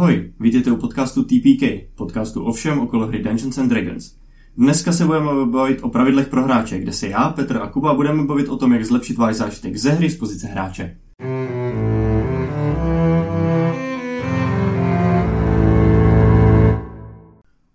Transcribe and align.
Ahoj, 0.00 0.32
vítejte 0.40 0.72
u 0.72 0.76
podcastu 0.76 1.24
TPK, 1.24 1.62
podcastu 1.94 2.44
o 2.44 2.52
všem 2.52 2.78
okolo 2.80 3.06
hry 3.06 3.22
Dungeons 3.22 3.58
and 3.58 3.68
Dragons. 3.68 4.16
Dneska 4.56 4.92
se 4.92 5.04
budeme 5.04 5.46
bavit 5.46 5.78
o 5.82 5.88
pravidlech 5.88 6.28
pro 6.28 6.44
hráče, 6.44 6.78
kde 6.78 6.92
se 6.92 7.08
já, 7.08 7.28
Petr 7.28 7.56
a 7.56 7.66
Kuba 7.66 7.94
budeme 7.94 8.24
bavit 8.24 8.48
o 8.48 8.56
tom, 8.56 8.72
jak 8.72 8.84
zlepšit 8.84 9.16
váš 9.16 9.36
zážitek 9.36 9.76
ze 9.76 9.90
hry 9.90 10.10
z 10.10 10.18
pozice 10.18 10.46
hráče. 10.46 10.96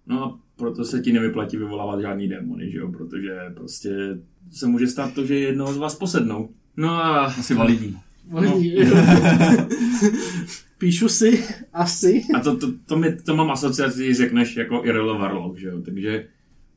No 0.07 0.23
a 0.23 0.39
proto 0.55 0.83
se 0.83 0.99
ti 0.99 1.13
nevyplatí 1.13 1.57
vyvolávat 1.57 2.01
žádný 2.01 2.27
démony, 2.27 2.71
že 2.71 2.77
jo? 2.77 2.91
Protože 2.91 3.39
prostě 3.55 3.89
se 4.51 4.67
může 4.67 4.87
stát 4.87 5.13
to, 5.13 5.25
že 5.25 5.39
jednoho 5.39 5.73
z 5.73 5.77
vás 5.77 5.95
posednou. 5.95 6.49
No 6.77 6.89
a... 6.89 7.25
Asi 7.25 7.53
validní. 7.53 7.97
Validní. 8.31 8.75
Píšu 10.77 11.09
si, 11.09 11.43
asi. 11.73 12.23
A 12.35 12.39
to, 12.39 12.57
to, 12.57 12.67
to, 12.85 12.97
mi, 12.97 13.15
to 13.15 13.35
mám 13.35 13.51
asociaci, 13.51 14.05
když 14.05 14.17
řekneš 14.17 14.55
jako 14.55 14.81
Irelo 14.85 15.19
Warlock, 15.19 15.57
že 15.59 15.67
jo? 15.67 15.81
Takže 15.81 16.27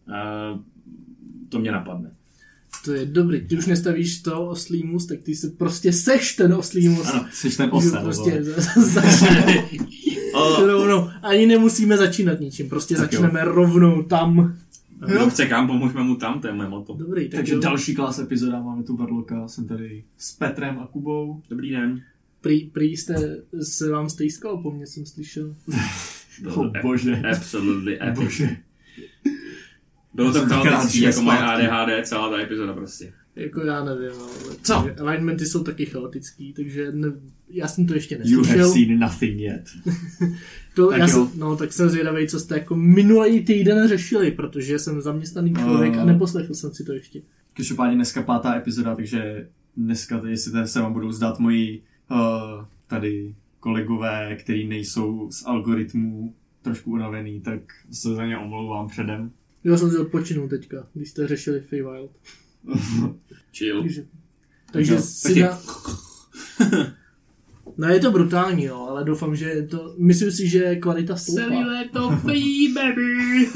uh, 0.09 0.60
to 1.48 1.59
mě 1.59 1.73
napadne. 1.73 2.10
To 2.84 2.92
je 2.92 3.06
dobrý. 3.06 3.40
Ty 3.48 3.59
už 3.59 3.66
nestavíš 3.66 4.23
to 4.23 4.46
oslý 4.48 4.82
mus, 4.87 5.06
tak 5.06 5.23
ty 5.23 5.34
se 5.34 5.50
prostě 5.50 5.92
seš 5.92 6.32
ten 6.37 6.52
oslý 6.54 6.88
mus. 6.88 7.06
Ano, 7.14 7.26
Jsi 7.32 7.56
ten 7.56 7.68
osel, 7.73 8.02
prostě 8.02 8.30
vole. 8.30 8.42
za- 8.42 8.80
začneme 8.82 9.68
O, 10.34 10.66
rovnou. 10.66 11.09
Ani 11.23 11.46
nemusíme 11.46 11.96
začínat 11.96 12.40
ničím, 12.40 12.68
prostě 12.68 12.95
Tak 12.96 13.12
jo. 13.12 13.20
začneme 13.20 13.45
rovnou 13.45 14.02
tam. 14.02 14.56
kdo 15.06 15.30
chce 15.30 15.46
kam, 15.46 15.66
pomůžeme 15.66 16.02
mu 16.02 16.16
tam, 16.16 16.40
to 16.40 16.46
je 16.46 16.52
moje 16.52 16.68
moto. 16.68 16.95
Dobrý, 16.95 17.28
tak 17.28 17.38
Takže 17.38 17.54
jo. 17.54 17.60
další 17.60 17.95
klas 17.95 18.18
epizoda, 18.18 18.60
máme 18.62 18.82
tu 18.82 18.96
Varloka, 18.96 19.48
jsem 19.48 19.66
tady 19.68 20.04
s 20.18 20.32
Petrem 20.32 20.78
a 20.78 20.87
Kubou. 20.87 21.42
Dobrý 21.51 21.70
den. 21.70 22.02
Prý, 22.48 22.70
prý 22.73 22.97
jste 22.97 23.15
se 23.62 23.91
vám 23.91 24.09
stejskal, 24.11 24.59
po 24.62 24.70
mně 24.70 24.87
jsem 24.87 25.07
slyšel. 25.07 25.55
Oh, 26.55 26.71
bože. 26.83 27.23
Absolutely 27.33 27.98
epic. 28.02 28.24
Bože. 28.24 28.57
Bylo 30.15 30.32
to 30.32 30.40
chaotický, 30.46 31.01
jako 31.01 31.23
moje. 31.23 31.38
ADHD, 31.38 32.07
celá 32.07 32.30
ta 32.30 32.40
epizoda 32.40 32.73
prostě. 32.73 33.13
Jako 33.37 33.60
já 33.60 33.85
nevím, 33.85 34.10
ale 34.21 34.55
Co? 34.63 34.88
alignmenty 35.01 35.46
jsou 35.46 35.63
taky 35.65 35.87
chaotický, 35.87 36.52
takže 36.52 36.93
ne, 36.93 37.09
já 37.51 37.68
jsem 37.68 37.87
to 37.87 37.95
ještě 37.95 38.15
You 38.24 38.37
have 38.37 38.40
neslyšel. 38.43 38.73
seen 38.73 38.99
nothing 38.99 39.40
yet. 39.40 39.65
To, 40.74 40.90
Tak 40.90 40.99
já 40.99 41.09
jsem, 41.09 41.30
no, 41.35 41.57
tak 41.57 41.73
jsem 41.73 41.88
zvědavý, 41.88 42.29
co 42.29 42.40
jste 42.40 42.55
jako 42.55 42.77
minulý 42.77 43.45
týden 43.45 43.88
řešili, 43.88 44.30
protože 44.30 44.79
jsem 44.79 45.01
zaměstnaný 45.01 45.55
člověk 45.55 45.95
a 45.95 46.02
Uh. 46.02 46.07
neposlechl 46.07 46.55
jsem 46.55 46.74
si 46.74 46.85
to 46.85 46.93
ještě. 46.93 47.23
Každopádně 47.57 47.95
dneska 47.95 48.23
pátá 48.23 48.55
epizoda, 48.57 48.95
takže 48.96 49.49
dneska, 49.77 50.18
tady, 50.21 50.33
jestli 50.33 50.66
se 50.66 50.80
vám 50.80 50.93
budou 50.93 51.12
zdát 51.12 51.38
moji 51.38 51.83
uh, 52.10 52.64
tady 52.87 53.34
kolegové, 53.60 54.37
který 54.40 54.68
nejsou 54.68 55.28
z 55.30 55.46
algoritmů 55.46 56.34
trošku 56.62 56.90
unavený, 56.92 57.40
tak 57.40 57.60
se 57.92 58.15
za 58.15 58.26
ně 58.26 58.38
omlouvám 58.38 58.88
předem. 58.88 59.30
Já 59.65 59.76
jsem 59.76 59.90
si 59.90 59.98
odpočinul 59.98 60.48
teďka, 60.48 60.87
když 60.95 61.10
jste 61.10 61.26
řešili 61.28 61.60
Feywild. 61.60 62.10
Chill. 63.59 63.80
Takže, 63.82 64.04
takže 64.72 64.94
Jo, 64.94 65.00
si 65.00 65.28
taky- 65.28 65.41
na... 65.42 65.59
No 67.78 67.88
je 67.88 68.00
to 68.00 68.10
brutální, 68.10 68.65
jo, 68.65 68.87
ale 68.91 69.04
doufám, 69.04 69.37
že 69.37 69.44
je 69.48 69.66
to... 69.66 69.94
Myslím 69.98 70.31
si, 70.32 70.48
že 70.48 70.76
kvalita 70.76 71.15
Celý 71.15 71.47
stoupá. 71.47 71.66
léto 71.66 72.10
free, 72.22 72.75
baby. 72.75 73.48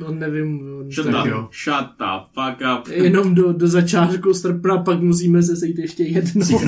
No 0.00 0.10
nevím, 0.14 0.58
jo, 0.66 0.84
Shut 0.90 1.06
tak 1.06 1.24
up, 1.24 1.30
jo. 1.30 1.48
shut 1.64 1.86
the 1.98 2.04
fuck 2.34 2.62
up. 2.78 2.88
Jenom 2.88 3.34
do, 3.34 3.52
do 3.52 3.68
začátku 3.68 4.34
srpna, 4.34 4.78
pak 4.78 5.00
musíme 5.00 5.42
se 5.42 5.56
sejít 5.56 5.78
ještě 5.78 6.02
jednou. 6.02 6.46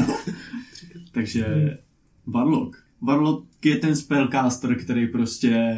Takže 1.14 1.78
Warlock. 2.26 2.76
Warlock 3.00 3.66
je 3.66 3.76
ten 3.76 3.96
spellcaster, 3.96 4.78
který 4.84 5.06
prostě 5.06 5.76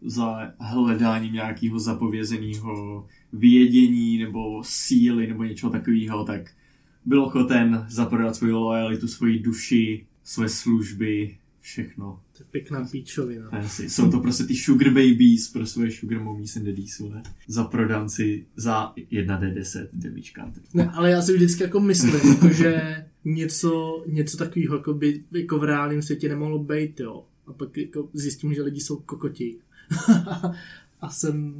za 0.00 0.52
hledáním 0.58 1.32
nějakého 1.32 1.78
zapovězeného 1.78 3.06
vědění 3.32 4.18
nebo 4.18 4.62
síly 4.64 5.26
nebo 5.26 5.44
něčeho 5.44 5.72
takového, 5.72 6.24
tak 6.24 6.54
byl 7.04 7.24
ochoten 7.24 7.86
zaprodat 7.88 8.36
svoji 8.36 8.52
lojalitu, 8.52 9.08
svoji 9.08 9.38
duši, 9.38 10.06
své 10.24 10.48
služby, 10.48 11.38
všechno. 11.60 12.20
To 12.36 12.42
je 12.42 12.46
pěkná 12.50 12.84
píčovina. 12.84 13.50
Fancy. 13.50 13.90
Jsou 13.90 14.10
to 14.10 14.20
prostě 14.20 14.44
ty 14.44 14.54
sugar 14.54 14.88
babies 14.88 15.52
pro 15.52 15.66
svoje 15.66 15.90
sugar 15.90 16.20
mommies 16.20 16.56
and 16.56 16.64
daddies, 16.64 16.98
vole. 16.98 17.22
Za 17.48 17.64
prodanci 17.64 18.46
za 18.56 18.92
1d10 19.12 19.88
damage 19.92 20.30
counter. 20.40 20.62
Ne, 20.74 20.90
ale 20.90 21.10
já 21.10 21.22
si 21.22 21.32
vždycky 21.32 21.62
jako 21.62 21.80
myslím, 21.80 22.14
jako, 22.28 22.48
že 22.48 23.04
něco, 23.24 24.04
něco 24.06 24.36
takového 24.36 24.76
jako 24.76 24.94
by 24.94 25.22
jako 25.32 25.58
v 25.58 25.64
reálném 25.64 26.02
světě 26.02 26.28
nemohlo 26.28 26.58
být, 26.58 27.00
jo. 27.00 27.24
A 27.46 27.52
pak 27.52 27.76
jako 27.76 28.08
zjistím, 28.12 28.54
že 28.54 28.62
lidi 28.62 28.80
jsou 28.80 28.96
kokoti. 28.96 29.56
a 31.00 31.10
jsem, 31.10 31.54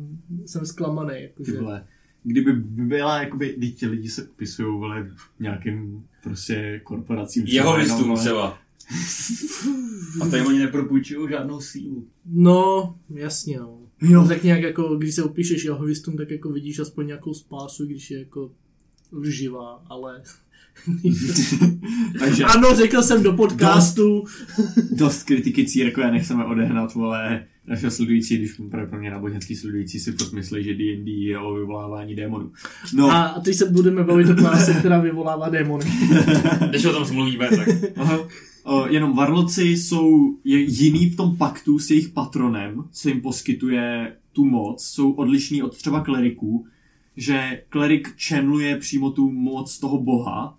jsem 0.47 0.67
zklamaný, 0.67 1.15
Ty 1.17 1.23
jakože. 1.23 1.61
vole, 1.61 1.85
kdyby 2.25 2.53
byla, 2.63 3.23
jakoby, 3.23 3.55
když 3.57 3.73
ti 3.73 3.87
lidi 3.87 4.09
se 4.09 4.25
upisují, 4.29 4.79
vole, 4.79 5.11
nějakým 5.41 6.05
prostě 6.23 6.81
korporacím. 6.85 7.45
Jeho 7.47 7.77
listům 7.77 8.17
třeba. 8.17 8.59
A 10.21 10.29
tady 10.29 10.43
oni 10.47 10.59
nepropůjčují 10.59 11.29
žádnou 11.31 11.61
sílu. 11.61 12.07
No, 12.27 12.95
jasně, 13.15 13.59
no. 13.61 13.79
Jo. 14.03 14.29
Tak 14.29 14.43
nějak 14.43 14.63
jako, 14.63 14.97
když 14.97 15.15
se 15.15 15.23
opíšeš 15.23 15.65
jahovistům, 15.65 16.17
tak 16.17 16.31
jako 16.31 16.53
vidíš 16.53 16.79
aspoň 16.79 17.07
nějakou 17.07 17.35
spásu, 17.35 17.87
když 17.87 18.11
je 18.11 18.19
jako 18.19 18.51
lživá, 19.13 19.83
ale... 19.87 20.23
Takže 22.19 22.45
ano, 22.45 22.77
řekl 22.77 23.03
jsem 23.03 23.23
do 23.23 23.33
podcastu. 23.33 24.25
dost 24.91 25.23
kritiky 25.23 25.67
církve 25.67 26.11
nechceme 26.11 26.45
odehnat, 26.45 26.95
vole, 26.95 27.47
naše 27.67 27.91
sledující, 27.91 28.39
když 28.39 28.61
pro 28.71 28.87
pro 28.87 28.99
mě 28.99 29.11
náboženský 29.11 29.57
sledující 29.57 30.01
si 30.01 30.13
furt 30.13 30.33
myslí, 30.33 30.65
že 30.65 30.75
D&D 30.75 31.11
je 31.11 31.39
o 31.39 31.55
vyvolávání 31.55 32.15
démonů. 32.15 32.53
No, 32.95 33.11
A, 33.11 33.25
a 33.25 33.41
teď 33.41 33.57
se 33.57 33.71
budeme 33.71 34.05
bavit 34.05 34.31
o 34.31 34.35
kláse, 34.35 34.75
která 34.75 35.01
vyvolává 35.01 35.49
démony. 35.49 35.85
Když 36.71 36.85
o 36.85 36.93
tom 36.93 37.15
mluvíme, 37.15 37.49
tak... 37.49 37.69
Aha. 37.97 38.29
O, 38.67 38.87
jenom 38.87 39.17
varloci 39.17 39.63
jsou 39.63 40.37
je 40.45 40.59
jiný 40.59 41.11
v 41.11 41.17
tom 41.17 41.37
paktu 41.37 41.79
s 41.79 41.91
jejich 41.91 42.09
patronem, 42.09 42.85
co 42.91 43.09
jim 43.09 43.21
poskytuje 43.21 44.17
tu 44.33 44.45
moc, 44.45 44.85
jsou 44.85 45.13
odlišní 45.13 45.63
od 45.63 45.77
třeba 45.77 46.01
kleriků, 46.01 46.67
že 47.17 47.63
klerik 47.69 48.15
channeluje 48.29 48.77
přímo 48.77 49.11
tu 49.11 49.31
moc 49.31 49.79
toho 49.79 49.99
boha, 49.99 50.59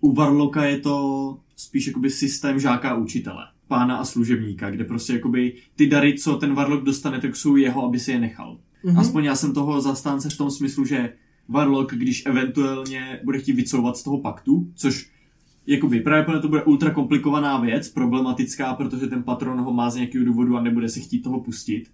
u 0.00 0.12
Varloka 0.12 0.64
je 0.64 0.78
to 0.78 1.38
spíš 1.56 1.86
jakoby 1.86 2.10
systém 2.10 2.60
žáka 2.60 2.90
a 2.90 2.94
učitele, 2.94 3.44
pána 3.68 3.96
a 3.96 4.04
služebníka, 4.04 4.70
kde 4.70 4.84
prostě 4.84 5.12
jakoby 5.12 5.52
ty 5.76 5.86
dary, 5.86 6.14
co 6.18 6.36
ten 6.36 6.54
Varlok 6.54 6.84
dostane, 6.84 7.20
tak 7.20 7.36
jsou 7.36 7.56
jeho, 7.56 7.84
aby 7.84 7.98
si 7.98 8.12
je 8.12 8.20
nechal. 8.20 8.58
Mhm. 8.84 8.98
Aspoň 8.98 9.24
já 9.24 9.36
jsem 9.36 9.54
toho 9.54 9.80
zastánce 9.80 10.28
v 10.28 10.36
tom 10.36 10.50
smyslu, 10.50 10.84
že 10.84 11.12
Warlock, 11.48 11.94
když 11.94 12.26
eventuálně 12.26 13.20
bude 13.24 13.38
chtít 13.38 13.52
vycouvat 13.52 13.96
z 13.96 14.02
toho 14.02 14.18
paktu, 14.20 14.70
což 14.74 15.15
jakoby 15.66 16.00
právě 16.00 16.40
to 16.40 16.48
bude 16.48 16.62
ultra 16.62 16.90
komplikovaná 16.90 17.60
věc, 17.60 17.88
problematická, 17.88 18.74
protože 18.74 19.06
ten 19.06 19.22
patron 19.22 19.60
ho 19.60 19.72
má 19.72 19.90
z 19.90 19.94
nějakého 19.94 20.24
důvodu 20.24 20.56
a 20.56 20.62
nebude 20.62 20.88
se 20.88 21.00
chtít 21.00 21.22
toho 21.22 21.40
pustit. 21.40 21.90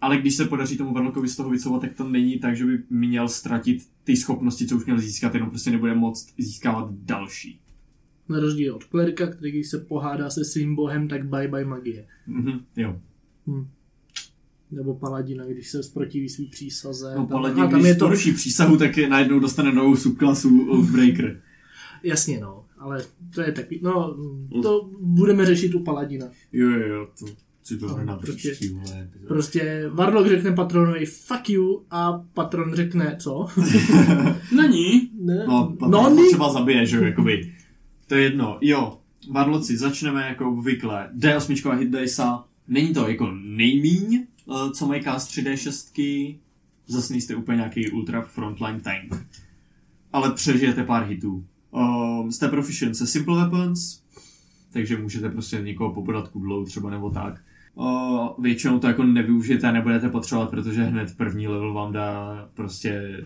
Ale 0.00 0.16
když 0.16 0.34
se 0.34 0.44
podaří 0.44 0.76
tomu 0.76 0.94
Warlockovi 0.94 1.28
z 1.28 1.36
toho 1.36 1.50
vycouvat, 1.50 1.80
tak 1.80 1.94
to 1.94 2.08
není 2.08 2.38
tak, 2.38 2.56
že 2.56 2.64
by 2.64 2.82
měl 2.90 3.28
ztratit 3.28 3.88
ty 4.04 4.16
schopnosti, 4.16 4.66
co 4.66 4.76
už 4.76 4.84
měl 4.84 4.98
získat, 4.98 5.34
jenom 5.34 5.50
prostě 5.50 5.70
nebude 5.70 5.94
moct 5.94 6.34
získávat 6.38 6.90
další. 6.92 7.60
Na 8.28 8.40
rozdíl 8.40 8.74
od 8.74 8.84
klerika, 8.84 9.26
který 9.26 9.50
když 9.52 9.68
se 9.68 9.78
pohádá 9.78 10.30
se 10.30 10.44
svým 10.44 10.74
bohem, 10.74 11.08
tak 11.08 11.28
bye 11.28 11.48
bye 11.48 11.64
magie. 11.64 12.06
Mhm, 12.26 12.60
jo. 12.76 13.00
Hm. 13.46 13.68
Nebo 14.70 14.94
paladina, 14.94 15.44
když 15.44 15.70
se 15.70 15.82
zprotiví 15.82 16.28
svý 16.28 16.46
přísaze. 16.46 17.14
No, 17.16 17.16
tam, 17.16 17.26
paladin, 17.26 17.62
a 17.62 17.68
tam 17.68 17.80
když 17.80 17.88
je 17.88 17.94
to, 17.94 18.04
poruší 18.04 18.32
přísahu, 18.32 18.76
tak 18.76 18.96
je 18.96 19.08
najednou 19.08 19.40
dostane 19.40 19.72
novou 19.72 19.96
subklasu 19.96 20.70
Oathbreaker. 20.70 21.40
jasně 22.02 22.40
no, 22.40 22.64
ale 22.82 23.04
to 23.34 23.40
je 23.40 23.52
taky, 23.52 23.80
no, 23.82 24.16
to 24.62 24.90
budeme 25.00 25.46
řešit 25.46 25.74
u 25.74 25.80
paladina. 25.80 26.26
Jo, 26.52 26.68
jo, 26.70 26.88
jo, 26.88 27.08
to 27.18 27.26
si 27.62 27.78
to 27.78 27.86
No, 27.88 28.04
na 28.04 28.16
prostě- 28.16 28.36
příští, 28.52 28.68
vole, 28.68 29.02
epizodu. 29.02 29.28
Prostě 29.28 29.88
Warlock 29.92 30.28
řekne 30.28 30.52
patronovi 30.52 31.06
fuck 31.06 31.50
you 31.50 31.82
a 31.90 32.12
patron 32.34 32.74
řekne 32.74 33.16
co? 33.20 33.46
Není. 34.56 35.10
ne, 35.20 35.44
No, 35.48 35.76
no, 35.80 35.88
no 35.88 36.10
ni- 36.10 36.28
třeba 36.28 36.52
zabije, 36.52 36.86
že 36.86 36.96
jo, 36.96 37.02
jakoby. 37.02 37.54
To 38.06 38.14
je 38.14 38.22
jedno. 38.22 38.58
Jo, 38.60 38.98
Varloci, 39.30 39.76
začneme 39.76 40.28
jako 40.28 40.48
obvykle. 40.50 41.10
D8 41.18 41.78
hit 41.78 41.90
dice. 41.90 42.22
Není 42.68 42.94
to 42.94 43.08
jako 43.08 43.30
nejmíň, 43.42 44.14
eh, 44.50 44.70
co 44.74 44.86
mají 44.86 45.02
cast 45.02 45.30
3D6. 45.30 46.38
Zase 46.86 47.12
nejste 47.12 47.34
úplně 47.36 47.56
nějaký 47.56 47.90
ultra 47.90 48.22
frontline 48.22 48.80
tank. 48.80 49.26
Ale 50.12 50.32
přežijete 50.32 50.84
pár 50.84 51.04
hitů. 51.06 51.44
Um, 51.72 52.32
jste 52.32 52.48
proficient 52.48 52.94
se 52.94 53.06
simple 53.06 53.36
weapons, 53.36 54.02
takže 54.72 54.98
můžete 54.98 55.30
prostě 55.30 55.60
někoho 55.62 55.94
popodat 55.94 56.28
kudlou 56.28 56.64
třeba 56.64 56.90
nebo 56.90 57.10
tak. 57.10 57.40
Uh, 57.74 58.28
většinou 58.38 58.78
to 58.78 58.86
jako 58.86 59.02
nevyužijete 59.02 59.68
a 59.68 59.72
nebudete 59.72 60.08
potřebovat, 60.08 60.50
protože 60.50 60.84
hned 60.84 61.16
první 61.16 61.48
level 61.48 61.74
vám 61.74 61.92
dá 61.92 62.48
prostě 62.54 63.24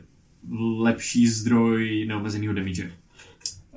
lepší 0.78 1.26
zdroj 1.26 2.04
neomezeného 2.08 2.54
damage. 2.54 2.92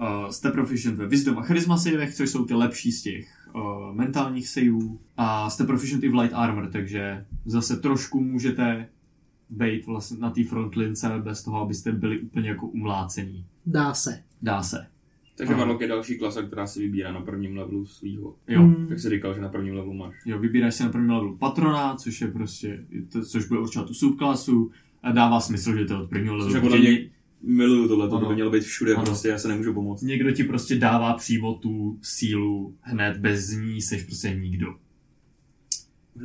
Uh, 0.01 0.29
jste 0.29 0.51
proficient 0.51 0.97
ve 0.97 1.07
Wisdom 1.07 1.37
a 1.37 1.41
Charisma 1.41 1.77
savech, 1.77 2.15
což 2.15 2.29
jsou 2.29 2.45
ty 2.45 2.53
lepší 2.53 2.91
z 2.91 3.01
těch 3.01 3.49
uh, 3.55 3.95
mentálních 3.95 4.49
saveů 4.49 4.99
a 5.17 5.49
jste 5.49 5.63
proficient 5.63 6.03
i 6.03 6.09
v 6.09 6.15
light 6.15 6.33
armor, 6.35 6.69
takže 6.71 7.25
zase 7.45 7.77
trošku 7.77 8.23
můžete 8.23 8.87
být 9.49 9.85
vlastně 9.85 10.17
na 10.17 10.29
té 10.29 10.43
frontlince 10.43 11.09
bez 11.23 11.43
toho, 11.43 11.61
abyste 11.61 11.91
byli 11.91 12.19
úplně 12.19 12.49
jako 12.49 12.67
umlácený. 12.67 13.45
Dá 13.65 13.93
se. 13.93 14.23
Dá 14.41 14.63
se. 14.63 14.85
Takže 15.35 15.53
Aha. 15.53 15.59
Warlock 15.61 15.81
je 15.81 15.87
další 15.87 16.17
klasa, 16.17 16.41
která 16.41 16.67
se 16.67 16.79
vybírá 16.79 17.11
na 17.11 17.21
prvním 17.21 17.57
levelu 17.57 17.85
svýho. 17.85 18.35
Jo. 18.47 18.61
Mm. 18.61 18.87
Jak 18.89 18.99
jsi 18.99 19.09
říkal, 19.09 19.33
že 19.35 19.41
na 19.41 19.49
prvním 19.49 19.73
levelu 19.73 19.93
máš. 19.93 20.15
Jo, 20.25 20.39
vybíráš 20.39 20.75
si 20.75 20.83
na 20.83 20.89
prvním 20.89 21.09
levelu 21.11 21.37
patrona, 21.37 21.95
což 21.95 22.21
je 22.21 22.27
prostě, 22.27 22.85
to, 23.11 23.25
což 23.25 23.47
bude 23.47 23.59
určovat 23.59 23.87
tu 23.87 23.93
subklasu 23.93 24.71
a 25.03 25.11
dává 25.11 25.39
smysl, 25.39 25.77
že 25.77 25.85
to 25.85 25.93
je 25.93 25.99
od 25.99 26.09
prvního 26.09 26.35
Což 26.35 26.43
levelu. 26.53 26.55
je 26.55 26.61
podle 26.61 26.77
protože 26.77 26.91
mě 26.99 27.09
miluju 27.43 27.87
tohle, 27.87 28.09
to 28.09 28.15
Ano. 28.17 28.29
by 28.29 28.35
mělo 28.35 28.51
být 28.51 28.63
všude, 28.63 28.95
Ano. 28.95 29.05
prostě 29.05 29.27
já 29.27 29.37
se 29.37 29.47
nemůžu 29.47 29.73
pomoct. 29.73 30.01
Někdo 30.01 30.31
ti 30.31 30.43
prostě 30.43 30.75
dává 30.75 31.13
přímo 31.13 31.53
tu 31.53 31.99
sílu 32.01 32.75
hned, 32.81 33.17
bez 33.17 33.49
ní 33.51 33.81
seš 33.81 34.03
prostě 34.03 34.35
nikdo. 34.41 34.75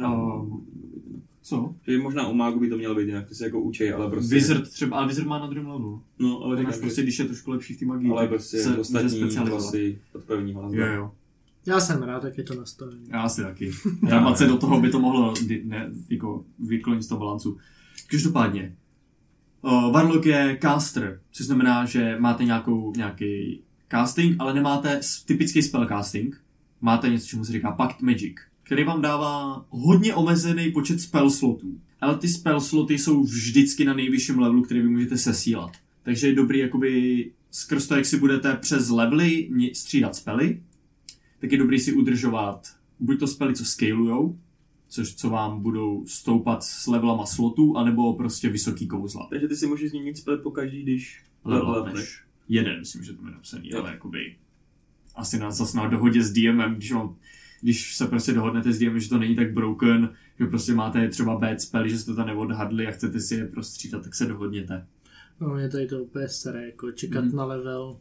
Um, 0.04 0.66
Co? 1.44 1.74
Že 1.86 1.98
možná 1.98 2.28
u 2.28 2.34
mágu 2.34 2.60
by 2.60 2.68
to 2.68 2.76
mělo 2.76 2.94
být 2.94 3.06
jinak, 3.06 3.28
ty 3.28 3.34
se 3.34 3.44
jako 3.44 3.60
učej, 3.60 3.92
ale 3.92 4.10
prostě... 4.10 4.34
Wizard 4.34 4.68
třeba, 4.68 4.96
ale 4.96 5.08
Wizard 5.08 5.28
má 5.28 5.38
na 5.38 5.46
druhém 5.46 5.66
levelu. 5.66 6.02
No, 6.18 6.42
ale 6.42 6.62
máš 6.62 6.76
prostě, 6.76 7.02
když 7.02 7.18
je 7.18 7.24
trošku 7.24 7.50
lepší 7.50 7.74
v 7.74 7.78
té 7.78 7.86
magii, 7.86 8.10
ale 8.10 8.22
tak 8.22 8.28
prostě 8.28 8.58
se 8.58 8.78
ostatní 8.78 9.30
klasy 9.48 9.98
od 10.12 10.24
prvního 10.24 10.62
na 10.62 10.68
Jo, 10.72 10.86
jo. 10.86 11.12
Já 11.66 11.80
jsem 11.80 12.02
rád, 12.02 12.24
jak 12.24 12.38
je 12.38 12.44
to 12.44 12.54
nastavení. 12.54 13.06
Já 13.08 13.22
asi 13.22 13.42
taky. 13.42 13.70
Dramace 14.02 14.46
do 14.46 14.56
toho 14.56 14.80
by 14.80 14.90
to 14.90 15.00
mohlo 15.00 15.34
ne, 15.64 15.90
jako 16.10 16.44
vyklonit 16.58 17.02
z 17.02 17.06
toho 17.06 17.18
balancu. 17.18 17.58
Každopádně, 18.10 18.76
uh, 19.62 19.92
Warlock 19.92 20.26
je 20.26 20.58
caster, 20.62 21.20
což 21.30 21.46
znamená, 21.46 21.84
že 21.84 22.16
máte 22.18 22.44
nějakou, 22.44 22.92
nějaký 22.96 23.62
casting, 23.90 24.36
ale 24.38 24.54
nemáte 24.54 25.00
typický 25.26 25.62
spellcasting. 25.62 26.40
Máte 26.80 27.08
něco, 27.08 27.26
čemu 27.26 27.44
se 27.44 27.52
říká 27.52 27.72
Pact 27.72 28.02
Magic, 28.02 28.36
který 28.64 28.84
vám 28.84 29.02
dává 29.02 29.66
hodně 29.70 30.14
omezený 30.14 30.72
počet 30.72 31.00
spell 31.00 31.30
slotů. 31.30 31.80
Ale 32.00 32.18
ty 32.18 32.28
spell 32.28 32.60
sloty 32.60 32.98
jsou 32.98 33.22
vždycky 33.22 33.84
na 33.84 33.94
nejvyšším 33.94 34.38
levelu, 34.38 34.62
který 34.62 34.80
vy 34.80 34.88
můžete 34.88 35.18
sesílat. 35.18 35.70
Takže 36.02 36.26
je 36.26 36.34
dobrý 36.34 36.58
jakoby 36.58 37.30
skrz 37.50 37.86
to, 37.86 37.94
jak 37.94 38.06
si 38.06 38.18
budete 38.18 38.56
přes 38.56 38.88
levely 38.88 39.50
střídat 39.72 40.16
spely, 40.16 40.62
tak 41.40 41.52
je 41.52 41.58
dobrý 41.58 41.78
si 41.78 41.92
udržovat 41.92 42.68
buď 43.00 43.18
to 43.20 43.26
spely, 43.26 43.54
co 43.54 43.64
scalujou, 43.64 44.38
což 44.88 45.14
co 45.14 45.30
vám 45.30 45.62
budou 45.62 46.04
stoupat 46.06 46.64
s 46.64 46.86
levelama 46.86 47.26
slotů, 47.26 47.76
anebo 47.76 48.14
prostě 48.14 48.48
vysoký 48.48 48.86
kouzla. 48.86 49.26
Takže 49.30 49.48
ty 49.48 49.56
si 49.56 49.66
můžeš 49.66 49.90
změnit 49.90 50.16
spell 50.16 50.38
po 50.38 50.50
každý, 50.50 50.82
když 50.82 51.22
Level 51.44 51.68
levelneš. 51.70 51.92
upneš. 51.92 52.22
Jeden, 52.48 52.78
myslím, 52.78 53.04
že 53.04 53.12
to 53.12 53.26
je 53.26 53.32
napsaný, 53.32 53.68
Jo. 53.70 53.80
ale 53.80 53.90
jakoby 53.90 54.36
asi 55.14 55.38
na, 55.38 55.50
zase 55.50 55.76
na 55.76 55.88
dohodě 55.88 56.22
s 56.22 56.32
DMem, 56.32 56.74
když, 56.74 56.92
vám, 56.92 57.16
když 57.64 57.96
se 57.96 58.06
prostě 58.06 58.32
dohodnete 58.32 58.72
s 58.72 58.78
DMem, 58.78 59.00
že 59.00 59.08
to 59.08 59.18
není 59.18 59.34
tak 59.36 59.52
broken, 59.52 60.08
že 60.40 60.46
prostě 60.46 60.74
máte 60.74 61.08
třeba 61.08 61.36
bad 61.38 61.60
spell, 61.60 61.88
že 61.88 61.98
jste 61.98 62.14
to 62.14 62.24
neodhadli 62.24 62.86
a 62.86 62.90
chcete 62.90 63.20
si 63.20 63.34
je 63.34 63.44
prostřídat, 63.46 64.02
tak 64.04 64.14
se 64.14 64.26
dohodněte. 64.26 64.86
No, 65.40 65.58
je 65.58 65.68
tady 65.68 65.86
to 65.86 66.02
úplně 66.02 66.28
staré, 66.28 66.66
jako 66.66 66.92
čekat 66.92 67.24
Mhm. 67.24 67.36
na 67.36 67.44
level, 67.44 67.96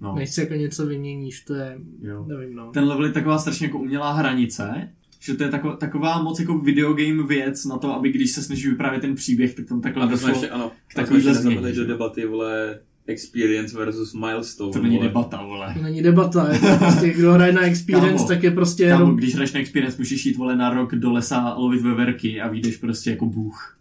No, 0.00 0.14
než 0.14 0.30
si 0.30 0.40
jako 0.40 0.54
něco 0.54 0.86
vyměníš, 0.86 1.40
to 1.40 1.54
je, 1.54 1.78
jo. 2.02 2.24
nevím 2.28 2.56
no. 2.56 2.70
Ten 2.70 2.84
level 2.84 3.04
je 3.06 3.12
taková 3.12 3.38
strašně 3.38 3.66
jako 3.66 3.78
umělá 3.78 4.12
hranice, 4.12 4.92
že 5.20 5.34
to 5.34 5.42
je 5.44 5.48
taková, 5.50 5.76
taková 5.76 6.22
moc 6.22 6.40
jako 6.40 6.58
videogame 6.58 7.22
věc 7.22 7.64
na 7.64 7.78
to, 7.78 7.94
aby 7.94 8.12
když 8.12 8.30
se 8.30 8.42
snaží 8.42 8.68
vyprávět 8.68 9.00
ten 9.02 9.14
příběh, 9.14 9.54
tak 9.54 9.66
tam 9.66 9.80
takhle 9.80 10.04
A 10.04 10.08
to 10.08 10.16
jsme 10.16 10.28
došlo. 10.28 10.42
ještě, 10.42 10.54
ano, 10.54 10.72
k 10.86 10.90
k 10.92 10.94
takovýhle 10.94 11.34
změně, 11.34 11.72
do 11.72 11.84
debaty, 11.86 12.26
vole, 12.26 12.78
experience 13.06 13.76
versus 13.76 14.14
milestone. 14.14 14.72
To 14.72 14.82
není 14.82 14.96
vole. 14.96 15.08
debata, 15.08 15.42
vole. 15.42 15.74
To 15.74 15.82
není 15.82 16.02
debata, 16.02 16.52
je 16.52 16.58
to 16.58 16.76
prostě, 16.78 17.12
kdo 17.12 17.32
hraje 17.32 17.52
na 17.52 17.62
experience, 17.62 18.16
Kámo, 18.16 18.28
tak 18.28 18.42
je 18.42 18.50
prostě 18.50 18.88
Kámo, 18.88 19.02
jenom, 19.02 19.16
když 19.16 19.34
hraješ 19.34 19.52
na 19.52 19.60
experience, 19.60 19.98
můžeš 19.98 20.26
jít 20.26 20.36
vole 20.36 20.56
na 20.56 20.70
rok 20.70 20.94
do 20.94 21.12
lesa 21.12 21.54
lovit 21.54 21.82
veverky 21.82 22.40
a 22.40 22.48
vyjdeš 22.48 22.76
prostě 22.76 23.10
jako 23.10 23.26
bůh. 23.26 23.78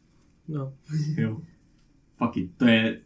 no. 0.48 0.74
Jo. 1.18 1.42
Fuck 2.18 2.38
it. 2.38 2.52
To 2.58 2.66
je 2.68 3.00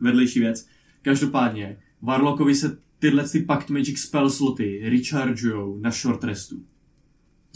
vedlejší 0.00 0.40
věc. 0.40 0.66
Každopádně, 1.02 1.76
Warlockovi 2.02 2.54
se 2.54 2.78
tyhle 2.98 3.28
ty 3.28 3.40
Pact 3.40 3.70
Magic 3.70 3.98
spell 3.98 4.30
sloty 4.30 4.80
rechargeujou 4.84 5.78
na 5.80 5.90
short 5.90 6.24
restu. 6.24 6.62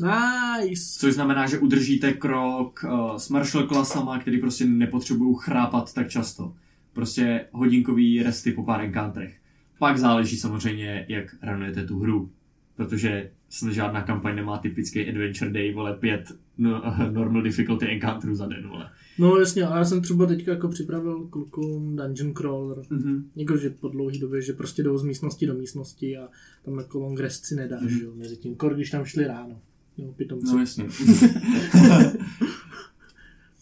Nice. 0.00 0.99
Což 0.99 1.15
znamená, 1.15 1.47
že 1.47 1.59
udržíte 1.59 2.12
krok 2.12 2.85
uh, 2.85 3.17
s 3.17 3.29
martial 3.29 3.67
klasama, 3.67 4.19
který 4.19 4.39
prostě 4.39 4.65
nepotřebují 4.65 5.37
chrápat 5.41 5.95
tak 5.95 6.09
často. 6.09 6.55
Prostě 6.94 7.46
hodinkový 7.52 8.23
resty 8.23 8.52
po 8.52 8.62
pár 8.64 8.81
encounterech. 8.81 9.37
Pak 9.79 9.99
záleží 9.99 10.37
samozřejmě, 10.37 11.06
jak 11.08 11.35
ranujete 11.43 11.87
tu 11.87 11.99
hru. 11.99 12.31
Protože 12.76 13.31
snad 13.49 13.73
žádná 13.73 14.02
kampaň 14.02 14.37
nemá 14.37 14.58
typický 14.58 15.08
adventure 15.08 15.50
day, 15.50 15.73
vole, 15.73 15.94
pět 15.96 16.32
no, 16.58 16.82
normal 17.12 17.43
difficulty 17.43 17.87
encounterů 17.91 18.35
za 18.35 18.46
den, 18.46 18.69
vole. 18.69 18.91
No 19.19 19.37
jasně, 19.37 19.64
ale 19.64 19.79
já 19.79 19.85
jsem 19.85 20.02
třeba 20.02 20.26
teďka 20.26 20.50
jako 20.52 20.69
připravil 20.69 21.26
klukům 21.26 21.96
Dungeon 21.96 22.35
Crawler. 22.35 22.79
Mm-hmm. 22.79 23.23
Jako, 23.37 23.56
že 23.56 23.70
po 23.70 23.88
dlouhé 23.88 24.19
době, 24.19 24.43
že 24.43 24.52
prostě 24.52 24.82
jdou 24.82 24.99
z 24.99 25.05
místnosti 25.05 25.47
do 25.47 25.55
místnosti 25.55 26.17
a 26.19 26.29
tam 26.64 26.79
jako 26.79 26.99
long 26.99 27.20
rest 27.20 27.44
si 27.44 27.56
nedáš, 27.56 27.82
Mhm. 27.82 27.94
mm. 27.94 28.00
jo, 28.00 28.12
mezi 28.14 28.37
tím. 28.37 28.55
Kor, 28.55 28.75
když 28.75 28.90
tam 28.90 29.05
šli 29.05 29.26
ráno. 29.26 29.61
Jo, 29.99 30.12
pitomci. 30.12 30.47
No 30.55 30.58
jasně. 30.61 30.85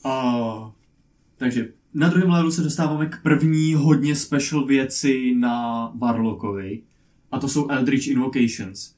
a, 0.05 0.73
takže 1.39 1.73
na 1.95 2.09
druhém 2.09 2.31
levelu 2.31 2.51
se 2.51 2.63
dostáváme 2.63 3.07
k 3.07 3.23
první 3.23 3.75
hodně 3.75 4.17
special 4.17 4.67
věci 4.67 5.35
na 5.35 5.87
Warlockovi. 5.99 6.83
A 7.33 7.39
to 7.39 7.49
jsou 7.49 7.69
Eldritch 7.69 8.09
Invocations. 8.09 8.95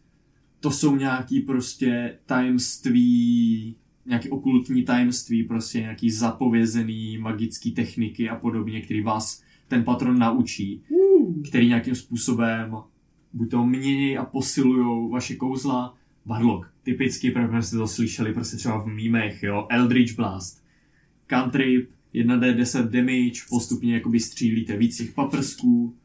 To 0.61 0.71
jsou 0.71 0.97
nějaký 0.97 1.41
prostě 1.41 2.19
tajemství, 2.27 3.77
nějaký 4.07 4.29
okultní 4.29 4.83
tajemství, 4.83 5.45
prostě 5.45 5.81
nějaký 5.81 6.11
zapovězený 6.11 7.19
magický 7.19 7.73
techniky 7.73 8.29
a 8.29 8.37
podobně, 8.37 8.81
který 8.81 9.03
vás 9.03 9.43
ten 9.69 9.85
patron 9.85 10.19
naučí 10.19 10.83
Uh, 10.89 11.43
který 11.49 11.69
nějakým 11.69 11.95
způsobem 11.95 12.77
buď 13.33 13.51
to 13.51 13.67
mění 13.67 14.19
a 14.19 14.25
posilují 14.25 15.11
vaše 15.11 15.37
kouzla. 15.37 15.95
Warlock, 16.27 16.67
typicky, 16.83 17.31
protože 17.31 17.63
jste 17.63 17.77
to 17.77 17.87
slyšeli 17.87 18.33
prostě 18.33 18.57
třeba 18.57 18.79
v 18.79 18.87
mýmech, 18.87 19.43
jo, 19.43 19.67
Eldritch 19.71 20.17
Blast. 20.17 20.65
Cantrip, 21.27 21.91
1d10 22.15 22.89
damage, 22.89 23.41
postupně 23.49 23.95
jakoby 23.95 24.21
střílíte 24.21 24.77
víc 24.77 24.97
těch 24.97 25.13
paprsků, 25.13 25.97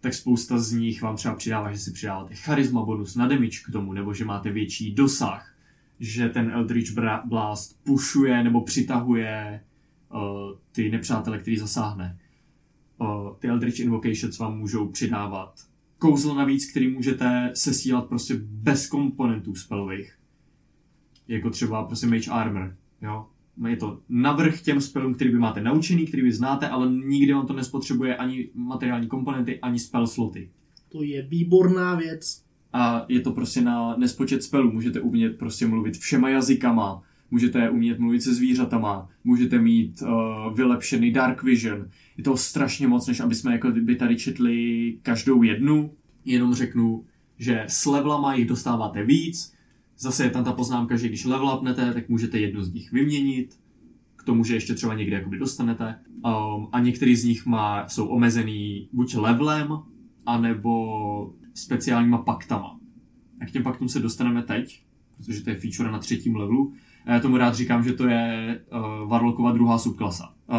tak 0.00 0.14
spousta 0.14 0.58
z 0.58 0.72
nich 0.72 1.02
vám 1.02 1.16
třeba 1.16 1.34
přidává, 1.34 1.72
že 1.72 1.78
si 1.78 1.92
přidáváte 1.92 2.34
charisma 2.34 2.84
bonus 2.84 3.14
na 3.14 3.28
damage 3.28 3.58
k 3.68 3.72
tomu, 3.72 3.92
nebo 3.92 4.14
že 4.14 4.24
máte 4.24 4.52
větší 4.52 4.94
dosah, 4.94 5.54
že 6.00 6.28
ten 6.28 6.50
Eldritch 6.50 6.92
Blast 7.24 7.84
pušuje 7.84 8.44
nebo 8.44 8.60
přitahuje 8.60 9.60
uh, 10.14 10.20
ty 10.72 10.90
nepřátele, 10.90 11.38
který 11.38 11.56
zasáhne 11.56 12.18
uh, 12.98 13.36
ty 13.38 13.48
Eldritch 13.48 13.80
Invocations 13.80 14.38
vám 14.38 14.58
můžou 14.58 14.88
přidávat 14.88 15.66
kouzlo 15.98 16.34
navíc, 16.34 16.70
který 16.70 16.88
můžete 16.88 17.50
sesílat 17.54 18.08
prostě 18.08 18.34
bez 18.38 18.86
komponentů 18.86 19.54
spellových. 19.54 20.18
Jako 21.28 21.50
třeba 21.50 21.84
prostě 21.84 22.06
Mage 22.06 22.30
Armor, 22.30 22.76
jo. 23.02 23.26
Je 23.68 23.76
to 23.76 24.00
navrh 24.08 24.60
těm 24.60 24.80
spellům, 24.80 25.14
který 25.14 25.30
vy 25.30 25.38
máte 25.38 25.62
naučený, 25.62 26.06
který 26.06 26.22
vy 26.22 26.32
znáte, 26.32 26.68
ale 26.68 26.92
nikdy 26.92 27.32
vám 27.32 27.46
to 27.46 27.52
nespotřebuje 27.52 28.16
ani 28.16 28.48
materiální 28.54 29.06
komponenty, 29.06 29.60
ani 29.60 29.78
spell 29.78 30.06
sloty. 30.06 30.50
to 30.88 31.02
je 31.02 31.22
výborná 31.22 31.94
věc. 31.94 32.42
A 32.72 33.04
je 33.08 33.20
to 33.20 33.32
prostě 33.32 33.60
na 33.60 33.96
nespočet 33.96 34.42
spelů. 34.42 34.72
Můžete 34.72 35.00
umět 35.00 35.38
prostě 35.38 35.66
mluvit 35.66 35.96
všema 35.96 36.28
jazykama, 36.28 37.02
můžete 37.30 37.70
umět 37.70 37.98
mluvit 37.98 38.20
se 38.20 38.34
zvířatama, 38.34 39.08
můžete 39.24 39.58
mít 39.58 40.02
uh, 40.02 40.56
vylepšený 40.56 41.12
Dark 41.12 41.42
Vision. 41.42 41.88
Je 42.16 42.24
to 42.24 42.36
strašně 42.36 42.88
moc, 42.88 43.06
než 43.06 43.20
aby 43.20 43.34
jsme 43.34 43.52
jako 43.52 43.70
by 43.70 43.96
tady 43.96 44.16
četli 44.16 44.98
každou 45.02 45.42
jednu. 45.42 45.92
Jenom 46.24 46.54
řeknu, 46.54 47.04
že 47.38 47.64
s 47.68 47.86
levelama 47.86 48.34
jich 48.34 48.48
dostáváte 48.48 49.04
víc. 49.04 49.55
Zase 49.98 50.24
je 50.24 50.30
tam 50.30 50.44
ta 50.44 50.52
poznámka, 50.52 50.96
že 50.96 51.08
když 51.08 51.24
level 51.24 51.54
upnete, 51.56 51.94
tak 51.94 52.08
můžete 52.08 52.38
jednu 52.38 52.62
z 52.62 52.72
nich 52.72 52.92
vyměnit. 52.92 53.60
K 54.16 54.22
tomu, 54.22 54.44
že 54.44 54.54
ještě 54.54 54.74
třeba 54.74 54.94
někde 54.94 55.16
jakoby 55.16 55.38
dostanete. 55.38 55.98
Um, 56.14 56.68
a 56.72 56.80
některý 56.80 57.16
z 57.16 57.24
nich 57.24 57.46
má, 57.46 57.88
jsou 57.88 58.06
omezený 58.06 58.88
buď 58.92 59.14
levelem, 59.14 59.78
anebo 60.26 61.34
speciálníma 61.54 62.18
paktama. 62.18 62.80
A 63.40 63.46
k 63.46 63.50
těm 63.50 63.62
paktům 63.62 63.88
se 63.88 64.00
dostaneme 64.00 64.42
teď, 64.42 64.82
protože 65.16 65.44
to 65.44 65.50
je 65.50 65.56
feature 65.56 65.90
na 65.90 65.98
třetím 65.98 66.36
levelu. 66.36 66.72
A 67.06 67.12
já 67.12 67.20
tomu 67.20 67.36
rád 67.36 67.54
říkám, 67.54 67.84
že 67.84 67.92
to 67.92 68.08
je 68.08 68.60
uh, 68.72 69.08
Warlockova 69.08 69.52
druhá 69.52 69.78
subklasa. 69.78 70.34
Uh, 70.48 70.56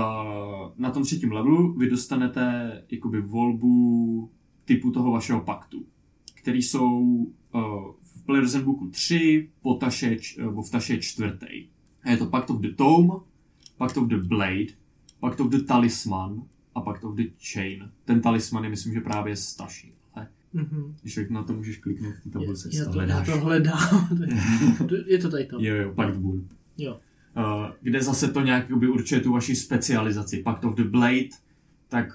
na 0.78 0.92
tom 0.92 1.04
třetím 1.04 1.32
levelu 1.32 1.74
vy 1.74 1.90
dostanete 1.90 2.72
jakoby 2.92 3.22
volbu 3.22 4.32
typu 4.66 4.92
toho 4.92 5.12
vašeho 5.12 5.42
paktu, 5.42 5.86
který 6.48 6.62
jsou 6.62 7.00
uh, 7.02 7.62
v 8.04 8.26
Player's 8.26 8.54
Handbooku 8.54 8.88
3, 8.90 9.50
potaše, 9.62 10.16
č- 10.16 10.42
nebo 10.42 10.62
v 10.62 10.72
taše 10.72 10.98
čtvrtý. 10.98 11.68
A 12.04 12.10
je 12.12 12.18
to 12.18 12.26
Pact 12.26 12.50
of 12.50 12.60
the 12.62 12.72
Tome, 12.76 13.14
Pact 13.78 13.98
of 13.98 14.08
the 14.08 14.18
Blade, 14.18 14.66
Pact 15.20 15.40
of 15.40 15.50
the 15.50 15.58
Talisman 15.64 16.44
a 16.76 16.82
Pact 16.82 17.04
of 17.04 17.16
the 17.16 17.24
Chain. 17.54 17.92
Ten 18.06 18.22
talisman 18.22 18.64
je 18.64 18.70
myslím, 18.70 18.94
že 18.94 19.02
právě 19.02 19.36
z 19.36 19.56
taší. 19.56 19.94
Ale 20.14 20.28
Mhm. 20.54 20.96
Když 21.02 21.20
na 21.30 21.44
to 21.44 21.54
můžeš 21.54 21.78
kliknout 21.78 22.16
v 22.16 22.24
té 22.24 22.30
tabulce, 22.30 22.70
Já 22.74 22.86
to 22.86 22.92
to, 22.92 23.00
já 23.02 23.06
hledáš. 23.06 23.28
to 23.28 23.38
hledám. 23.40 24.08
je 25.08 25.18
to 25.18 25.30
tady 25.30 25.46
to. 25.46 25.58
Jo, 25.60 25.76
jo, 25.76 25.92
Pact 25.96 26.18
Boon. 26.18 26.48
Jo. 26.78 27.00
Uh, 27.38 27.44
kde 27.82 28.02
zase 28.02 28.28
to 28.32 28.42
nějak 28.42 28.70
určuje 28.70 29.22
tu 29.22 29.34
vaši 29.34 29.56
specializaci. 29.56 30.38
Pact 30.44 30.66
of 30.66 30.76
the 30.76 30.84
Blade, 30.84 31.30
tak 31.90 32.08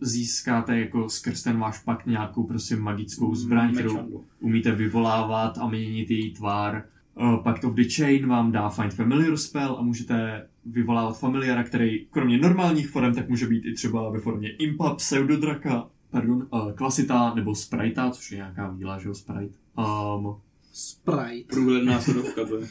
získáte 0.00 0.78
jako 0.78 1.08
skrz 1.08 1.42
ten 1.42 1.58
váš 1.58 1.78
pakt 1.78 2.06
nějakou 2.06 2.44
prostě 2.44 2.76
magickou 2.76 3.34
zbraň, 3.34 3.74
kterou 3.74 4.24
umíte 4.40 4.72
vyvolávat 4.72 5.58
a 5.58 5.68
měnit 5.68 6.10
její 6.10 6.34
tvar. 6.34 6.84
Uh, 7.14 7.42
Pact 7.42 7.64
of 7.64 7.74
the 7.74 7.88
Chain 7.96 8.26
vám 8.28 8.52
dá 8.52 8.68
Find 8.68 8.94
Familiar 8.94 9.36
spell 9.36 9.76
a 9.78 9.82
můžete 9.82 10.46
vyvolávat 10.66 11.18
familiara, 11.18 11.62
který 11.64 12.06
kromě 12.10 12.38
normálních 12.38 12.88
forem, 12.88 13.14
tak 13.14 13.28
může 13.28 13.46
být 13.46 13.64
i 13.66 13.74
třeba 13.74 14.10
ve 14.10 14.18
formě 14.20 14.50
Impa, 14.50 14.94
Pseudodraka, 14.94 15.88
pardon, 16.10 16.46
uh, 16.50 16.72
Klasita 16.72 17.34
nebo 17.34 17.54
Sprita, 17.54 18.10
což 18.10 18.30
je 18.30 18.36
nějaká 18.36 18.70
víla, 18.70 18.98
že 18.98 19.08
jo, 19.08 19.14
Sprite. 19.14 19.58
Um, 19.78 20.36
Sprite. 20.72 21.48
Průhledná 21.48 22.00
sodovka 22.00 22.44
to 22.44 22.56
je. 22.56 22.68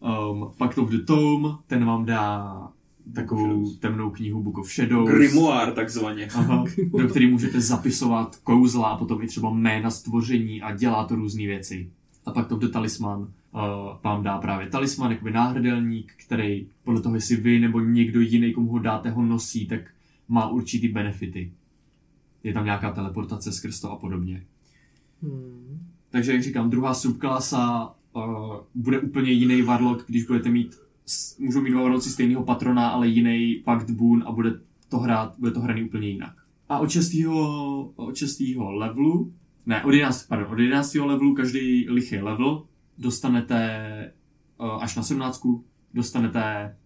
um, 0.00 0.52
Pact 0.58 0.78
of 0.78 0.90
the 0.90 1.04
Tome, 1.06 1.48
ten 1.66 1.84
vám 1.84 2.04
dá 2.04 2.54
takovou 3.14 3.46
Shadows. 3.46 3.78
temnou 3.78 4.10
knihu 4.10 4.42
Book 4.42 4.58
of 4.58 4.72
Shadows. 4.72 5.10
Grimoire 5.10 5.72
takzvaně. 5.72 6.28
Aha, 6.34 6.64
do 6.98 7.08
který 7.08 7.30
můžete 7.30 7.60
zapisovat 7.60 8.36
kouzla 8.36 8.88
a 8.88 8.96
potom 8.96 9.22
i 9.22 9.26
třeba 9.26 9.50
jména 9.50 9.90
stvoření 9.90 10.62
a 10.62 10.76
dělá 10.76 11.04
to 11.04 11.14
různé 11.14 11.46
věci. 11.46 11.90
A 12.26 12.30
pak 12.30 12.48
to 12.48 12.56
v 12.56 12.68
talisman 12.68 13.20
uh, 13.20 13.28
vám 14.04 14.22
dá 14.22 14.38
právě 14.38 14.66
talisman, 14.66 15.10
jakoby 15.10 15.30
náhrdelník, 15.30 16.12
který 16.26 16.66
podle 16.84 17.00
toho, 17.00 17.14
jestli 17.14 17.36
vy 17.36 17.58
nebo 17.58 17.80
někdo 17.80 18.20
jiný, 18.20 18.52
komu 18.52 18.70
ho 18.70 18.78
dáte, 18.78 19.10
ho 19.10 19.22
nosí, 19.22 19.66
tak 19.66 19.80
má 20.28 20.48
určitý 20.48 20.88
benefity. 20.88 21.52
Je 22.44 22.52
tam 22.52 22.64
nějaká 22.64 22.92
teleportace 22.92 23.52
skrz 23.52 23.80
to 23.80 23.90
a 23.92 23.96
podobně. 23.96 24.44
Hmm. 25.22 25.86
Takže, 26.10 26.32
jak 26.32 26.42
říkám, 26.42 26.70
druhá 26.70 26.94
subklasa 26.94 27.94
uh, 28.12 28.56
bude 28.74 29.00
úplně 29.00 29.30
jiný 29.30 29.62
Warlock, 29.62 30.04
když 30.06 30.26
budete 30.26 30.50
mít, 30.50 30.76
můžou 31.38 31.60
mít 31.60 31.70
dva 31.70 31.82
Warlocki 31.82 32.10
stejného 32.10 32.44
patrona, 32.44 32.88
ale 32.88 33.08
jiný 33.08 33.62
Pact 33.64 33.90
Boon 33.90 34.24
a 34.26 34.32
bude 34.32 34.60
to 34.88 34.98
hrát, 34.98 35.34
bude 35.38 35.52
to 35.52 35.60
hraný 35.60 35.84
úplně 35.84 36.08
jinak. 36.08 36.34
A 36.68 36.78
od 36.78 36.90
6. 36.90 37.12
od 37.96 38.16
6. 38.16 38.42
levelu, 38.56 39.32
ne, 39.66 39.84
od 39.84 39.90
11, 39.90 40.26
pardon, 40.28 40.52
od 40.52 40.58
11. 40.58 40.94
levelu, 40.94 41.34
každý 41.34 41.88
lichý 41.88 42.18
level, 42.18 42.66
dostanete 42.98 44.12
uh, 44.58 44.82
až 44.82 44.96
na 44.96 45.02
17. 45.02 45.42
dostanete 45.94 46.76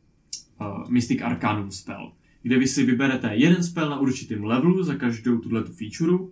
uh, 0.60 0.90
Mystic 0.90 1.22
Arcanum 1.22 1.70
spell, 1.70 2.12
kde 2.42 2.58
vy 2.58 2.66
si 2.66 2.86
vyberete 2.86 3.30
jeden 3.34 3.62
spell 3.62 3.90
na 3.90 3.98
určitém 3.98 4.44
levelu 4.44 4.82
za 4.82 4.94
každou 4.94 5.38
tuhle 5.38 5.64
feature 5.64 6.24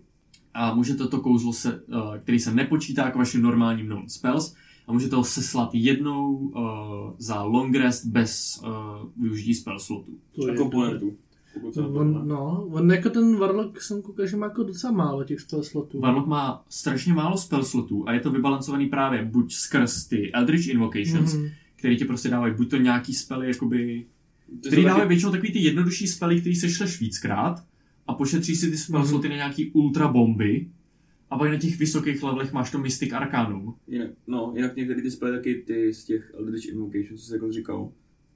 a 0.55 0.75
můžete 0.75 1.09
to 1.09 1.21
kouzlo, 1.21 1.53
se, 1.53 1.83
uh, 1.83 2.19
který 2.19 2.38
se 2.38 2.55
nepočítá 2.55 3.11
k 3.11 3.17
vašim 3.17 3.43
normálním 3.43 3.87
known 3.87 4.09
spells, 4.09 4.57
a 4.87 4.93
můžete 4.93 5.17
ho 5.17 5.25
seslat 5.25 5.71
jednou 5.73 6.35
uh, 6.37 6.62
za 7.19 7.43
long 7.43 7.75
rest 7.76 8.07
bez 8.07 8.61
uh, 8.62 9.23
využití 9.23 9.55
spell 9.55 9.79
slotu. 9.79 10.12
To 10.33 10.47
A 10.47 10.50
je 10.50 10.57
komponentů. 10.57 11.12
To 11.75 11.88
On, 11.88 12.29
no, 12.29 12.67
on 12.73 12.91
jako 12.91 13.11
ten 13.11 13.37
Warlock 13.37 13.81
jsem 13.81 14.03
koukal, 14.03 14.26
že 14.26 14.37
má 14.37 14.47
jako 14.47 14.62
docela 14.62 14.93
málo 14.93 15.25
těch 15.25 15.41
spell 15.41 15.62
slotů. 15.62 16.00
Warlock 16.00 16.26
má 16.26 16.64
strašně 16.69 17.14
málo 17.14 17.37
spell 17.38 17.64
slotů 17.64 18.09
a 18.09 18.12
je 18.12 18.21
to 18.21 18.31
vybalancovaný 18.31 18.87
právě 18.87 19.25
buď 19.25 19.53
skrz 19.53 20.05
ty 20.07 20.33
Eldritch 20.33 20.67
Invocations, 20.69 21.35
Mhm. 21.35 21.49
který 21.76 21.97
ti 21.97 22.05
prostě 22.05 22.29
dávají 22.29 22.55
buď 22.55 22.71
to 22.71 22.76
nějaký 22.76 23.14
spely, 23.14 23.49
jakoby, 23.49 24.07
Ty 24.62 24.69
který 24.69 24.83
dávají 24.85 25.00
taky- 25.00 25.09
většinou 25.09 25.33
takový 25.33 25.53
ty 25.53 25.59
jednodušší 25.59 26.07
spely, 26.07 26.41
který 26.41 26.55
sešleš 26.57 27.00
víckrát 27.00 27.64
a 28.07 28.14
pošetří 28.14 28.57
si 28.57 28.71
ty 28.71 28.76
spell 28.79 29.00
Mhm. 29.00 29.09
sloty 29.09 29.29
na 29.29 29.35
nějaký 29.37 29.71
ultra 29.71 30.09
bomby 30.09 30.67
a 31.35 31.38
pak 31.38 31.50
na 31.50 31.59
těch 31.59 31.79
vysokých 31.79 32.23
levelech 32.23 32.53
máš 32.53 32.71
to 32.71 32.79
Mystic 32.79 33.12
Arcanum. 33.12 33.75
Jinak, 33.87 34.11
no, 34.26 34.53
jinak 34.57 34.76
některé 34.76 35.03
ty 35.03 35.11
spely 35.11 35.37
taky 35.37 35.55
ty 35.55 35.95
z 35.95 36.05
těch 36.05 36.33
Eldritch 36.35 36.67
Invocation, 36.67 37.19
co 37.19 37.25
jsi 37.25 37.33
jako 37.33 37.53
říkal, 37.53 37.93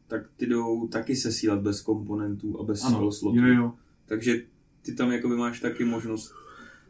tak 0.06 0.22
ty 0.36 0.46
jdou 0.46 0.88
taky 0.88 1.16
sesílat 1.16 1.60
bez 1.60 1.80
komponentů 1.80 2.60
a 2.60 2.64
bez 2.64 2.84
ano, 2.84 3.12
slotů. 3.12 3.38
Jo, 3.38 3.46
jo. 3.46 3.72
Takže 4.06 4.42
ty 4.82 4.94
tam 4.94 5.12
jakoby 5.12 5.36
máš 5.36 5.60
taky 5.60 5.84
možnost 5.84 6.34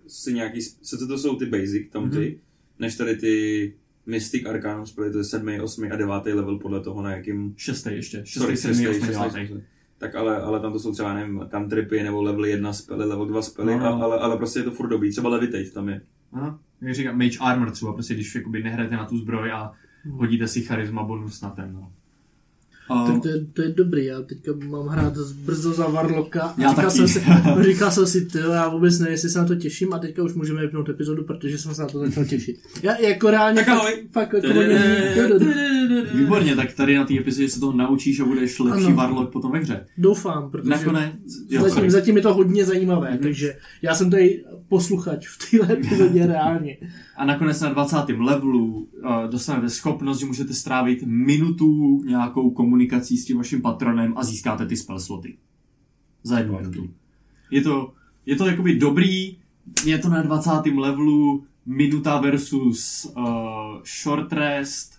si 0.07 0.33
nějaký, 0.33 0.63
sice 0.63 1.07
to 1.07 1.19
jsou 1.19 1.37
ty 1.37 1.47
basic 1.47 1.91
tam 1.91 2.11
ty, 2.11 2.17
mm-hmm. 2.17 2.39
než 2.79 2.97
tady 2.97 3.17
ty 3.17 3.75
Mystic 4.07 4.47
Arcanum 4.47 4.87
spely, 4.87 5.13
to 5.13 5.19
je 5.19 5.25
7, 5.25 5.61
8 5.61 5.93
a 5.93 5.97
9 5.97 6.27
level 6.27 6.59
podle 6.59 6.81
toho, 6.81 7.03
na 7.03 7.17
jakým... 7.17 7.55
6 7.57 7.87
ještě, 7.87 8.23
6, 8.25 8.61
7, 8.61 8.87
8, 8.87 9.35
9. 9.35 9.65
Tak 9.99 10.15
ale, 10.15 10.43
ale 10.43 10.61
tam 10.61 10.73
to 10.73 10.79
jsou 10.79 10.93
třeba, 10.93 11.15
nevím, 11.15 11.45
cantripy 11.51 12.03
nebo 12.03 12.23
level 12.23 12.45
1 12.45 12.73
spely, 12.73 13.05
level 13.05 13.27
2 13.27 13.43
spely, 13.43 13.73
No, 13.73 13.79
no, 13.79 13.85
no. 13.91 13.97
no. 13.99 14.05
Ale, 14.05 14.19
ale 14.19 14.37
prostě 14.37 14.59
je 14.59 14.63
to 14.63 14.71
furt 14.71 14.89
dobrý. 14.89 15.11
Třeba 15.11 15.29
Levitate 15.29 15.71
tam 15.71 15.89
je. 15.89 16.01
Aha. 16.33 16.59
Jak 16.81 16.95
říkám, 16.95 17.19
Mage 17.19 17.39
Armor 17.41 17.71
třeba, 17.71 17.93
prostě 17.93 18.15
když 18.15 18.35
jakoby 18.35 18.63
nehrajete 18.63 18.97
na 18.97 19.07
tu 19.07 19.19
zbroj 19.19 19.53
a 19.53 19.73
hodíte 20.11 20.49
si 20.49 20.63
charisma 20.63 21.03
bonus 21.03 21.41
na 21.41 21.51
ten, 21.51 21.73
no. 21.73 21.93
Tak 22.89 23.23
to 23.23 23.29
je, 23.29 23.45
to 23.53 23.63
je 23.63 23.69
dobrý, 23.69 24.05
já 24.05 24.23
teďka 24.23 24.53
mám 24.69 24.87
hrát 24.87 25.13
brzo 25.45 25.73
za 25.73 25.87
Varloka. 25.87 26.43
a 26.43 26.55
Já 26.59 26.69
říkal 26.71 26.85
taky. 26.85 26.97
Jsem 26.97 27.09
si, 27.09 27.23
říkal 27.73 27.91
jsem 27.91 28.07
si, 28.07 28.27
ty, 28.27 28.39
já 28.39 28.69
vůbec 28.69 28.99
nevím, 28.99 29.13
jestli 29.13 29.29
se 29.31 29.39
na 29.39 29.45
to 29.45 29.55
těším 29.55 29.93
a 29.95 29.99
teďka 29.99 30.23
už 30.23 30.35
můžeme 30.35 30.61
vypnout 30.63 30.89
epizodu, 30.89 31.25
protože 31.25 31.59
jsem 31.59 31.75
se 31.75 31.83
na 31.83 31.89
to 31.89 31.99
začal 31.99 32.25
těšit. 32.25 32.57
Já 32.83 32.97
jako 32.97 33.31
reálně 33.31 33.57
Tak 33.65 33.69
ahoj. 33.69 33.93
fakt, 34.13 34.33
jako 34.33 34.49
Výborně, 36.15 36.57
tak 36.57 36.73
tady 36.73 36.97
na 36.97 37.05
té 37.05 37.19
epizodě 37.19 37.49
se 37.49 37.61
toho 37.61 37.73
naučíš 37.73 38.21
a 38.21 38.25
budeš 38.25 38.59
lepší 38.59 38.85
Ano. 38.87 38.97
Warlock 38.97 39.33
potom 39.33 39.53
ve 39.53 39.59
hře. 39.59 39.87
Doufám, 39.99 40.51
protože 40.51 40.71
Nakonec, 40.71 41.13
jo, 41.51 41.61
zatím, 41.61 41.75
sorry. 41.75 41.91
zatím 41.91 42.17
je 42.17 42.23
to 42.23 42.35
hodně 42.35 42.65
zajímavé, 42.65 43.11
Mhm. 43.11 43.19
takže 43.19 43.57
já 43.83 43.95
jsem 43.95 44.11
tady 44.11 44.45
posluchač 44.69 45.27
v 45.29 45.51
téhle 45.51 45.73
epizodě 45.79 46.27
reálně. 46.27 46.77
A 47.17 47.25
nakonec 47.25 47.61
na 47.61 47.69
20. 47.69 47.97
levelu 48.19 48.67
uh, 49.05 49.31
dostanete 49.31 49.71
schopnost, 49.71 50.19
že 50.19 50.27
můžete 50.27 50.55
strávit 50.55 51.03
minutu 51.07 52.01
nějakou 52.07 52.51
komunikací 52.51 52.78
s 52.87 53.25
tím 53.25 53.37
vaším 53.37 53.63
patronem 53.63 54.15
a 54.17 54.25
získáte 54.25 54.67
ty 54.67 54.77
spell 54.77 55.01
sloty. 55.01 55.37
Za 56.23 56.39
jednu 56.39 56.57
minutu. 56.57 56.91
Je 57.51 57.63
to, 57.63 57.93
je 58.27 58.37
to 58.37 58.47
jakoby 58.47 58.75
dobrý, 58.75 59.37
je 59.85 59.99
to 59.99 60.09
na 60.09 60.23
20. 60.23 60.51
levelu, 60.77 61.45
minuta 61.67 62.21
versus 62.21 63.05
uh, 63.17 63.23
short 64.03 64.33
rest, 64.33 64.99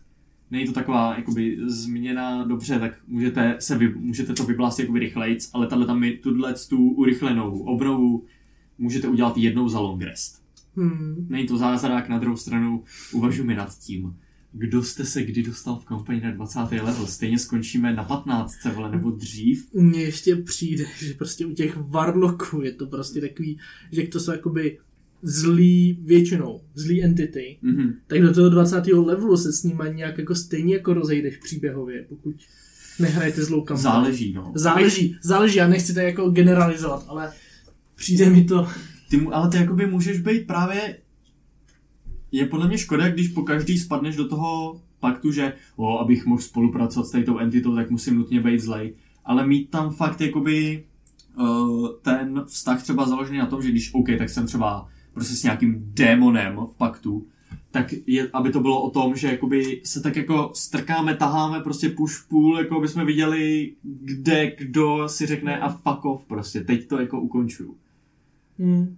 není 0.51 0.65
to 0.65 0.71
taková 0.71 1.15
jakoby 1.17 1.57
změna 1.65 2.43
dobře, 2.43 2.79
tak 2.79 2.93
můžete, 3.07 3.55
se 3.59 3.77
vy, 3.77 3.93
můžete 3.95 4.33
to 4.33 4.43
vyblásit 4.43 4.83
jakoby 4.83 4.99
rychlejc, 4.99 5.49
ale 5.53 5.67
tahle 5.67 5.85
tam 5.85 6.03
tuhle 6.23 6.53
tu 6.69 6.89
urychlenou 6.89 7.59
obnovu 7.59 8.23
můžete 8.77 9.07
udělat 9.07 9.37
jednou 9.37 9.69
za 9.69 9.79
long 9.79 10.01
rest. 10.01 10.43
Hmm. 10.75 11.27
Není 11.29 11.47
to 11.47 11.57
zázrak, 11.57 12.09
na 12.09 12.19
druhou 12.19 12.37
stranu 12.37 12.83
uvažujeme 13.13 13.55
nad 13.55 13.79
tím. 13.79 14.15
Kdo 14.51 14.83
jste 14.83 15.05
se 15.05 15.23
kdy 15.23 15.43
dostal 15.43 15.75
v 15.79 15.85
kampani 15.85 16.21
na 16.21 16.31
20. 16.31 16.59
level? 16.59 17.07
Stejně 17.07 17.39
skončíme 17.39 17.93
na 17.93 18.03
15. 18.03 18.53
vole, 18.75 18.91
nebo 18.91 19.11
dřív? 19.11 19.73
Mně 19.73 20.01
ještě 20.01 20.35
přijde, 20.35 20.85
že 20.99 21.13
prostě 21.13 21.45
u 21.45 21.53
těch 21.53 21.77
Warlocků 21.77 22.61
je 22.61 22.71
to 22.71 22.87
prostě 22.87 23.21
takový, 23.21 23.59
že 23.91 24.07
to 24.07 24.19
jsou 24.19 24.31
jakoby 24.31 24.77
zlý 25.21 25.99
většinou, 26.01 26.61
zlý 26.75 27.03
entity. 27.03 27.57
Mhm. 27.61 27.93
tak 28.07 28.21
do 28.21 28.33
toho 28.33 28.49
20. 28.49 28.87
levelu 28.87 29.37
se 29.37 29.53
s 29.53 29.63
nimi 29.63 29.83
nějak 29.93 30.17
jako 30.17 30.35
stejně 30.35 30.73
jako 30.73 30.93
rozejdeš 30.93 31.37
příběhově, 31.37 32.05
pokud 32.09 32.35
nehrajete 32.99 33.43
zlou 33.43 33.61
kampaň. 33.61 33.83
Záleží, 33.83 34.33
no. 34.33 34.51
Záleží, 34.55 35.15
záleží, 35.21 35.57
já 35.57 35.67
nechci 35.67 35.93
to 35.93 35.99
jako 35.99 36.29
generalizovat, 36.29 37.05
ale 37.07 37.33
přijde 37.95 38.29
mi 38.29 38.43
to... 38.43 38.67
Ty, 39.09 39.17
mu- 39.17 39.35
ale 39.35 39.49
ty 39.49 39.57
jakoby 39.57 39.85
můžeš 39.85 40.19
být 40.19 40.47
právě... 40.47 40.97
Je 42.31 42.45
podle 42.45 42.67
mě 42.67 42.77
škoda, 42.77 43.09
když 43.09 43.27
po 43.27 43.43
každý 43.43 43.77
spadneš 43.77 44.15
do 44.15 44.27
toho 44.27 44.81
paktu, 44.99 45.31
že 45.31 45.53
o, 45.75 45.99
abych 45.99 46.25
mohl 46.25 46.41
spolupracovat 46.41 47.05
s 47.05 47.25
tou 47.25 47.37
entitou, 47.37 47.75
tak 47.75 47.89
musím 47.89 48.15
nutně 48.15 48.41
být 48.41 48.59
zlej. 48.59 48.95
Ale 49.25 49.47
mít 49.47 49.69
tam 49.69 49.91
fakt 49.91 50.21
jakoby 50.21 50.83
uh, 51.39 51.87
ten 52.01 52.43
vztah 52.47 52.83
třeba 52.83 53.07
založený 53.07 53.37
na 53.37 53.45
tom, 53.45 53.61
že 53.61 53.69
když 53.69 53.93
OK, 53.93 54.07
tak 54.17 54.29
jsem 54.29 54.45
třeba 54.45 54.87
prostě 55.13 55.35
s 55.35 55.43
nějakým 55.43 55.91
démonem 55.93 56.55
v 56.55 56.77
paktu, 56.77 57.27
tak 57.71 57.93
je, 58.07 58.29
aby 58.33 58.51
to 58.51 58.59
bylo 58.59 58.81
o 58.81 58.89
tom, 58.89 59.15
že 59.15 59.27
jakoby 59.27 59.81
se 59.85 60.01
tak 60.01 60.15
jako 60.15 60.51
strkáme, 60.55 61.15
taháme 61.15 61.59
prostě 61.59 61.89
push 61.89 62.27
pull, 62.27 62.57
jako 62.57 62.77
aby 62.77 62.87
jsme 62.87 63.05
viděli, 63.05 63.73
kde 63.83 64.55
kdo 64.57 65.09
si 65.09 65.25
řekne 65.25 65.59
a 65.59 65.69
fuck 65.69 66.05
off 66.05 66.25
prostě, 66.25 66.61
teď 66.61 66.87
to 66.87 66.99
jako 66.99 67.21
ukončuju. 67.21 67.77
Hmm. 68.59 68.97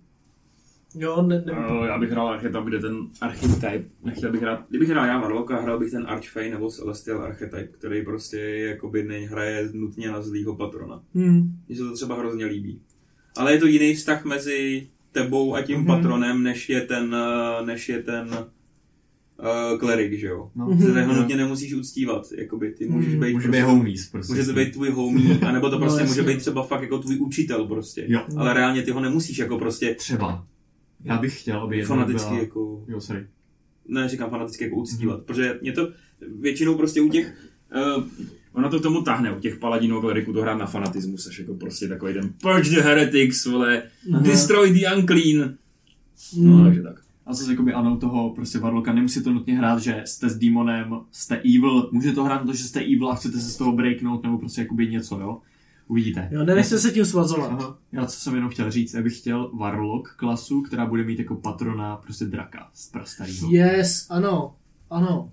Jo, 0.95 1.21
ne, 1.21 1.43
ne, 1.45 1.51
Uh, 1.53 1.85
já 1.85 1.97
bych 1.99 2.09
hrál 2.11 2.27
archetyp, 2.27 2.63
kde 2.63 2.79
ten 2.79 2.95
archetype, 3.21 3.83
nechtěl 4.03 4.31
bych 4.31 4.41
hrát, 4.41 4.65
kdybych 4.69 4.89
hrál 4.89 5.05
já 5.05 5.19
Warlocka, 5.19 5.61
hrál 5.61 5.79
bych 5.79 5.91
ten 5.91 6.05
Archfey 6.07 6.51
nebo 6.51 6.69
Celestial 6.69 7.21
Archetype, 7.23 7.67
který 7.67 8.05
prostě 8.05 8.39
jakoby 8.39 9.03
nehraje 9.03 9.69
nutně 9.73 10.11
na 10.11 10.21
zlýho 10.21 10.55
patrona. 10.55 11.01
hmm. 11.15 11.51
Mně 11.67 11.77
se 11.77 11.83
to 11.83 11.93
třeba 11.93 12.15
hrozně 12.15 12.45
líbí. 12.45 12.81
Ale 13.37 13.53
je 13.53 13.59
to 13.59 13.65
jiný 13.65 13.93
vztah 13.93 14.25
mezi 14.25 14.87
tebou 15.11 15.55
a 15.55 15.61
tím 15.61 15.77
Mhm. 15.79 15.85
mm-hmm. 15.87 15.95
patronem, 15.95 16.43
než 16.43 16.69
je 16.69 16.81
ten, 16.81 17.15
eh, 17.15 17.65
než 17.65 17.89
je 17.89 18.03
ten 18.03 18.29
uh, 19.39 19.79
klerik, 19.79 20.13
že 20.19 20.27
jo? 20.27 20.51
No. 20.55 20.65
Mhm. 20.65 20.93
Ty 20.93 21.01
ho 21.01 21.13
nutně 21.13 21.35
nemusíš 21.37 21.73
uctívat, 21.73 22.27
jakoby 22.37 22.71
ty 22.71 22.87
můžeš 22.89 23.13
Mhm. 23.13 23.19
být 23.23 23.33
Může 23.33 23.47
prostě, 23.47 23.61
být 23.61 23.67
homies 23.67 24.07
prostě. 24.09 24.33
může 24.33 24.45
to 24.45 24.53
být 24.53 24.71
tvůj 24.73 24.89
homie, 24.89 25.39
anebo 25.47 25.69
to 25.69 25.75
No, 25.75 25.79
prostě 25.85 26.03
může 26.03 26.19
jasně. 26.21 26.33
být 26.33 26.39
třeba 26.39 26.63
fakt 26.63 26.81
jako 26.81 26.97
tvůj 26.99 27.17
učitel 27.19 27.65
prostě. 27.67 28.05
Jo. 28.07 28.21
Ale 28.37 28.53
reálně 28.53 28.83
ty 28.83 28.91
ho 28.91 28.99
nemusíš 28.99 29.37
jako 29.37 29.57
prostě 29.59 29.95
Třeba. 29.95 30.45
Já 31.03 31.17
bych 31.17 31.41
chtěl, 31.41 31.59
aby 31.61 31.77
jednou 31.77 31.87
fanaticky 31.87 32.29
byla... 32.29 32.39
jako... 32.39 32.83
Jo, 32.87 33.01
sorry. 33.01 33.27
ne, 33.87 34.09
říkám 34.09 34.29
fanaticky 34.29 34.63
jako 34.63 34.75
uctívat, 34.75 35.19
mm-hmm. 35.19 35.23
protože 35.23 35.59
mě 35.61 35.71
to 35.71 35.89
většinou 36.39 36.75
prostě 36.75 37.01
u 37.01 37.09
těch, 37.09 37.33
uh, 37.97 38.03
ono 38.53 38.69
to 38.69 38.79
k 38.79 38.83
tomu 38.83 39.01
tahne, 39.01 39.35
u 39.35 39.39
těch 39.39 39.55
paladinů 39.57 39.97
a 39.97 40.01
kleriků 40.01 40.33
to 40.33 40.41
hrát 40.41 40.55
na 40.57 40.65
fanatismu, 40.65 41.17
seš 41.17 41.39
jako 41.39 41.53
prostě 41.53 41.87
takový 41.87 42.13
ten 42.13 42.33
purge 42.41 42.69
the 42.69 42.81
heretics, 42.81 43.45
vole, 43.45 43.83
Aha. 44.13 44.23
destroy 44.23 44.71
the 44.73 44.95
unclean, 44.97 45.53
Mm. 46.37 46.57
no 46.57 46.63
takže 46.63 46.81
tak. 46.81 46.95
A 47.25 47.33
zase 47.33 47.51
jakoby 47.51 47.73
ano 47.73 47.97
toho 47.97 48.29
prostě 48.35 48.59
Varloka, 48.59 48.93
nemusí 48.93 49.23
to 49.23 49.33
nutně 49.33 49.57
hrát, 49.57 49.79
že 49.79 50.03
jste 50.05 50.29
s 50.29 50.37
demonem, 50.37 50.95
jste 51.11 51.35
evil, 51.37 51.89
může 51.91 52.11
to 52.11 52.23
hrát 52.23 52.39
na 52.41 52.45
to, 52.45 52.53
že 52.53 52.63
jste 52.63 52.79
evil 52.79 53.09
a 53.09 53.15
chcete 53.15 53.39
se 53.39 53.49
z 53.51 53.57
toho 53.57 53.71
breaknout, 53.71 54.23
nebo 54.23 54.37
prostě 54.37 54.61
jakoby 54.61 54.87
něco, 54.87 55.19
jo. 55.19 55.39
Uvidíte. 55.91 56.27
Jo, 56.31 56.43
nenechte 56.43 56.79
se 56.79 56.91
tím 56.91 57.05
svazovat. 57.05 57.51
Aha. 57.51 57.77
Já 57.91 58.05
co 58.05 58.19
jsem 58.19 58.35
jenom 58.35 58.49
chtěl 58.49 58.71
říct, 58.71 58.93
já 58.93 59.01
bych 59.01 59.17
chtěl 59.17 59.51
Warlock 59.53 60.15
klasu, 60.15 60.61
která 60.61 60.85
bude 60.85 61.03
mít 61.03 61.19
jako 61.19 61.35
patrona 61.35 61.97
prostě 61.97 62.25
draka 62.25 62.69
z 62.73 62.89
prastarýho. 62.89 63.51
Yes, 63.51 64.07
ano, 64.09 64.55
ano. 64.89 65.31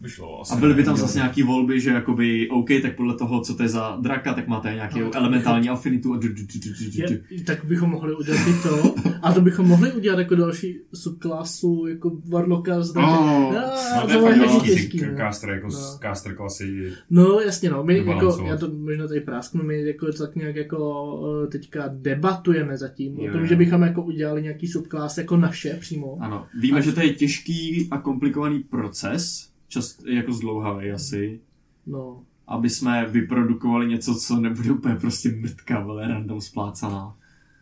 Vyšlo 0.00 0.42
A 0.52 0.56
byly 0.56 0.74
by 0.74 0.84
tam 0.84 0.96
zase 0.96 1.18
nějaký 1.18 1.42
volby, 1.42 1.80
že 1.80 1.90
jakoby, 1.90 2.48
OK, 2.50 2.68
tak 2.82 2.96
podle 2.96 3.16
toho, 3.16 3.40
co 3.40 3.54
to 3.54 3.62
je 3.62 3.68
za 3.68 3.96
draka, 4.00 4.34
tak 4.34 4.48
máte 4.48 4.74
nějaký 4.74 5.00
No, 5.00 5.10
elementální 5.14 5.68
afinitu 5.68 6.12
a 6.14 6.16
du- 6.16 6.28
du- 6.28 6.34
du- 6.34 6.58
du- 6.58 6.90
du- 6.90 7.06
du- 7.06 7.20
Je, 7.30 7.44
tak 7.44 7.64
bychom 7.64 7.90
mohli 7.90 8.14
udělat 8.16 8.40
i 8.48 8.62
to. 8.62 8.94
A 9.22 9.32
to 9.32 9.40
bychom 9.40 9.66
mohli 9.68 9.92
udělat 9.92 10.18
jako 10.18 10.34
další 10.34 10.78
subklasu, 10.94 11.86
jako 11.86 12.18
Warlocka 12.28 12.82
z 12.82 12.92
Draken. 12.92 13.14
Oh. 13.14 13.54
No, 13.54 13.60
No, 13.96 14.06
to 14.06 14.26
je 14.28 14.36
fakt 14.48 14.62
těžký, 14.64 15.00
no. 15.00 15.16
caster, 15.16 15.50
jako 15.50 15.66
No. 15.66 15.78
no. 15.78 15.98
caster 16.02 16.34
klasy. 16.34 16.92
No 17.10 17.40
jasně 17.40 17.70
no, 17.70 17.84
my 17.84 17.96
jako, 18.06 18.44
já 18.46 18.56
to 18.56 18.68
možná 18.70 19.08
tady 19.08 19.20
prásknu, 19.20 19.62
my 19.62 19.82
jako 19.86 20.12
tak 20.12 20.36
nějak 20.36 20.56
jako 20.56 21.20
eh, 21.44 21.46
teďka 21.46 21.84
debatujeme 21.94 22.76
zatím 22.78 23.18
Jo, 23.18 23.30
o 23.30 23.32
tom, 23.32 23.46
že 23.46 23.56
bychom 23.56 23.82
jako 23.82 24.02
udělali 24.02 24.42
nějaký 24.42 24.66
subklas 24.66 25.18
jako 25.18 25.36
naše 25.36 25.70
přímo. 25.80 26.18
Ano, 26.20 26.46
víme, 26.60 26.82
že 26.82 26.92
to 26.92 27.00
je 27.00 27.14
těžký 27.14 27.88
a 27.90 27.98
komplikovaný 27.98 28.58
proces, 28.58 29.49
čas 29.70 29.98
jako 30.06 30.32
zdlouhavý 30.32 30.90
asi, 30.90 31.40
No. 31.86 32.22
aby 32.46 32.70
jsme 32.70 33.06
vyprodukovali 33.06 33.86
něco, 33.88 34.14
co 34.14 34.36
nebude 34.40 34.70
úplně 34.70 34.94
prostě 34.94 35.28
mrtka, 35.28 35.78
ale 35.78 36.08
random 36.08 36.40
splácaná. 36.40 37.16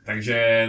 Takže 0.06 0.68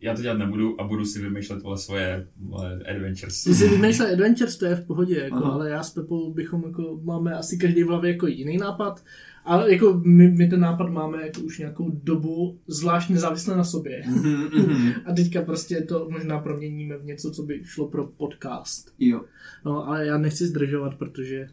já 0.00 0.14
to 0.14 0.22
dělat 0.22 0.38
nebudu 0.38 0.80
a 0.80 0.84
budu 0.84 1.04
si 1.04 1.22
vymýšlet 1.22 1.62
vole 1.62 1.78
svoje 1.78 2.26
vole, 2.40 2.80
adventures. 2.90 3.44
Ty 3.44 3.54
si 3.54 3.68
vymýšlel 3.68 4.12
Adventures, 4.12 4.56
to 4.56 4.66
je 4.66 4.74
v 4.74 4.86
pohodě, 4.86 5.16
jako, 5.18 5.36
Aha. 5.36 5.50
ale 5.52 5.70
já 5.70 5.82
s 5.82 5.90
Pepou 5.94 6.34
bychom 6.34 6.64
jako, 6.66 7.00
máme 7.04 7.32
asi 7.34 7.58
každý 7.58 7.82
v 7.82 7.86
hlavě 7.86 8.12
jako 8.12 8.26
jiný 8.26 8.56
nápad, 8.56 9.04
ale 9.44 9.72
jako 9.72 10.00
my, 10.04 10.28
my 10.30 10.46
ten 10.48 10.60
nápad 10.60 10.90
máme 10.90 11.22
jako 11.26 11.40
už 11.40 11.58
nějakou 11.58 11.90
dobu 12.04 12.58
zvlášť 12.66 13.10
nezávisle 13.10 13.56
na 13.56 13.64
sobě. 13.64 14.02
Mhm, 14.06 14.92
A 15.06 15.12
teďka 15.12 15.42
prostě 15.42 15.80
to 15.80 16.08
možná 16.10 16.38
proměníme 16.38 16.96
v 16.98 17.04
něco, 17.04 17.30
co 17.30 17.42
by 17.42 17.60
šlo 17.64 17.88
pro 17.88 18.06
podcast. 18.06 18.94
jo. 18.98 19.20
No, 19.64 19.88
ale 19.88 20.06
já 20.06 20.18
nechci 20.18 20.46
zdržovat, 20.46 20.94
protože 20.94 21.48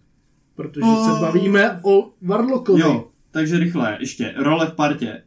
protože 0.56 0.82
Oh. 0.86 1.06
se 1.16 1.22
bavíme 1.22 1.80
o 1.84 2.12
Warlockovi. 2.22 2.82
Jo, 2.82 3.08
takže 3.32 3.60
rychle, 3.60 3.98
ještě, 4.00 4.34
role 4.38 4.68
v 4.68 4.74
partě. 4.74 5.22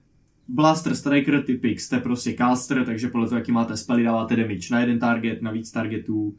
Blaster, 0.49 0.95
Striker, 0.95 1.43
typik, 1.43 1.81
jste 1.81 1.99
prostě 2.01 2.33
caster, 2.33 2.85
takže 2.85 3.09
podle 3.09 3.29
toho, 3.29 3.39
jaký 3.39 3.53
máte 3.53 3.77
spely, 3.77 4.05
dáváte 4.05 4.37
damage 4.37 4.69
na 4.71 4.81
jeden 4.81 4.99
target, 4.99 5.43
na 5.43 5.51
víc 5.51 5.71
targetů. 5.73 6.35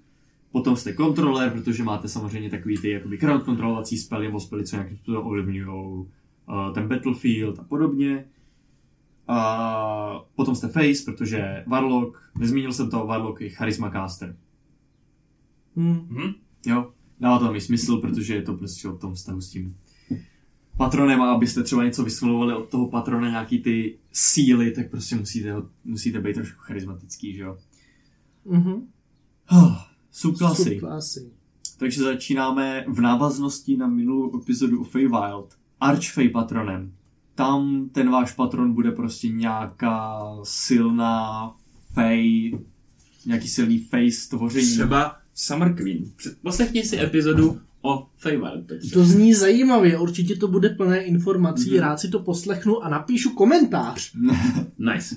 Potom 0.51 0.75
jste 0.75 0.93
kontroler, 0.93 1.51
protože 1.51 1.83
máte 1.83 2.07
samozřejmě 2.07 2.49
takový 2.49 2.77
ty 2.77 2.89
jakoby 2.89 3.17
crowd 3.17 3.43
kontrolovací 3.43 3.97
spely, 3.97 4.25
nebo 4.25 4.39
spely, 4.39 4.65
co 4.65 4.75
nějakým 4.75 4.97
způsobem 4.97 5.27
ovlivňují 5.27 5.67
uh, 5.67 6.05
ten 6.73 6.87
battlefield 6.87 7.59
a 7.59 7.63
podobně. 7.63 8.25
A 9.27 10.25
potom 10.35 10.55
jste 10.55 10.67
face, 10.67 11.03
protože 11.05 11.63
Warlock, 11.67 12.17
nezmínil 12.39 12.73
jsem 12.73 12.89
to, 12.89 13.07
Warlock 13.07 13.41
je 13.41 13.49
charisma 13.49 13.89
caster. 13.89 14.35
Hm. 15.75 16.07
Hm? 16.09 16.33
Jo, 16.65 16.91
dává 17.19 17.39
to 17.39 17.53
mi 17.53 17.61
smysl, 17.61 17.97
protože 17.97 18.35
je 18.35 18.41
to 18.41 18.53
prostě 18.53 18.87
o 18.87 18.97
tom 18.97 19.13
vztahu 19.13 19.41
s 19.41 19.49
tím 19.49 19.75
patronem 20.77 21.21
a 21.21 21.31
abyste 21.31 21.63
třeba 21.63 21.83
něco 21.83 22.03
vyslovovali 22.03 22.53
od 22.53 22.69
toho 22.69 22.89
patrona 22.89 23.29
nějaký 23.29 23.59
ty 23.59 23.97
síly, 24.11 24.71
tak 24.71 24.89
prostě 24.89 25.15
musíte, 25.15 25.55
musíte 25.83 26.19
být 26.19 26.33
trošku 26.33 26.59
charismatický, 26.59 27.33
že 27.33 27.41
jo. 27.41 27.57
Mhm. 28.45 28.87
Subklasy. 30.11 30.63
Subklasy. 30.63 31.31
Takže 31.77 32.01
začínáme 32.03 32.85
v 32.87 33.01
návaznosti 33.01 33.77
na 33.77 33.87
minulou 33.87 34.41
epizodu 34.41 34.81
o 34.81 34.83
Feywild. 34.83 35.57
Archfey 35.81 36.29
patronem. 36.29 36.91
Tam 37.35 37.89
ten 37.91 38.11
váš 38.11 38.33
patron 38.33 38.73
bude 38.73 38.91
prostě 38.91 39.29
nějaká 39.29 40.19
silná 40.43 41.51
Fey, 41.93 42.51
nějaký 43.25 43.47
silný 43.47 43.79
Fey 43.79 44.11
stvoření. 44.11 44.67
Třeba 44.71 45.15
Summer 45.35 45.75
Queen. 45.75 46.11
Poslechni 46.41 46.83
si 46.83 46.99
epizodu 46.99 47.59
o 47.81 48.07
Feywild. 48.17 48.67
teď. 48.67 48.91
To 48.91 49.03
zní 49.05 49.33
zajímavě, 49.33 49.99
určitě 49.99 50.35
to 50.35 50.47
bude 50.47 50.69
plné 50.69 51.03
informací, 51.03 51.69
Mhm. 51.71 51.79
rád 51.79 51.99
si 51.99 52.07
to 52.09 52.19
poslechnu 52.19 52.79
a 52.83 52.89
napíšu 52.89 53.29
komentář. 53.33 54.11
Nice. 54.79 55.15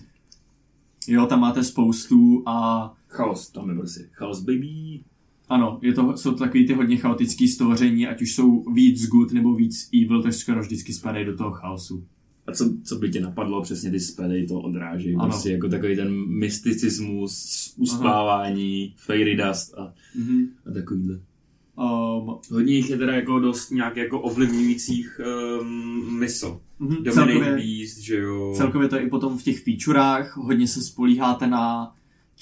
Jo, 1.09 1.27
tam 1.27 1.41
máte 1.41 1.65
spoustu 1.65 2.43
a 2.47 2.89
Chaos, 3.09 3.51
tam 3.51 3.69
je 3.71 3.75
prostě. 3.77 4.09
Chaos 4.13 4.41
baby. 4.41 5.01
Ano, 5.49 5.79
je 5.83 5.93
to, 5.93 6.17
jsou 6.17 6.31
to 6.33 6.39
takový 6.39 6.67
ty 6.67 6.73
hodně 6.75 6.97
chaotický 6.97 7.49
stvoření, 7.49 8.07
ať 8.07 8.23
už 8.23 8.35
jsou 8.35 8.73
víc 8.73 9.07
good 9.09 9.33
nebo 9.33 9.55
víc 9.55 9.89
evil, 10.05 10.23
tak 10.23 10.33
skoro 10.33 10.61
vždycky 10.61 10.93
spadají 10.93 11.25
do 11.27 11.37
toho 11.37 11.51
chaosu. 11.51 12.05
A 12.47 12.53
co, 12.53 12.75
co 12.85 12.97
by 12.97 13.11
tě 13.11 13.21
napadlo, 13.21 13.63
přesně 13.63 13.91
ty 13.91 14.01
spely 14.01 14.47
to 14.47 14.61
odráží. 14.61 15.15
Ano. 15.15 15.25
Prostě 15.29 15.51
jako 15.53 15.69
takový 15.69 15.97
ten 15.97 16.13
mysticismus, 16.39 17.75
uspávání, 17.77 18.95
fairy 18.99 19.37
dust 19.37 19.75
a, 19.79 19.93
Mhm. 20.19 20.47
a 20.67 20.71
takovýhle. 20.71 21.21
Um, 21.83 22.39
Hodně 22.51 22.75
jich 22.75 22.91
je 22.91 22.99
teda 22.99 23.15
jako 23.15 23.41
dost 23.41 23.71
nějak 23.71 23.97
jako 23.97 24.21
ovlivňujících 24.21 25.21
um, 25.61 26.19
mysl. 26.19 26.61
mhm, 26.79 26.95
Dominate 27.03 27.33
celkově, 27.33 27.57
Beast, 27.57 27.99
že 27.99 28.17
jo. 28.17 28.53
celkově 28.57 28.89
to 28.89 28.97
je 28.97 29.03
i 29.03 29.09
potom 29.09 29.39
v 29.39 29.43
těch 29.43 29.65
featurách, 29.65 30.37
hodně 30.37 30.69
se 30.69 30.83
spolíháte 30.83 31.47
na 31.47 31.95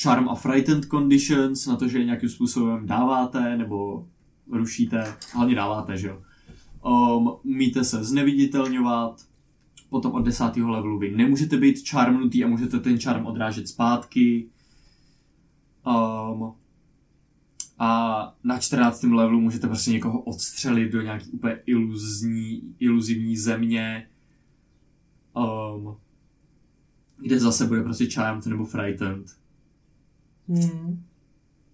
charm 0.03 0.29
a 0.29 0.35
frightened 0.35 0.85
conditions, 0.85 1.67
na 1.67 1.77
to, 1.77 1.89
že 1.89 1.99
je 1.99 2.05
nějakým 2.05 2.29
způsobem 2.29 2.87
dáváte 2.87 3.57
nebo 3.57 4.07
rušíte, 4.53 5.15
hlavně 5.35 5.55
dáváte, 5.55 5.97
že 5.97 6.09
jo. 6.09 6.23
Um, 6.85 7.33
umíte 7.45 7.85
se 7.85 8.05
zneviditelňovat, 8.05 9.21
potom 9.91 10.13
od 10.13 10.21
desátého 10.21 10.71
levelu 10.71 10.99
vy 10.99 11.17
nemůžete 11.17 11.57
být 11.57 11.89
charmnutý 11.89 12.45
a 12.45 12.49
můžete 12.49 12.81
ten 12.81 13.01
charm 13.01 13.27
odrážet 13.27 13.69
zpátky. 13.69 14.49
Um, 15.87 16.53
a 17.83 18.35
na 18.45 18.59
14. 18.59 19.03
levelu 19.03 19.41
můžete 19.41 19.67
prostě 19.67 19.91
někoho 19.91 20.21
odstřelit 20.21 20.93
do 20.93 21.03
nějaký 21.03 21.31
úplně 21.31 21.59
iluzní, 21.67 22.75
iluzivní 22.79 23.37
země, 23.37 24.09
um, 25.37 25.97
kde 27.19 27.41
zase 27.41 27.67
bude 27.67 27.83
prostě 27.83 28.07
charmed 28.07 28.47
nebo 28.47 28.65
frightened. 28.65 29.27
Hmm. 30.49 31.05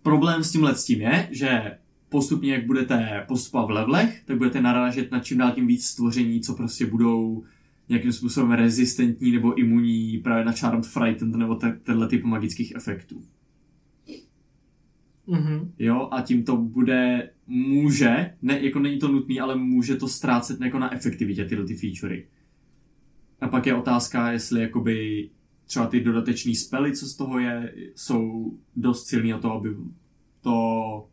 Problém 0.02 0.44
s 0.44 0.52
tímhle 0.52 0.74
s 0.74 0.84
tím 0.84 1.00
je, 1.00 1.28
že 1.30 1.78
postupně, 2.08 2.52
jak 2.52 2.66
budete 2.66 3.24
postupovat 3.28 3.66
v 3.66 3.70
levelech, 3.70 4.22
tak 4.24 4.38
budete 4.38 4.60
narážet 4.60 5.10
na 5.10 5.20
čím 5.20 5.38
dál 5.38 5.52
tím 5.52 5.66
víc 5.66 5.86
stvoření, 5.86 6.40
co 6.40 6.54
prostě 6.54 6.86
budou 6.86 7.44
nějakým 7.88 8.12
způsobem 8.12 8.52
rezistentní 8.52 9.32
nebo 9.32 9.54
imunní 9.58 10.18
právě 10.18 10.44
na 10.44 10.52
Charmed 10.52 10.86
Frightened 10.86 11.36
nebo 11.36 11.54
te- 11.54 11.80
tenhle 11.82 12.08
typ 12.08 12.24
magických 12.24 12.72
efektů. 12.76 13.22
Mhm. 15.26 15.72
Jo, 15.78 16.08
a 16.10 16.22
tím 16.22 16.44
to 16.44 16.56
bude, 16.56 17.30
může, 17.46 18.34
ne, 18.42 18.64
jako 18.64 18.78
není 18.78 18.98
to 18.98 19.08
nutný, 19.08 19.40
ale 19.40 19.56
může 19.56 19.96
to 19.96 20.08
ztrácet 20.08 20.60
jako 20.60 20.78
na 20.78 20.94
efektivitě 20.94 21.44
tyhle 21.44 21.66
ty 21.66 21.74
featurey. 21.74 22.26
A 23.40 23.48
pak 23.48 23.66
je 23.66 23.74
otázka, 23.74 24.32
jestli 24.32 24.60
jakoby 24.60 25.28
třeba 25.66 25.86
ty 25.86 26.00
dodateční 26.00 26.54
spely, 26.54 26.96
co 26.96 27.06
z 27.06 27.16
toho 27.16 27.38
je, 27.38 27.74
jsou 27.94 28.52
dost 28.76 29.06
silný 29.06 29.34
o 29.34 29.38
to, 29.38 29.52
aby 29.52 29.76
to 30.40 31.08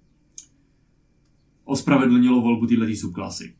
ospravedlnilo 1.63 2.41
volbu 2.41 2.67
této 2.67 2.95
subklasy. 2.95 3.56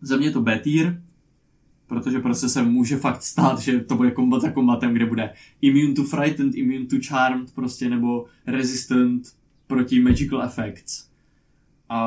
Za 0.00 0.16
mě 0.16 0.26
je 0.26 0.30
to 0.30 0.40
B 0.40 0.58
tier, 0.58 1.02
protože 1.90 2.18
prostě 2.18 2.48
se 2.48 2.62
může 2.62 2.96
fakt 2.96 3.22
stát, 3.22 3.58
že 3.58 3.80
to 3.80 3.96
bude 3.96 4.10
kombat 4.10 4.42
za 4.42 4.50
kombatem, 4.50 4.94
kde 4.94 5.06
bude 5.06 5.30
immune 5.60 5.94
to 5.94 6.04
frightened, 6.04 6.54
immune 6.54 6.86
to 6.86 6.96
charmed 7.08 7.54
prostě, 7.54 7.88
nebo 7.90 8.24
resistant 8.46 9.22
proti 9.66 10.00
magical 10.02 10.42
effects. 10.42 11.10
A, 11.88 12.00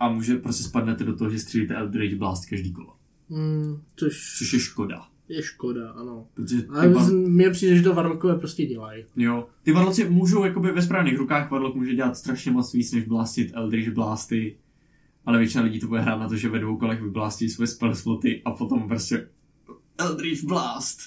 a 0.00 0.08
může 0.12 0.36
prostě 0.36 0.64
spadnete 0.64 1.04
do 1.04 1.16
toho, 1.16 1.30
že 1.30 1.38
střílíte 1.38 1.74
Eldritch 1.74 2.14
Blast 2.16 2.46
každý 2.50 2.72
kolo. 2.72 2.92
Hmm. 3.30 3.80
Což 3.96 4.34
Což 4.38 4.52
je 4.52 4.58
škoda. 4.60 5.06
je 5.28 5.42
škoda, 5.42 5.90
ano. 5.90 6.26
Protože 6.34 6.62
ty 6.62 6.68
Ale 6.68 6.88
var... 6.88 7.12
mně 7.12 7.50
přijde, 7.50 7.76
že 7.76 7.82
to 7.82 7.94
Warlockové 7.94 8.38
prostě 8.38 8.66
dělají. 8.66 9.04
jo, 9.16 9.46
ty 9.62 9.72
varloci 9.72 10.08
můžou 10.10 10.44
jakoby 10.44 10.72
ve 10.72 10.82
správných 10.82 11.18
rukách, 11.18 11.50
Warlock 11.50 11.74
může 11.76 11.94
dělat 11.94 12.16
strašně 12.16 12.50
moc 12.52 12.72
víc, 12.72 12.92
než 12.92 13.04
blastit 13.04 13.50
Eldritch 13.54 13.90
Blasty. 13.92 14.56
Ale 15.26 15.38
většina 15.38 15.64
lidí 15.64 15.80
to 15.80 15.86
bude 15.86 16.00
hrát 16.00 16.16
na 16.16 16.28
to, 16.28 16.36
že 16.36 16.48
ve 16.48 16.58
dvou 16.58 16.76
kolech 16.76 17.02
vyblastí 17.02 17.48
svoje 17.48 17.66
spell 17.66 17.94
sloty 17.94 18.42
a 18.44 18.50
potom 18.50 18.88
prostě 18.88 19.28
Eldritch 19.98 20.44
Blast. 20.44 20.98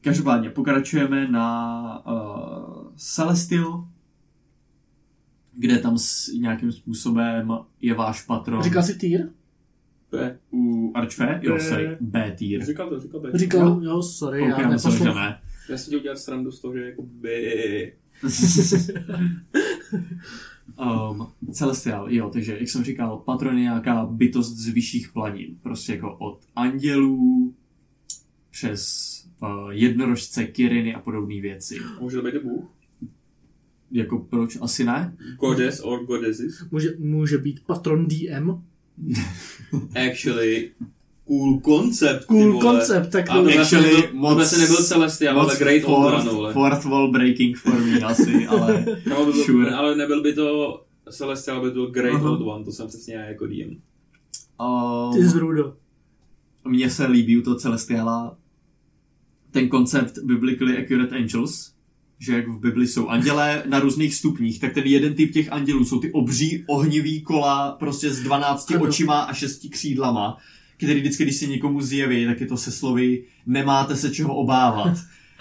každopádně 0.00 0.50
pokračujeme 0.50 1.28
na 1.28 2.06
uh, 2.06 2.92
Celestial, 2.96 3.88
kde 5.56 5.78
tam 5.78 5.98
s 5.98 6.28
nějakým 6.28 6.72
způsobem 6.72 7.52
je 7.80 7.94
váš 7.94 8.22
patron. 8.22 8.62
Říkal 8.62 8.82
jsi 8.82 8.98
týr? 8.98 9.28
B. 10.10 10.38
U 10.52 10.92
Archfe? 10.94 11.40
Jo, 11.42 11.54
B. 11.54 11.60
sorry, 11.60 11.96
B 12.00 12.34
tier. 12.38 12.64
Říkal 12.64 12.88
to, 12.88 13.00
říkal 13.00 13.20
B. 13.20 13.30
Říkal, 13.34 13.80
jo, 13.84 14.02
sorry, 14.02 14.42
Ok, 14.42 14.48
já 14.58 14.68
myslel, 14.68 14.92
že 14.92 14.98
neposlouchám. 14.98 15.30
ne. 15.30 15.40
Já 15.68 15.76
jsem 15.76 15.86
chtěl 15.86 15.98
udělat 15.98 16.18
srandu 16.18 16.52
z 16.52 16.60
toho, 16.60 16.74
že 16.74 16.84
jako 16.84 17.02
B. 17.02 17.28
Um, 20.78 21.26
Celestial, 21.52 22.12
jo, 22.12 22.30
takže 22.30 22.56
jak 22.60 22.68
jsem 22.68 22.84
říkal, 22.84 23.18
patron 23.18 23.56
je 23.56 23.62
nějaká 23.62 24.06
bytost 24.06 24.56
z 24.56 24.68
vyšších 24.68 25.12
planin. 25.12 25.56
Prostě 25.62 25.92
jako 25.92 26.16
od 26.16 26.40
andělů 26.56 27.54
přes 28.50 29.10
uh, 29.42 29.70
jednorožce, 29.70 30.44
kiriny 30.44 30.94
a 30.94 31.00
podobné 31.00 31.40
věci. 31.40 31.78
Může 32.00 32.16
to 32.16 32.22
být 32.22 32.42
Bůh? 32.42 32.64
Jako 33.90 34.18
proč? 34.18 34.58
Asi 34.60 34.84
ne? 34.84 35.16
Goddess 35.40 35.80
or 35.80 36.04
goddesses? 36.04 36.64
Může, 36.70 36.94
může 36.98 37.38
být 37.38 37.60
patron 37.66 38.08
DM. 38.08 38.50
Actually, 40.10 40.70
cool 41.30 41.60
concept, 41.60 42.20
ty 42.20 42.26
Cool 42.26 42.52
vole. 42.52 42.60
koncept, 42.64 43.10
tak 43.12 43.30
A 43.30 43.34
Actually, 43.60 43.94
nebyl, 43.94 44.08
moc- 44.20 44.36
moc, 44.38 44.58
nebyl 44.58 44.76
Celestial, 44.84 45.40
ale 45.40 45.56
Great 45.58 45.84
Old 45.84 46.10
fourth, 46.10 46.20
One, 46.26 46.30
vole. 46.30 46.52
fourth 46.52 46.84
wall 46.84 47.10
breaking 47.12 47.56
for 47.56 47.74
me 47.80 48.00
asi, 48.00 48.46
ale 48.46 48.84
No, 49.08 49.26
by 49.26 49.32
byl, 49.32 49.44
Sure. 49.44 49.70
ale 49.70 49.96
nebyl 49.96 50.22
by 50.22 50.32
to 50.32 50.80
Celestial, 51.10 51.60
by 51.62 51.68
to 51.68 51.74
byl 51.74 51.90
Great 51.90 52.14
Aha. 52.14 52.30
Old 52.30 52.40
One, 52.40 52.64
to 52.64 52.72
jsem 52.72 52.88
přesně 52.88 53.14
já 53.14 53.20
jako 53.24 53.46
DM. 53.46 53.52
ty 55.12 55.18
um, 55.20 55.24
zrudo. 55.28 55.74
mně 56.68 56.90
se 56.90 57.06
líbí 57.06 57.38
u 57.38 57.42
toho 57.42 57.56
Celestiala 57.56 58.36
ten 59.50 59.68
koncept 59.68 60.18
Biblically 60.24 60.78
Accurate 60.84 61.16
Angels, 61.16 61.72
že 62.18 62.32
jak 62.36 62.48
v 62.48 62.58
Bibli 62.60 62.86
jsou 62.86 63.08
andělé 63.08 63.62
na 63.66 63.80
různých 63.80 64.14
stupních, 64.14 64.60
tak 64.60 64.74
ten 64.74 64.84
jeden 64.86 65.14
typ 65.14 65.32
těch 65.32 65.52
andělů 65.52 65.84
jsou 65.84 66.00
ty 66.00 66.12
obří 66.12 66.64
ohnivý 66.68 67.22
kola 67.22 67.72
prostě 67.72 68.10
s 68.10 68.20
12 68.20 68.70
Ano. 68.74 68.84
očima 68.84 69.20
a 69.20 69.32
6 69.34 69.66
křídlama, 69.70 70.36
který 70.86 71.00
vždycky, 71.00 71.22
když 71.22 71.36
se 71.36 71.46
někomu 71.46 71.80
zjeví, 71.80 72.26
tak 72.26 72.40
je 72.40 72.46
to 72.46 72.56
se 72.56 72.72
slovy 72.72 73.24
nemáte 73.46 73.96
se 73.96 74.10
čeho 74.10 74.34
obávat. 74.34 74.98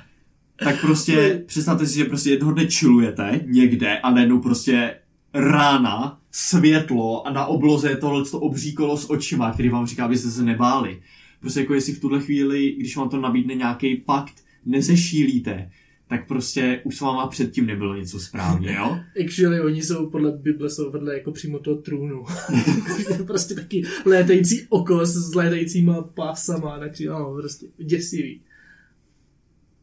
tak 0.64 0.82
prostě 0.82 1.44
představte 1.46 1.86
si, 1.86 1.98
že 1.98 2.06
prostě 2.06 2.30
jednoho 2.30 2.54
dne 2.54 2.68
chillujete 2.68 3.42
někde 3.46 4.00
a 4.00 4.12
najednou 4.12 4.40
prostě 4.40 4.96
rána, 5.34 6.20
světlo 6.32 7.28
a 7.28 7.34
na 7.34 7.46
obloze 7.46 7.90
je 7.90 7.98
tohle 7.98 8.24
obří 8.32 8.74
kolo 8.74 8.98
s 8.98 9.10
očima, 9.10 9.52
který 9.52 9.70
vám 9.70 9.88
říká, 9.88 10.06
abyste 10.06 10.32
se 10.32 10.44
nebáli. 10.44 11.02
Prostě 11.40 11.60
jako 11.60 11.74
jestli 11.74 11.94
v 11.94 12.02
tuhle 12.02 12.22
chvíli, 12.22 12.76
když 12.80 12.98
vám 12.98 13.10
to 13.10 13.22
nabídne 13.22 13.56
nějaký 13.56 13.96
pakt, 13.96 14.44
nezešílíte, 14.66 15.72
tak 16.10 16.28
prostě 16.28 16.82
už 16.84 16.98
s 16.98 17.02
váma 17.02 17.28
předtím 17.28 17.66
nebylo 17.66 17.96
něco 17.96 18.20
správně, 18.20 18.74
jo? 18.74 19.00
Actually, 19.26 19.62
oni 19.62 19.82
jsou 19.82 20.10
podle 20.10 20.32
Bible 20.32 20.70
jsou 20.70 20.92
vedle 20.92 21.14
jako 21.14 21.32
přímo 21.32 21.60
toho 21.60 21.78
trůnu. 21.78 22.24
Je 23.10 23.24
prostě 23.24 23.56
taky 23.56 23.84
létající 24.06 24.68
oko 24.70 25.06
s 25.06 25.36
létajícíma 25.36 26.02
pásama, 26.02 26.80
takže 26.80 27.10
no, 27.10 27.36
prostě 27.40 27.66
děsivý. 27.78 28.42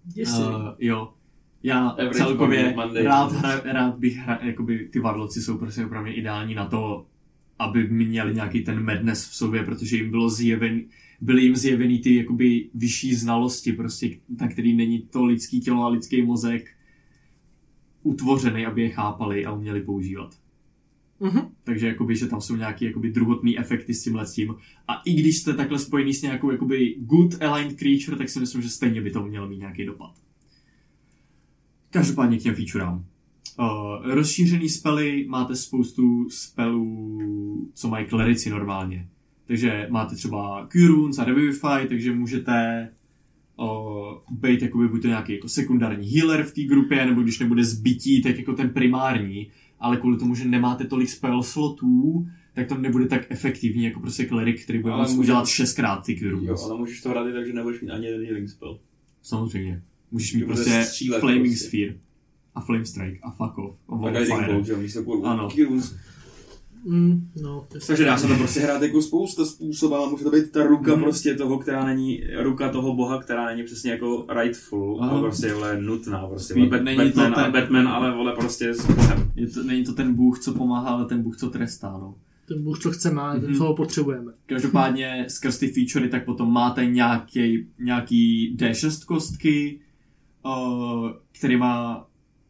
Děsivý. 0.04 0.46
Uh, 0.46 0.68
jo. 0.78 1.12
Já 1.62 1.88
Average 1.88 2.18
celkově 2.18 2.74
Monday, 2.76 3.04
rád, 3.04 3.32
hra, 3.32 3.60
rád 3.72 3.98
bych 3.98 4.16
hra, 4.16 4.38
jakoby 4.42 4.88
ty 4.92 5.00
varloci 5.00 5.42
jsou 5.42 5.58
prostě 5.58 5.86
pro 5.86 6.02
mě 6.02 6.14
ideální 6.14 6.54
na 6.54 6.66
to, 6.66 7.06
aby 7.58 7.88
měli 7.88 8.34
nějaký 8.34 8.64
ten 8.64 8.84
madness 8.84 9.28
v 9.28 9.34
sobě, 9.34 9.62
protože 9.62 9.96
jim 9.96 10.10
bylo 10.10 10.30
zjeven, 10.30 10.82
byly 11.20 11.42
jim 11.42 11.56
zjevený 11.56 11.98
ty 11.98 12.14
jakoby 12.14 12.70
vyšší 12.74 13.14
znalosti, 13.14 13.72
prostě, 13.72 14.18
na 14.40 14.48
který 14.48 14.76
není 14.76 15.02
to 15.02 15.24
lidský 15.24 15.60
tělo 15.60 15.82
a 15.82 15.88
lidský 15.88 16.22
mozek 16.22 16.70
utvořený, 18.02 18.66
aby 18.66 18.82
je 18.82 18.90
chápali 18.90 19.44
a 19.44 19.52
uměli 19.52 19.80
používat. 19.80 20.38
Mhm. 21.20 21.48
Takže 21.64 21.86
jakoby, 21.86 22.16
že 22.16 22.26
tam 22.26 22.40
jsou 22.40 22.56
nějaké 22.56 22.86
jakoby, 22.86 23.10
druhotné 23.10 23.52
efekty 23.58 23.94
s 23.94 24.02
tímhle 24.02 24.26
s 24.26 24.32
tím. 24.32 24.54
A 24.88 25.02
i 25.04 25.14
když 25.14 25.38
jste 25.38 25.54
takhle 25.54 25.78
spojený 25.78 26.14
s 26.14 26.22
nějakou 26.22 26.50
jakoby, 26.50 26.96
good 26.98 27.42
aligned 27.42 27.78
creature, 27.78 28.16
tak 28.16 28.28
si 28.28 28.40
myslím, 28.40 28.62
že 28.62 28.68
stejně 28.68 29.00
by 29.00 29.10
to 29.10 29.26
mělo 29.26 29.48
mít 29.48 29.58
nějaký 29.58 29.84
dopad. 29.84 30.14
Každopádně 31.90 32.38
k 32.38 32.42
těm 32.42 32.54
featurám. 32.54 33.04
Uh, 33.58 34.14
rozšířený 34.14 34.68
spely, 34.68 35.26
máte 35.28 35.56
spoustu 35.56 36.30
spelů, 36.30 37.70
co 37.74 37.88
mají 37.88 38.06
klerici 38.06 38.50
normálně. 38.50 39.08
Takže 39.46 39.86
máte 39.90 40.16
třeba 40.16 40.68
Wounds 40.74 41.18
a 41.18 41.24
Revivify, 41.24 41.88
takže 41.88 42.12
můžete 42.14 42.88
uh, 43.56 43.66
být 44.30 44.62
jakoby 44.62 44.88
buď 44.88 45.02
to 45.02 45.08
nějaký 45.08 45.32
jako 45.32 45.48
sekundární 45.48 46.08
healer 46.10 46.44
v 46.44 46.54
té 46.54 46.62
grupě, 46.62 47.06
nebo 47.06 47.22
když 47.22 47.38
nebude 47.38 47.64
zbytí, 47.64 48.22
tak 48.22 48.38
jako 48.38 48.52
ten 48.52 48.70
primární, 48.70 49.50
ale 49.80 49.96
kvůli 49.96 50.18
tomu, 50.18 50.34
že 50.34 50.44
nemáte 50.44 50.84
tolik 50.84 51.08
spell 51.08 51.42
slotů, 51.42 52.26
tak 52.54 52.68
to 52.68 52.78
nebude 52.78 53.06
tak 53.06 53.26
efektivní 53.28 53.84
jako 53.84 54.00
prostě 54.00 54.24
klerik, 54.24 54.62
který 54.64 54.78
bude 54.78 54.94
moct 54.96 55.10
může- 55.10 55.20
udělat 55.20 55.46
šestkrát 55.48 56.04
ty 56.04 56.16
Cure 56.16 56.30
Jo, 56.46 56.56
ale 56.64 56.78
můžeš 56.78 57.00
to 57.00 57.08
hrát 57.08 57.28
i 57.28 57.32
tak, 57.32 57.46
že 57.46 57.52
nebudeš 57.52 57.80
mít 57.80 57.90
ani 57.90 58.06
jeden 58.06 58.26
healing 58.26 58.48
spell. 58.50 58.78
Samozřejmě. 59.22 59.82
Můžeš 60.10 60.34
mít 60.34 60.44
prostě 60.44 60.84
Flaming 61.20 61.46
prostě. 61.46 61.66
Sphere 61.66 61.94
a 62.54 62.60
Flame 62.60 62.84
Strike 62.84 63.18
a 63.22 63.30
fuck 63.30 63.58
off. 63.58 63.76
A 63.88 64.08
A 64.08 64.10
Guiding. 64.10 64.46
Bolt, 64.46 64.68
jo, 64.68 64.78
místo. 64.78 65.22
Ano. 65.24 65.48
Kirus. 65.50 65.96
Mm, 66.86 67.28
no, 67.42 67.66
to 67.70 67.76
je 67.76 67.80
Takže 67.86 68.04
dá 68.04 68.18
se 68.18 68.26
to 68.26 68.34
prostě 68.36 68.60
hrát 68.60 68.82
jako 68.82 69.02
spousta 69.02 69.44
způsobů. 69.44 69.94
Může 70.10 70.24
to 70.24 70.30
být 70.30 70.50
ta 70.52 70.62
ruka 70.62 70.92
Mhm. 70.94 71.02
prostě 71.02 71.34
toho, 71.34 71.58
která 71.58 71.84
není, 71.84 72.20
ruka 72.42 72.68
toho 72.68 72.94
boha, 72.94 73.18
která 73.22 73.46
není 73.46 73.62
přesně 73.64 73.90
jako 73.90 74.26
rightful, 74.42 74.98
Aha. 75.02 75.10
ale 75.10 75.20
prostě 75.20 75.54
vole 75.54 75.80
nutná. 75.82 76.26
Prostě, 76.26 76.54
Spíš 76.54 76.64
vole, 76.68 76.82
není 76.82 76.98
Bat- 76.98 77.12
to 77.12 77.20
Batman, 77.20 77.34
ten- 77.34 77.44
a 77.44 77.50
Batman, 77.60 77.88
ale 77.88 78.12
vole 78.16 78.32
prostě 78.32 78.74
s 78.74 78.86
bohem. 78.86 79.30
Je 79.36 79.46
to, 79.46 79.62
není 79.62 79.84
to 79.84 79.92
ten 79.92 80.14
bůh, 80.14 80.38
co 80.38 80.54
pomáhá, 80.54 80.90
ale 80.90 81.04
ten 81.06 81.22
bůh, 81.22 81.36
co 81.36 81.50
trestá. 81.50 81.90
No. 81.90 82.14
ten 82.48 82.62
Bůh, 82.62 82.78
co 82.78 82.90
chce 82.90 83.10
má, 83.10 83.34
ten, 83.34 83.44
Mhm. 83.50 83.54
co 83.58 83.64
ho 83.64 83.74
potřebujeme. 83.76 84.32
Každopádně 84.46 85.24
skrz 85.28 85.58
ty 85.58 85.68
featurey 85.68 86.08
tak 86.08 86.24
potom 86.24 86.52
máte 86.52 86.86
nějaký, 86.86 87.66
nějaký 87.80 88.56
D6 88.56 89.04
kostky, 89.04 89.80
uh, 90.44 91.10
kterýma 91.38 92.06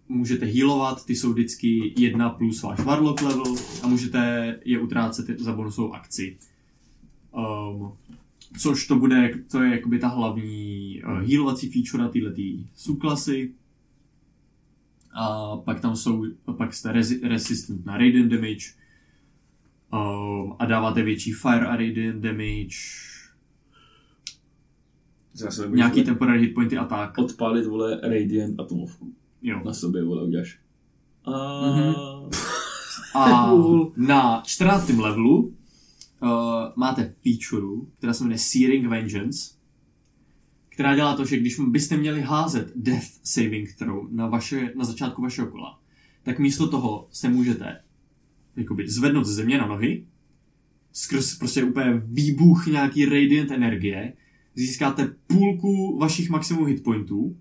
můžete 0.09 0.47
healovat, 0.47 1.07
ty 1.07 1.16
jsou 1.16 1.33
vždycky 1.33 1.95
jedna 1.99 2.31
plus 2.31 2.62
váš 2.62 2.81
warlock 2.81 3.23
level 3.23 3.55
a 3.83 3.87
můžete 3.87 4.61
je 4.64 4.81
utrácet 4.81 5.40
za 5.40 5.53
bonusovou 5.53 5.95
akci. 5.95 6.38
Um, 7.33 7.92
což 8.59 8.87
to 8.87 8.97
bude, 8.97 9.31
to 9.51 9.62
je 9.62 9.71
jakoby 9.71 9.99
ta 9.99 10.09
hlavní 10.09 11.03
uh, 11.03 11.19
healovací 11.19 11.71
feature 11.73 12.09
této 12.12 12.42
subklasy. 12.75 13.53
A 15.12 15.57
pak 15.57 15.81
tam 15.81 15.97
jsou, 15.97 16.25
pak 16.57 16.75
jste 16.75 16.92
resi- 16.92 17.29
resistant 17.29 17.87
na 17.87 17.97
radiant 17.97 18.33
damage, 18.33 18.66
um, 19.92 20.57
a 20.59 20.66
dáváte 20.66 21.03
větší 21.03 21.33
fire 21.33 21.66
a 21.66 21.77
radiant 21.77 22.23
damage, 22.23 22.77
Zase 25.37 25.69
nějaký 25.69 26.05
temporary 26.05 26.40
hit 26.40 26.55
pointy 26.55 26.79
a 26.79 26.85
tak. 26.85 27.19
Odpálit, 27.19 27.66
vole, 27.66 28.01
Radiant 28.03 28.61
atomovku. 28.61 29.14
Jo. 29.47 29.63
Na 29.65 29.73
sobě, 29.73 30.05
vole, 30.05 30.25
uděláš. 30.25 30.59
A... 31.25 31.61
Mhm. 31.71 31.95
A 33.15 33.53
na 33.97 34.43
14. 34.47 34.89
levelu 34.89 35.39
uh, 35.43 36.31
máte 36.77 37.15
feature, 37.23 37.87
která 37.99 38.13
se 38.13 38.25
jmenuje 38.25 38.39
Searing 38.39 38.87
Vengeance, 38.87 39.55
která 40.69 40.97
dělá 40.97 41.17
to, 41.17 41.25
že 41.25 41.39
když 41.39 41.61
byste 41.69 41.97
měli 41.97 42.21
házet 42.21 42.73
Death 42.77 43.07
Saving 43.23 43.75
Throw 43.79 44.13
na, 44.13 44.27
vaše, 44.27 44.73
na 44.77 44.85
začátku 44.85 45.23
vašeho 45.23 45.49
kola, 45.49 45.81
tak 46.23 46.39
místo 46.39 46.69
toho 46.69 47.09
se 47.11 47.29
můžete 47.29 47.81
jakoby, 48.57 48.91
zvednout 48.91 49.25
ze 49.25 49.33
země 49.33 49.59
na 49.59 49.67
nohy, 49.67 50.07
skrz 50.93 51.39
prostě 51.39 51.65
úplně 51.65 52.03
výbuch 52.05 52.67
nějaký 52.67 53.05
radiant 53.05 53.51
energie, 53.51 54.13
získáte 54.55 55.15
půlku 55.27 55.99
vašich 55.99 56.31
maximum 56.31 56.67
hitpointů 56.67 57.37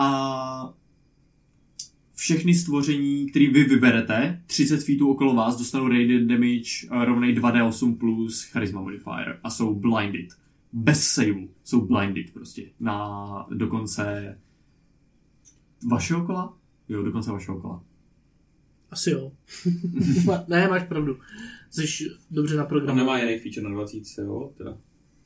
a 0.00 0.74
všechny 2.14 2.54
stvoření, 2.54 3.30
které 3.30 3.50
vy 3.50 3.64
vyberete, 3.64 4.42
30 4.46 4.84
feetů 4.84 5.10
okolo 5.10 5.34
vás, 5.34 5.58
dostanou 5.58 5.88
radiant 5.88 6.28
damage 6.28 6.86
eh, 6.90 7.04
rovnej 7.04 7.34
2d8 7.34 7.98
plus 7.98 8.44
charisma 8.44 8.80
modifier 8.80 9.40
a 9.42 9.50
jsou 9.50 9.74
blinded. 9.74 10.26
Bez 10.72 11.04
saveu. 11.04 11.48
Jsou 11.64 11.86
blinded 11.86 12.30
prostě. 12.30 12.70
Na 12.80 13.46
do 13.50 13.66
konce 13.66 14.38
vašeho 15.90 16.26
kola? 16.26 16.58
Jo, 16.88 17.02
do 17.02 17.12
konce 17.12 17.32
vašeho 17.32 17.60
kola. 17.60 17.82
Asi 18.90 19.10
jo. 19.10 19.32
ne, 20.48 20.68
máš 20.68 20.82
pravdu. 20.88 21.18
Jsi 21.70 22.10
dobře 22.30 22.56
na 22.56 22.62
Tam 22.62 22.68
programu. 22.68 22.98
nemá 22.98 23.18
jiný 23.18 23.38
feature 23.38 23.68
na 23.68 23.70
20, 23.70 24.02
jo? 24.18 24.52
Teda. 24.56 24.78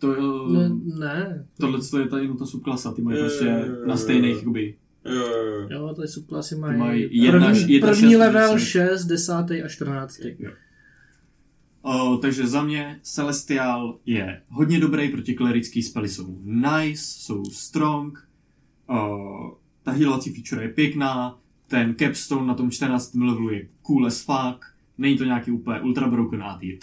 To, 0.07 0.49
Ne, 0.53 0.69
uh, 0.69 0.99
ne. 0.99 1.47
tohle 1.61 1.81
to 1.91 1.99
je 1.99 2.09
ta 2.09 2.19
jenom 2.19 2.37
ta 2.37 2.47
subklasa, 2.47 2.93
ty 2.93 3.03
mají 3.03 3.19
prostě 3.19 3.65
na 3.87 3.97
stejných 3.97 4.37
jakoby. 4.37 4.75
Jo, 5.05 5.13
jo, 5.15 5.45
jo. 5.45 5.69
Jo, 5.71 5.95
tady 5.95 6.09
subklasy 6.09 6.57
mají 6.57 6.79
mají 6.79 7.09
jedna 7.23 7.47
až- 7.49 7.59
první, 7.59 7.75
jedna 7.75 7.89
první 7.89 8.11
šest, 8.11 8.19
level 8.19 8.55
deset. 8.55 8.67
6, 8.67 9.05
10 9.05 9.33
a 9.65 9.69
14. 9.69 10.19
Jo. 10.39 10.51
O, 11.83 12.17
takže 12.17 12.47
za 12.47 12.63
mě 12.63 12.99
Celestial 13.03 13.99
je 14.07 14.43
hodně 14.49 14.81
dobrý, 14.81 15.09
proti 15.09 15.35
klerický 15.35 15.83
spely 15.83 16.09
jsou 16.09 16.39
nice, 16.43 17.03
jsou 17.03 17.45
strong, 17.45 18.29
o, 18.89 19.59
ta 19.83 19.91
healovací 19.91 20.35
feature 20.35 20.63
je 20.63 20.69
pěkná, 20.69 21.39
ten 21.69 21.95
capstone 21.99 22.47
na 22.47 22.55
tom 22.55 22.71
14. 22.71 23.15
levelu 23.15 23.51
je 23.51 23.69
cool 23.83 24.07
as 24.07 24.21
fuck, 24.25 24.65
není 24.99 25.19
to 25.19 25.25
nějaký 25.25 25.51
úplně 25.51 25.81
ultra 25.81 26.09
broken 26.09 26.43
A-tier. 26.43 26.79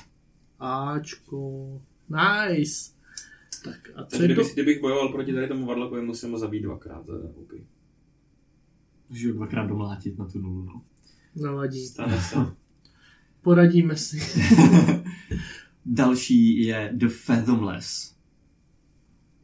Ačko. 0.59 1.81
Nice. 2.09 2.91
Tak 3.63 3.89
a 3.95 4.03
co 4.05 4.09
Takže 4.09 4.23
je 4.23 4.27
to? 4.27 4.33
kdybych, 4.41 4.53
kdybych 4.53 4.81
bojoval 4.81 5.09
proti 5.09 5.33
tady 5.33 5.47
tomu 5.47 5.65
Varlakovi, 5.65 6.01
musím 6.01 6.31
ho 6.31 6.37
zabít 6.37 6.63
dvakrát. 6.63 7.05
To 7.05 7.15
je 7.15 7.23
OK. 7.23 7.53
Můžu 9.09 9.27
ho 9.27 9.33
dvakrát 9.33 9.65
domlátit 9.67 10.17
na 10.17 10.25
tu 10.25 10.39
nulu, 10.39 10.63
no. 10.65 10.81
Navadí. 11.35 11.85
Stane 11.85 12.21
se. 12.21 12.35
Poradíme 13.41 13.95
si. 13.95 14.19
Další 15.85 16.63
je 16.63 16.91
The 16.93 17.07
Fathomless, 17.07 18.15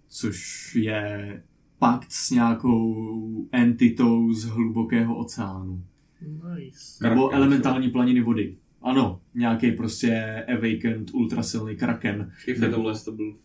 což 0.07 0.75
je 0.75 1.43
pakt 1.79 2.11
s 2.11 2.31
nějakou 2.31 3.47
entitou 3.51 4.33
z 4.33 4.43
hlubokého 4.43 5.17
oceánu. 5.17 5.83
Nice. 6.21 6.97
Kraken, 6.99 7.17
Nebo 7.17 7.29
elementální 7.33 7.89
planiny 7.89 8.21
vody. 8.21 8.57
Ano, 8.81 9.21
nějaký 9.35 9.71
prostě 9.71 10.43
awakened 10.47 11.13
ultrasilný 11.13 11.75
kraken. 11.75 12.31
Fathomless 12.59 13.03
to 13.03 13.11
byl... 13.11 13.35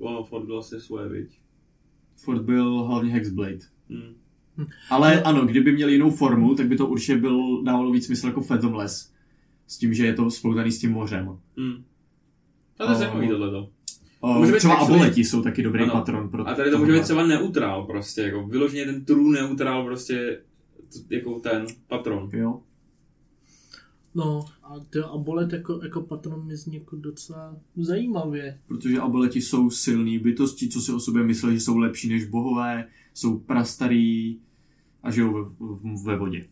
Ono, 0.00 0.24
Ford 0.24 0.44
byl 0.44 0.58
asi 0.58 0.80
svoje, 0.80 1.08
viď? 1.08 1.38
Ford 2.16 2.42
byl 2.42 2.82
hlavně 2.82 3.12
Hexblade. 3.12 3.58
Hmm. 3.90 4.14
Ale 4.90 5.22
ano, 5.22 5.46
kdyby 5.46 5.72
měl 5.72 5.88
jinou 5.88 6.10
formu, 6.10 6.54
tak 6.54 6.66
by 6.66 6.76
to 6.76 6.86
určitě 6.86 7.16
byl, 7.16 7.62
dávalo 7.62 7.92
víc 7.92 8.06
smysl 8.06 8.26
jako 8.26 8.40
Fathomless. 8.40 9.12
S 9.66 9.78
tím, 9.78 9.94
že 9.94 10.06
je 10.06 10.14
to 10.14 10.30
sploutaný 10.30 10.72
s 10.72 10.80
tím 10.80 10.92
mořem. 10.92 11.38
Hmm. 11.56 11.84
To 12.76 12.90
je 12.90 12.94
zajímavý 12.96 13.28
tohleto. 13.28 13.70
Být 14.42 14.56
třeba 14.58 14.74
aboleti 14.74 15.24
jsou 15.24 15.42
taky 15.42 15.62
dobrý 15.62 15.82
Ano. 15.82 15.92
patron 15.92 16.28
pro 16.28 16.48
A 16.48 16.54
tady 16.54 16.70
to 16.70 16.78
může 16.78 16.92
být 16.92 17.02
třeba 17.02 17.26
neutrál 17.26 17.86
prostě, 17.86 18.20
jako 18.22 18.46
vyloženě 18.46 18.84
ten 18.84 19.04
true 19.04 19.40
neutrál 19.40 19.84
prostě 19.84 20.40
jako 21.10 21.40
ten 21.40 21.66
patron. 21.88 22.28
Jo. 22.32 22.60
No, 24.14 24.44
a 24.62 24.80
ty 24.90 24.98
abolet 24.98 25.52
jako, 25.52 25.80
jako 25.82 26.00
patron 26.00 26.46
mi 26.46 26.56
zní 26.56 26.74
jako 26.76 26.96
docela 26.96 27.56
zajímavě. 27.76 28.58
Protože 28.66 28.98
aboleti 29.00 29.40
jsou 29.42 29.70
silný 29.70 30.18
bytosti, 30.18 30.68
co 30.68 30.80
si 30.80 30.92
o 30.92 31.00
sobě 31.00 31.22
myslí, 31.22 31.54
že 31.54 31.60
jsou 31.60 31.78
lepší 31.78 32.08
než 32.08 32.24
bohové, 32.24 32.88
jsou 33.14 33.38
prastarý 33.38 34.40
a 35.02 35.10
žijou 35.10 35.32
ve, 35.32 35.42
v- 35.76 36.04
ve 36.04 36.16
vodě. 36.18 36.48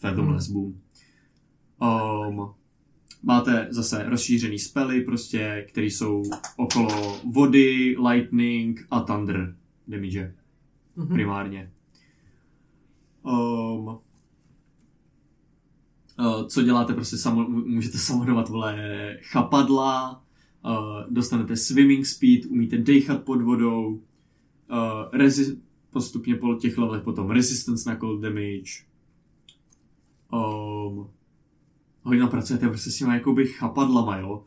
Fathomless 0.00 0.48
Hmm. 0.48 0.54
boom. 0.54 0.74
Um, 2.38 2.50
máte 3.22 3.66
zase 3.70 4.02
rozšířený 4.08 4.58
spely, 4.58 5.00
prostě, 5.00 5.66
které 5.68 5.86
jsou 5.86 6.22
okolo 6.56 7.18
vody, 7.32 7.96
lightning 8.10 8.86
a 8.90 9.00
thunder 9.00 9.56
damage 9.88 10.34
Mhm. 10.96 11.08
primárně. 11.14 11.70
Um, 13.22 13.98
co 16.46 16.62
děláte, 16.62 16.94
prostě 16.94 17.16
samo, 17.16 17.48
můžete 17.48 17.98
samodovat, 17.98 18.48
vole, 18.48 18.76
chapadla, 19.22 20.24
uh, 20.64 21.12
dostanete 21.14 21.56
swimming 21.56 22.06
speed, 22.06 22.46
umíte 22.46 22.78
dechat 22.78 23.22
pod 23.22 23.42
vodou, 23.42 23.86
uh, 23.88 24.00
resi- 25.20 25.56
postupně 25.90 26.36
po 26.36 26.54
těch 26.54 26.78
levelech 26.78 27.02
potom 27.02 27.30
resistance 27.30 27.90
na 27.90 27.96
cold 27.96 28.20
damage. 28.20 28.84
Um, 30.32 31.06
hodně 32.02 32.20
tam 32.20 32.30
pracujete 32.30 32.68
prostě 32.68 32.90
s 32.90 32.96
těma 32.96 33.14
jakoby 33.14 33.46
chapadlama, 33.46 34.18
jo. 34.18 34.44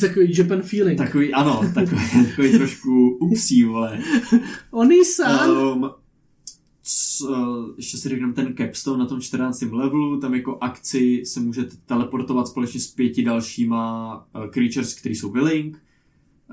Takový 0.00 0.36
Japan 0.38 0.62
feeling. 0.62 0.98
Tak. 0.98 1.06
Takový, 1.06 1.34
ano, 1.34 1.60
takový, 1.74 2.26
takový 2.28 2.52
trošku 2.52 3.08
upsí, 3.20 3.64
vole. 3.64 4.02
Oni-san. 4.70 5.50
Um, 5.50 5.82
c, 5.82 5.94
uh, 7.22 7.70
ještě 7.76 7.96
si 7.96 8.08
řekneme 8.08 8.32
ten 8.32 8.54
capstone 8.56 8.98
na 8.98 9.06
tom 9.06 9.20
14. 9.20 9.62
levelu, 9.62 10.20
tam 10.20 10.34
jako 10.34 10.58
akci 10.60 11.22
se 11.24 11.40
můžete 11.40 11.76
teleportovat 11.86 12.48
společně 12.48 12.80
s 12.80 12.90
pěti 12.90 13.24
dalšíma 13.24 14.14
uh, 14.34 14.46
creatures, 14.46 14.94
který 14.94 15.14
jsou 15.14 15.30
willing, 15.30 15.82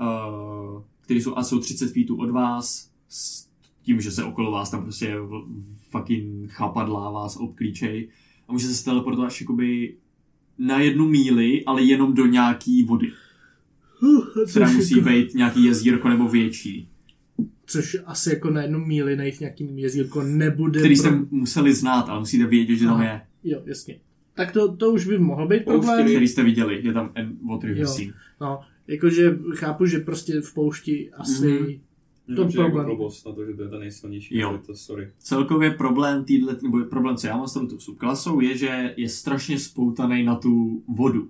uh, 0.01 0.81
který 1.01 1.21
jsou 1.21 1.37
a 1.37 1.43
jsou 1.43 1.59
30 1.59 1.93
feetů 1.93 2.15
od 2.15 2.29
vás, 2.29 2.89
s 3.09 3.47
tím, 3.81 4.01
že 4.01 4.11
se 4.11 4.23
okolo 4.23 4.51
vás 4.51 4.69
tam 4.69 4.83
prostě 4.83 5.15
fucking 5.89 6.51
chápadlá 6.51 7.11
vás 7.11 7.37
obklíčej 7.37 8.09
a 8.47 8.51
můžete 8.51 8.73
se 8.73 8.85
teleportovat 8.85 9.27
až 9.27 9.41
jakoby 9.41 9.95
na 10.57 10.79
jednu 10.79 11.07
míli, 11.07 11.65
ale 11.65 11.83
jenom 11.83 12.13
do 12.13 12.25
nějaký 12.25 12.83
vody, 12.83 13.11
Uh, 14.01 14.25
která 14.49 14.71
musí 14.71 14.97
jako, 14.97 15.09
být 15.09 15.33
nějaký 15.33 15.63
jezírko 15.63 16.09
nebo 16.09 16.27
větší. 16.27 16.89
Což 17.67 17.97
asi 18.05 18.29
jako 18.29 18.49
na 18.51 18.61
jednu 18.61 18.79
míli 18.79 19.15
najít 19.15 19.39
nějakým 19.39 19.79
jezírko 19.79 20.23
nebude. 20.23 20.79
který 20.79 20.95
pro- 20.95 21.09
jste 21.09 21.19
museli 21.31 21.73
znát, 21.73 22.09
ale 22.09 22.19
musíte 22.19 22.45
vědět, 22.45 22.75
že 22.75 22.85
tam 22.85 23.01
je. 23.01 23.21
Jo, 23.43 23.61
jasně. 23.65 23.99
Tak 24.33 24.51
to, 24.51 24.75
to 24.75 24.91
už 24.91 25.07
by 25.07 25.17
mohl 25.19 25.47
být 25.47 25.63
Pouštěný. 25.65 25.81
problém. 25.87 26.05
Který 26.07 26.27
jste 26.27 26.43
viděli, 26.43 26.81
je 26.83 26.93
tam 26.93 27.11
en 27.15 27.37
water 27.49 27.69
Jo. 27.77 27.95
No, 28.41 28.59
jakože 28.87 29.37
chápu, 29.55 29.85
že 29.85 29.99
prostě 29.99 30.41
v 30.41 30.53
poušti 30.53 31.09
asi... 31.13 31.47
Mhm. 31.49 31.71
To 32.35 32.49
Že 32.49 32.59
jako 32.59 32.63
problém. 32.71 32.85
blbost 32.85 33.25
na 33.25 33.31
to, 33.31 33.45
že 33.45 33.53
to 33.53 33.63
je 33.63 33.69
ta 33.69 33.79
nejsilnější. 33.79 34.37
Jo. 34.37 34.59
To, 34.65 34.75
sorry. 34.75 35.11
Celkově 35.19 35.71
problém 35.71 36.23
týhle, 36.25 36.55
nebo 36.63 36.85
problém, 36.85 37.15
co 37.17 37.27
já 37.27 37.37
mám 37.37 37.47
s 37.47 37.53
touto 37.53 37.79
subklasou, 37.79 38.39
je, 38.39 38.57
že 38.57 38.93
je 38.97 39.09
strašně 39.09 39.59
spoutaný 39.59 40.23
na 40.23 40.35
tu 40.35 40.83
vodu. 40.97 41.29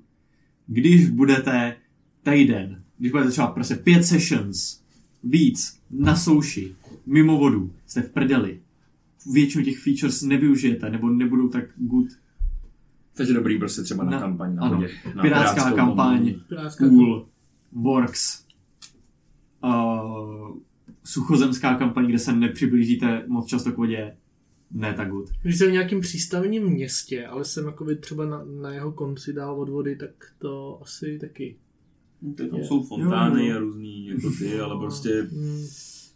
Když 0.67 1.10
budete 1.10 1.76
týden, 2.23 2.84
když 2.97 3.12
budete 3.12 3.30
třeba 3.30 3.47
prostě 3.47 3.76
pět 3.76 4.04
sessions, 4.04 4.82
víc, 5.23 5.80
na 5.91 6.15
souši, 6.15 6.75
mimo 7.06 7.38
vodu, 7.38 7.71
jste 7.86 8.01
v 8.01 8.10
prdeli. 8.12 8.60
Většinu 9.34 9.63
těch 9.63 9.77
features 9.80 10.21
nevyužijete, 10.21 10.89
nebo 10.89 11.10
nebudou 11.10 11.49
tak 11.49 11.63
good. 11.77 12.08
Takže 13.13 13.34
dobrý 13.34 13.60
prostě 13.60 13.82
třeba 13.82 14.03
na, 14.03 14.12
Na- 14.12 14.19
kampaň 14.19 14.56
na 14.56 14.62
ano. 14.63 14.75
vodě. 14.75 14.89
Na 15.15 15.21
Pirátská 15.21 15.71
kampaň. 15.71 16.34
Pirátská 16.49 16.88
Cool, 16.89 17.27
Works, 17.71 18.45
uh, 19.63 20.58
suchozemská 21.03 21.75
kampaň, 21.75 22.06
kde 22.08 22.19
se 22.19 22.34
nepřiblížíte 22.34 23.23
moc 23.27 23.45
často 23.47 23.71
k 23.71 23.77
vodě, 23.77 24.17
ne 24.71 24.93
tak 24.93 25.10
good. 25.10 25.30
Když 25.41 25.58
jsem 25.58 25.69
v 25.69 25.71
nějakém 25.71 26.01
přístavním 26.01 26.63
městě, 26.63 27.27
ale 27.27 27.45
jsem 27.45 27.65
jakoby 27.65 27.95
třeba 27.95 28.25
na, 28.25 28.43
na 28.62 28.73
jeho 28.73 28.91
konci 28.91 29.34
dál 29.34 29.62
od 29.62 29.69
vody, 29.69 29.95
tak 29.95 30.10
to 30.39 30.80
asi 30.82 31.17
taky. 31.21 31.56
Tam 32.38 32.47
Je. 32.60 32.65
jsou 32.65 32.84
fontány 32.84 33.47
Jo. 33.47 33.56
a 33.56 33.60
různý 33.60 34.08
jako 34.08 34.30
ty, 34.39 34.60
ale 34.60 34.80
prostě 34.80 35.27
Mm, 35.32 35.65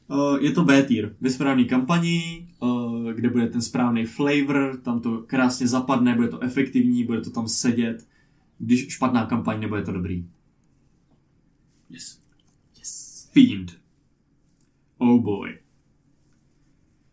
Uh, 0.08 0.38
je 0.44 0.52
to 0.52 0.64
B-tier. 0.64 1.16
Ve 1.22 1.30
správné 1.30 1.64
kampani, 1.64 2.48
uh, 2.60 3.12
kde 3.12 3.30
bude 3.30 3.48
ten 3.48 3.62
správný 3.62 4.06
flavor, 4.06 4.80
tam 4.84 5.00
to 5.00 5.18
krásně 5.28 5.68
zapadne, 5.68 6.16
bude 6.16 6.28
to 6.28 6.40
efektivní, 6.44 7.04
bude 7.04 7.22
to 7.22 7.30
tam 7.30 7.48
sedět. 7.48 8.08
Když 8.58 8.88
špatná 8.90 9.26
kampaň, 9.26 9.60
nebude 9.60 9.82
to 9.84 9.92
dobrý. 9.92 10.26
yes. 11.90 12.20
yes. 12.80 13.30
Fiend. 13.34 13.78
Oh 14.98 15.22
boy. 15.22 15.60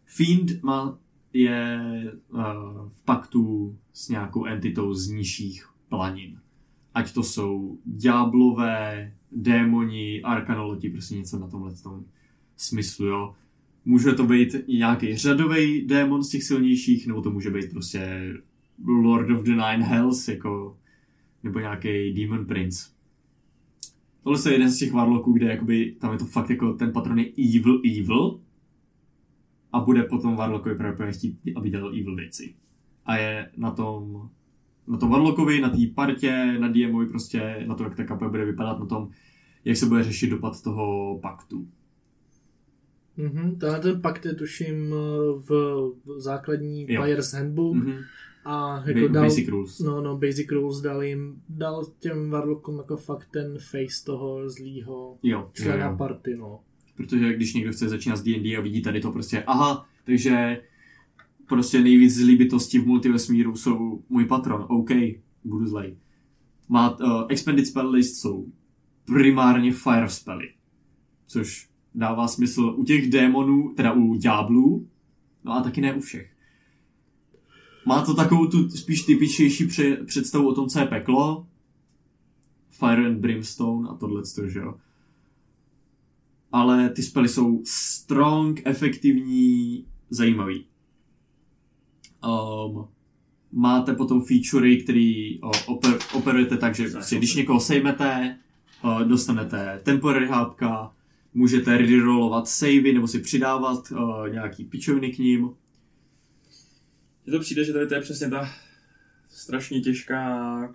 Fiend 0.05 0.63
má, 0.63 0.99
je 1.33 1.79
uh, 2.29 2.41
v 2.91 3.05
paktu 3.05 3.77
s 3.93 4.09
nějakou 4.09 4.45
entitou 4.45 4.95
z 4.95 5.09
nižších 5.09 5.69
planin. 5.89 6.41
Ať 6.99 7.13
to 7.13 7.23
jsou 7.23 7.79
ďáblové, 7.85 9.13
démoni, 9.33 10.23
arkanoloti, 10.23 10.91
prostě 10.91 11.15
něco 11.15 11.39
na 11.39 11.49
tomhle 11.49 11.75
tom 11.75 12.05
smyslu, 12.57 13.07
jo. 13.07 13.35
Může 13.85 14.13
to 14.13 14.27
být 14.27 14.57
nějaký 14.69 15.17
řadový 15.17 15.87
démon 15.87 16.25
z 16.25 16.29
těch 16.29 16.43
silnějších, 16.43 17.07
nebo 17.07 17.23
to 17.23 17.31
může 17.31 17.51
být 17.51 17.71
prostě 17.71 18.33
Lord 18.87 19.31
of 19.31 19.43
the 19.43 19.51
Nine 19.51 19.85
Hells, 19.85 20.29
jako, 20.29 20.79
nebo 21.43 21.59
nějaký 21.59 22.13
Demon 22.13 22.47
Prince. 22.47 22.91
Tohle 24.23 24.41
je 24.47 24.53
jeden 24.53 24.71
z 24.71 24.79
těch 24.79 24.93
warlocků, 24.93 25.33
kde 25.33 25.47
jakoby, 25.47 25.97
tam 26.01 26.13
je 26.13 26.19
to 26.19 26.25
fakt 26.25 26.51
jako, 26.51 26.73
ten 26.73 26.93
patron 26.93 27.19
je 27.19 27.33
evil, 27.57 27.81
evil, 28.01 28.41
a 29.73 29.81
bude 29.81 30.03
potom 30.03 30.37
warlockovi 30.37 30.75
pravděpodobně 30.75 31.13
chtít, 31.13 31.39
aby 31.57 31.71
dělal 31.71 31.89
evil 31.89 32.17
věci. 32.17 32.55
A 33.07 33.17
je 33.17 33.51
na 33.57 33.71
tom, 33.71 34.31
na 34.89 34.99
tom 34.99 35.11
warlockovi, 35.11 35.61
na 35.61 35.69
té 35.71 35.79
partě, 35.95 36.57
na 36.59 36.69
DMovi 36.69 37.07
prostě, 37.07 37.65
na 37.67 37.75
to, 37.75 37.85
jak 37.85 37.95
ta 37.97 38.05
kapa 38.05 38.29
bude 38.29 38.45
vypadat, 38.45 38.79
na 38.81 38.87
tom, 38.87 39.09
jak 39.65 39.77
se 39.77 39.87
bude 39.87 40.05
řešit 40.05 40.31
dopad 40.31 40.63
toho 40.63 41.19
paktu. 41.23 41.67
Mhm, 43.17 43.59
tenhle 43.59 43.81
ten 43.81 44.01
pakt 44.01 44.25
je 44.27 44.35
tuším 44.35 44.95
v, 45.49 45.51
základní 46.17 46.87
Jo. 46.89 47.01
Player's 47.01 47.33
Handbook 47.35 47.77
Mm-hmm. 47.77 48.05
a 48.45 48.83
jako 48.87 49.01
Ba- 49.01 49.09
dal, 49.13 49.25
basic 49.25 49.49
rules. 49.49 49.79
no, 49.79 50.01
no, 50.03 50.19
Basic 50.19 50.51
Rules 50.51 50.81
dal 50.81 51.03
jim, 51.03 51.43
dal 51.49 51.85
těm 51.99 52.31
Warlockům 52.31 52.77
jako 52.79 52.97
fakt 52.97 53.29
ten 53.33 53.59
face 53.71 54.05
toho 54.07 54.51
zlýho 54.51 55.19
Jo, 55.23 55.39
jo, 55.39 55.51
člena 55.53 55.87
jo. 55.91 55.97
party, 55.97 56.37
no. 56.37 56.61
Protože 56.97 57.33
když 57.33 57.55
někdo 57.55 57.73
chce 57.73 57.89
začínat 57.89 58.17
s 58.17 58.23
D&D 58.23 58.57
a 58.57 58.61
vidí 58.61 58.83
tady 58.83 59.01
to 59.01 59.13
prostě, 59.13 59.43
aha, 59.47 59.87
takže 60.05 60.61
prostě 61.49 61.83
nejvíc 61.83 62.15
zlý 62.15 62.37
bytosti 62.37 62.79
v 62.79 62.87
multivesmíru 62.87 63.57
jsou 63.57 64.03
můj 64.09 64.25
patron, 64.25 64.67
OK, 64.69 64.91
budu 65.45 65.67
zlej. 65.67 65.97
Má, 66.69 67.01
uh, 67.01 67.23
expanded 67.29 67.67
spell 67.67 67.91
list 67.91 68.21
jsou 68.21 68.53
primárně 69.05 69.73
fire 69.73 70.09
spelly, 70.09 70.55
což 71.27 71.69
dává 71.95 72.29
smysl 72.29 72.75
u 72.77 72.85
těch 72.85 73.11
démonů, 73.11 73.75
teda 73.77 73.93
u 73.93 74.15
ďáblů, 74.15 74.89
no 75.45 75.53
a 75.53 75.63
taky 75.63 75.81
ne 75.81 75.95
u 75.95 76.01
všech. 76.01 76.33
Má 77.87 78.05
to 78.05 78.15
takovou 78.15 78.47
tu 78.47 78.71
spíš 78.71 79.03
typičnější 79.03 79.67
pře- 79.67 79.97
představu 79.97 80.49
o 80.49 80.55
tom, 80.55 80.69
co 80.69 80.79
je 80.79 80.87
peklo, 80.87 81.47
Fire 82.71 83.07
and 83.07 83.19
Brimstone 83.19 83.89
a 83.89 83.95
tohle, 83.95 84.23
že 84.47 84.59
jo. 84.59 84.75
Ale 86.53 86.91
ty 86.91 87.03
spely 87.03 87.29
jsou 87.29 87.63
strong, 87.65 88.61
efektivní, 88.65 89.87
zajímavý. 90.11 90.67
Um, 92.27 92.89
máte 93.53 93.95
potom 93.95 94.25
featurey, 94.25 94.83
který 94.83 95.41
o, 95.43 95.51
oper, 95.67 95.99
operujete 96.15 96.57
tak, 96.57 96.75
že 96.75 96.89
prostě, 96.89 97.17
když 97.19 97.35
někoho 97.35 97.61
sejmete, 97.61 98.37
uh, 98.85 99.03
dostanete 99.03 99.81
temporary 99.83 100.29
hápka, 100.29 100.93
můžete 101.35 101.79
rerollovat 101.79 102.49
savey 102.49 102.93
nebo 102.93 103.09
si 103.09 103.19
přidávat 103.21 103.91
uh, 103.91 104.29
nějaký 104.29 104.65
pičoviny 104.65 105.11
k 105.13 105.19
ním. 105.19 105.51
Mně 107.27 107.33
to 107.33 107.41
přijde, 107.41 107.65
že 107.65 107.73
tady 107.73 107.87
to 107.87 107.95
je 107.95 108.01
přesně 108.01 108.31
ta 108.31 108.49
strašně 109.29 109.81
těžká 109.81 110.75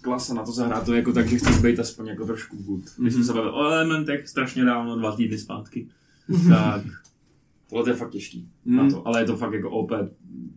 klasa 0.00 0.34
na 0.34 0.44
to 0.44 0.52
zahrát 0.52 0.84
to 0.86 0.94
jako 0.94 1.12
tak, 1.12 1.28
že 1.28 1.36
chceš 1.38 1.58
být 1.58 1.78
aspoň 1.80 2.06
jako 2.06 2.26
trošku 2.26 2.56
good. 2.56 2.84
Když 2.98 3.12
jsme 3.12 3.20
Mhm. 3.20 3.26
se 3.26 3.32
bavili 3.32 3.52
o 3.52 3.60
elementech 3.64 4.28
strašně 4.28 4.64
dávno, 4.64 4.96
dva 4.98 5.16
týdny 5.16 5.38
zpátky, 5.38 5.88
tak 6.48 6.82
tohle 7.68 7.84
to 7.84 7.90
je 7.90 7.96
fakt 7.96 8.10
těžký 8.10 8.48
na 8.64 8.82
Mm. 8.82 8.90
to, 8.90 9.08
ale 9.08 9.20
je 9.20 9.24
to 9.26 9.36
fakt 9.36 9.52
jako 9.52 9.70
OP 9.70 9.90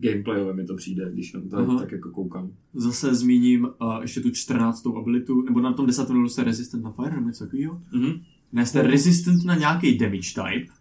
gameplayové 0.00 0.52
mi 0.54 0.64
to 0.64 0.74
přijde, 0.74 1.10
když 1.12 1.32
na 1.32 1.40
to 1.50 1.56
Aha. 1.56 1.78
tak 1.78 1.92
jako 1.92 2.10
koukám. 2.10 2.52
Zase 2.74 3.14
zmíním 3.14 3.64
uh, 3.64 3.98
ještě 4.02 4.20
tu 4.20 4.30
14. 4.30 4.86
abilitu, 4.98 5.42
nebo 5.42 5.60
na 5.60 5.72
tom 5.72 5.86
10. 5.86 6.08
levelu 6.08 6.28
jste 6.28 6.44
resistant 6.44 6.84
na 6.84 6.92
fire, 6.92 7.14
nebo 7.14 7.26
něco 7.26 7.44
takového? 7.44 7.80
Mhm. 7.92 8.12
Ne, 8.52 8.66
jste 8.66 8.82
resistant 8.82 9.44
na 9.44 9.54
nějaký 9.54 9.98
damage 9.98 10.28
type, 10.34 10.72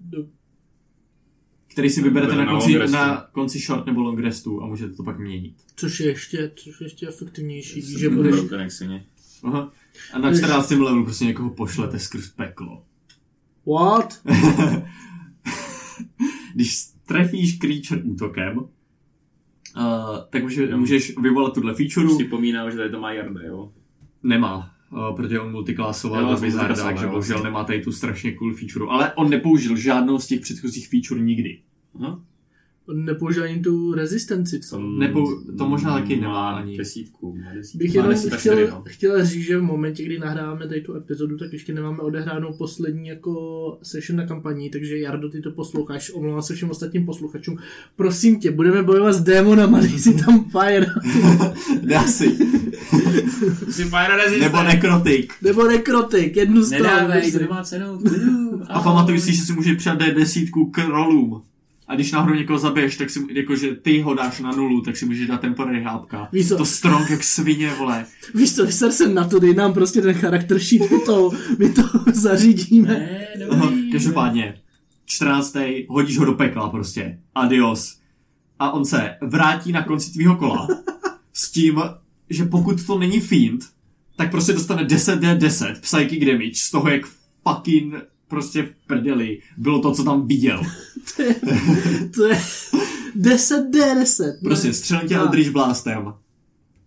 Do- 0.00 0.26
který 1.66 1.90
si 1.90 2.02
vyberete 2.02 2.36
na 2.36 2.44
na 2.44 2.52
konci, 2.52 2.78
restu. 2.78 2.96
na 2.96 3.16
konci 3.32 3.58
short 3.58 3.86
nebo 3.86 4.00
long 4.00 4.18
restu 4.20 4.62
a 4.62 4.66
můžete 4.66 4.94
to 4.94 5.02
pak 5.02 5.18
měnit. 5.18 5.54
Což 5.76 6.00
je 6.00 6.06
ještě, 6.06 6.52
což 6.54 6.80
je 6.80 6.84
ještě 6.84 7.08
efektivnější, 7.08 7.80
víš, 7.80 7.98
že 7.98 8.10
budeš... 8.10 8.34
Aha. 9.44 9.72
A 10.12 10.18
na 10.18 10.34
14. 10.34 10.70
levelu 10.70 11.04
prostě 11.04 11.24
někoho 11.24 11.50
pošlete 11.50 11.98
skrz 11.98 12.28
peklo. 12.28 12.84
What? 13.66 14.22
Když 16.54 16.86
trefíš 17.06 17.58
creature 17.58 18.02
útokem, 18.02 18.58
uh, 18.58 18.64
tak 20.30 20.42
může, 20.42 20.76
můžeš 20.76 21.18
vyvolat 21.18 21.54
tuhle 21.54 21.74
feature. 21.74 22.14
Připomínám, 22.14 22.70
že 22.70 22.76
tady 22.76 22.90
to 22.90 23.00
má 23.00 23.12
Jarda, 23.12 23.40
jo. 23.42 23.72
Nemá, 24.22 24.70
uh, 24.92 25.16
protože 25.16 25.40
on 25.40 25.52
multiklasoval 25.52 26.34
do 26.34 26.40
Wizarda, 26.40 26.84
takže 26.84 27.06
bohužel 27.06 27.42
nemá 27.42 27.64
tady 27.64 27.82
tu 27.82 27.92
strašně 27.92 28.32
cool 28.32 28.54
feature. 28.54 28.84
Ale 28.88 29.12
on 29.14 29.30
nepoužil 29.30 29.76
žádnou 29.76 30.18
z 30.18 30.26
těch 30.26 30.40
předchozích 30.40 30.88
feature 30.88 31.20
nikdy. 31.20 31.58
Aha. 31.94 32.20
Nepoužil 32.94 33.44
ani 33.44 33.60
tu 33.60 33.94
rezistenci, 33.94 34.60
co? 34.60 34.78
Nepou- 34.78 35.40
to 35.58 35.68
možná 35.68 35.92
taky 35.92 36.16
nemá 36.16 36.50
ani. 36.50 36.76
Desítku, 36.76 37.38
desítku. 37.54 37.78
Bych 37.78 37.94
jenom 37.94 38.14
chtěl, 38.30 38.66
no. 38.70 38.82
chtěl 38.86 39.24
říct, 39.24 39.44
že 39.44 39.58
v 39.58 39.62
momentě, 39.62 40.04
kdy 40.04 40.18
nahráváme 40.18 40.68
tady 40.68 40.80
tu 40.80 40.94
epizodu, 40.96 41.36
tak 41.36 41.52
ještě 41.52 41.74
nemáme 41.74 41.98
odehránou 41.98 42.52
poslední 42.52 43.08
jako 43.08 43.78
session 43.82 44.18
na 44.18 44.26
kampaní, 44.26 44.70
takže 44.70 44.98
Jardo, 44.98 45.28
ty 45.28 45.40
to 45.40 45.50
posloucháš, 45.50 46.10
omlouvám 46.10 46.42
se 46.42 46.54
všem 46.54 46.70
ostatním 46.70 47.06
posluchačům. 47.06 47.58
Prosím 47.96 48.40
tě, 48.40 48.50
budeme 48.50 48.82
bojovat 48.82 49.12
s 49.12 49.20
démonama, 49.20 49.80
dej 49.80 49.98
si 49.98 50.14
tam 50.24 50.44
fire. 50.50 50.86
Dá 51.82 52.02
si. 52.02 52.36
Jsi 53.70 53.84
Fire 53.84 54.16
Resistant. 54.16 54.52
Nebo 54.52 54.62
nekrotik. 54.62 55.32
Nebo 55.42 55.64
nekrotik, 55.64 56.36
jednu 56.36 56.62
z 56.62 56.70
toho. 56.70 56.82
Nedávej, 56.82 57.32
to 57.32 57.38
nemá 57.38 57.64
cenu. 57.64 57.98
v. 57.98 58.66
A 58.68 58.80
pamatuj 58.82 59.20
si, 59.20 59.34
že 59.34 59.42
si 59.42 59.52
může 59.52 59.74
přidat 59.74 59.98
D10 60.00 60.70
k 60.70 60.78
rolům. 60.88 61.42
A 61.90 61.94
když 61.94 62.12
náhodou 62.12 62.34
někoho 62.34 62.58
zabiješ, 62.58 62.96
tak 62.96 63.10
si, 63.10 63.20
jakože 63.30 63.74
ty 63.74 64.00
ho 64.00 64.14
dáš 64.14 64.40
na 64.40 64.50
nulu, 64.50 64.80
tak 64.80 64.96
si 64.96 65.06
můžeš 65.06 65.26
dát 65.26 65.40
temporary 65.40 65.82
hápka. 65.82 66.28
Víš 66.32 66.48
co? 66.48 66.56
To 66.56 66.64
strong 66.64 67.10
jak 67.10 67.22
svině, 67.22 67.74
vole. 67.78 68.06
Víš 68.34 68.54
co, 68.54 68.66
vyser 68.66 68.92
se 68.92 69.08
na 69.08 69.28
to, 69.28 69.38
dej 69.38 69.54
nám 69.54 69.72
prostě 69.72 70.02
ten 70.02 70.14
charakter 70.14 70.58
sheet, 70.58 70.90
my 70.90 70.98
to, 71.06 71.30
my 71.58 71.70
to 71.70 71.82
zařídíme. 72.14 72.88
Ne, 72.88 73.26
dobrý. 73.46 73.92
Každopádně, 73.92 74.60
14. 75.04 75.56
hodíš 75.88 76.18
ho 76.18 76.24
do 76.24 76.32
pekla 76.32 76.68
prostě. 76.68 77.18
Adios. 77.34 77.98
A 78.58 78.70
on 78.70 78.84
se 78.84 79.16
vrátí 79.22 79.72
na 79.72 79.82
konci 79.82 80.12
tvýho 80.12 80.36
kola 80.36 80.68
s 81.32 81.50
tím, 81.50 81.82
že 82.30 82.44
pokud 82.44 82.86
to 82.86 82.98
není 82.98 83.20
fiend, 83.20 83.64
tak 84.16 84.30
prostě 84.30 84.52
dostane 84.52 84.84
10d10 84.84 85.80
psychic 85.80 86.26
damage 86.26 86.54
z 86.54 86.70
toho, 86.70 86.88
jak 86.88 87.02
fucking 87.48 87.94
prostě 88.30 88.62
v 88.62 88.86
prdeli 88.86 89.38
bylo 89.56 89.82
to, 89.82 89.94
co 89.94 90.04
tam 90.04 90.26
viděl. 90.26 90.62
To 91.16 91.22
je, 91.22 91.34
to 92.14 92.26
je 92.26 92.40
10D10. 93.16 94.32
Prostě 94.42 94.72
střelím 94.74 95.08
tě. 95.08 95.14
Eldritch 95.14 95.50
Blastem. 95.50 96.14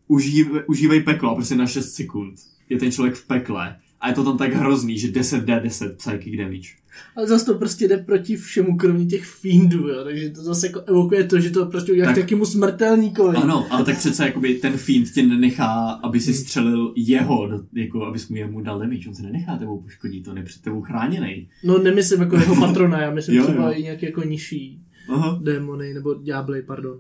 Užív, 0.08 0.48
užívej 0.68 1.02
peklo 1.04 1.36
prostě 1.36 1.56
na 1.56 1.68
6 1.68 1.94
sekund. 1.94 2.36
Je 2.70 2.80
ten 2.80 2.92
člověk 2.92 3.16
v 3.16 3.28
pekle. 3.28 3.76
A 4.04 4.10
je 4.10 4.16
to 4.16 4.24
tam 4.24 4.38
tak 4.38 4.54
hrozný, 4.54 4.98
že 5.00 5.08
10d10 5.08 5.96
psychic 5.96 6.38
damage. 6.38 6.70
Ale 7.16 7.28
zase 7.28 7.46
to 7.46 7.54
prostě 7.54 7.88
jde 7.88 7.98
proti 7.98 8.36
všemu, 8.36 8.78
kromě 8.78 9.06
těch 9.06 9.26
fiendů, 9.26 9.88
jo. 9.88 10.04
Takže 10.04 10.30
to 10.30 10.44
zase 10.44 10.68
jako 10.68 10.82
evokuje 10.82 11.24
to, 11.24 11.40
že 11.40 11.50
to 11.50 11.66
prostě 11.66 11.92
uděláš 11.92 12.16
Tak- 12.16 12.24
takému 12.24 12.46
smrtelníkovi. 12.46 13.38
Ano, 13.38 13.66
ale 13.70 13.86
tak 13.86 13.98
přece 13.98 14.26
jakoby 14.26 14.54
ten 14.56 14.78
fiend 14.78 15.12
tě 15.12 15.24
nenechá, 15.24 15.90
aby 16.04 16.20
si 16.20 16.34
střelil 16.34 16.94
jeho, 16.96 17.50
jako 17.74 18.06
abys 18.06 18.30
mu 18.30 18.36
jemu 18.36 18.62
dal 18.62 18.80
damage. 18.80 19.10
On 19.10 19.16
se 19.16 19.24
nenechá 19.24 19.58
tebou 19.58 19.82
poškodit, 19.82 20.28
on 20.28 20.38
je 20.38 20.44
před 20.44 20.62
tebou 20.62 20.82
chráněný. 20.82 21.48
No 21.64 21.78
nemyslím 21.78 22.22
jako 22.22 22.36
jeho 22.36 22.56
patrona, 22.68 23.02
já 23.02 23.12
myslím 23.12 23.36
Jo, 23.36 23.44
třeba 23.44 23.72
jo. 23.72 23.80
i 23.80 23.84
nějaké 23.84 24.06
jako 24.06 24.24
nižší 24.24 24.80
Aha. 25.10 25.40
démony, 25.44 25.94
nebo 25.94 26.14
ďábly, 26.14 26.62
pardon. 26.62 26.98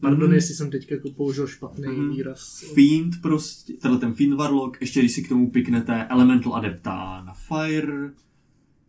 Pardon, 0.00 0.24
Mhm. 0.24 0.34
jestli 0.34 0.54
jsem 0.54 0.70
teď 0.70 0.90
jako 0.90 1.10
použil 1.10 1.46
špatný 1.46 1.84
Mhm. 1.86 2.10
výraz. 2.10 2.64
Fiend 2.74 3.22
prostě, 3.22 3.72
tenhle 3.72 4.00
ten 4.00 4.12
Fiend 4.12 4.34
Warlock, 4.34 4.76
ještě 4.80 5.00
když 5.00 5.12
si 5.12 5.22
k 5.22 5.28
tomu 5.28 5.50
piknete 5.50 6.04
Elemental 6.06 6.54
Adepta 6.54 7.24
na 7.24 7.32
Fire, 7.34 8.10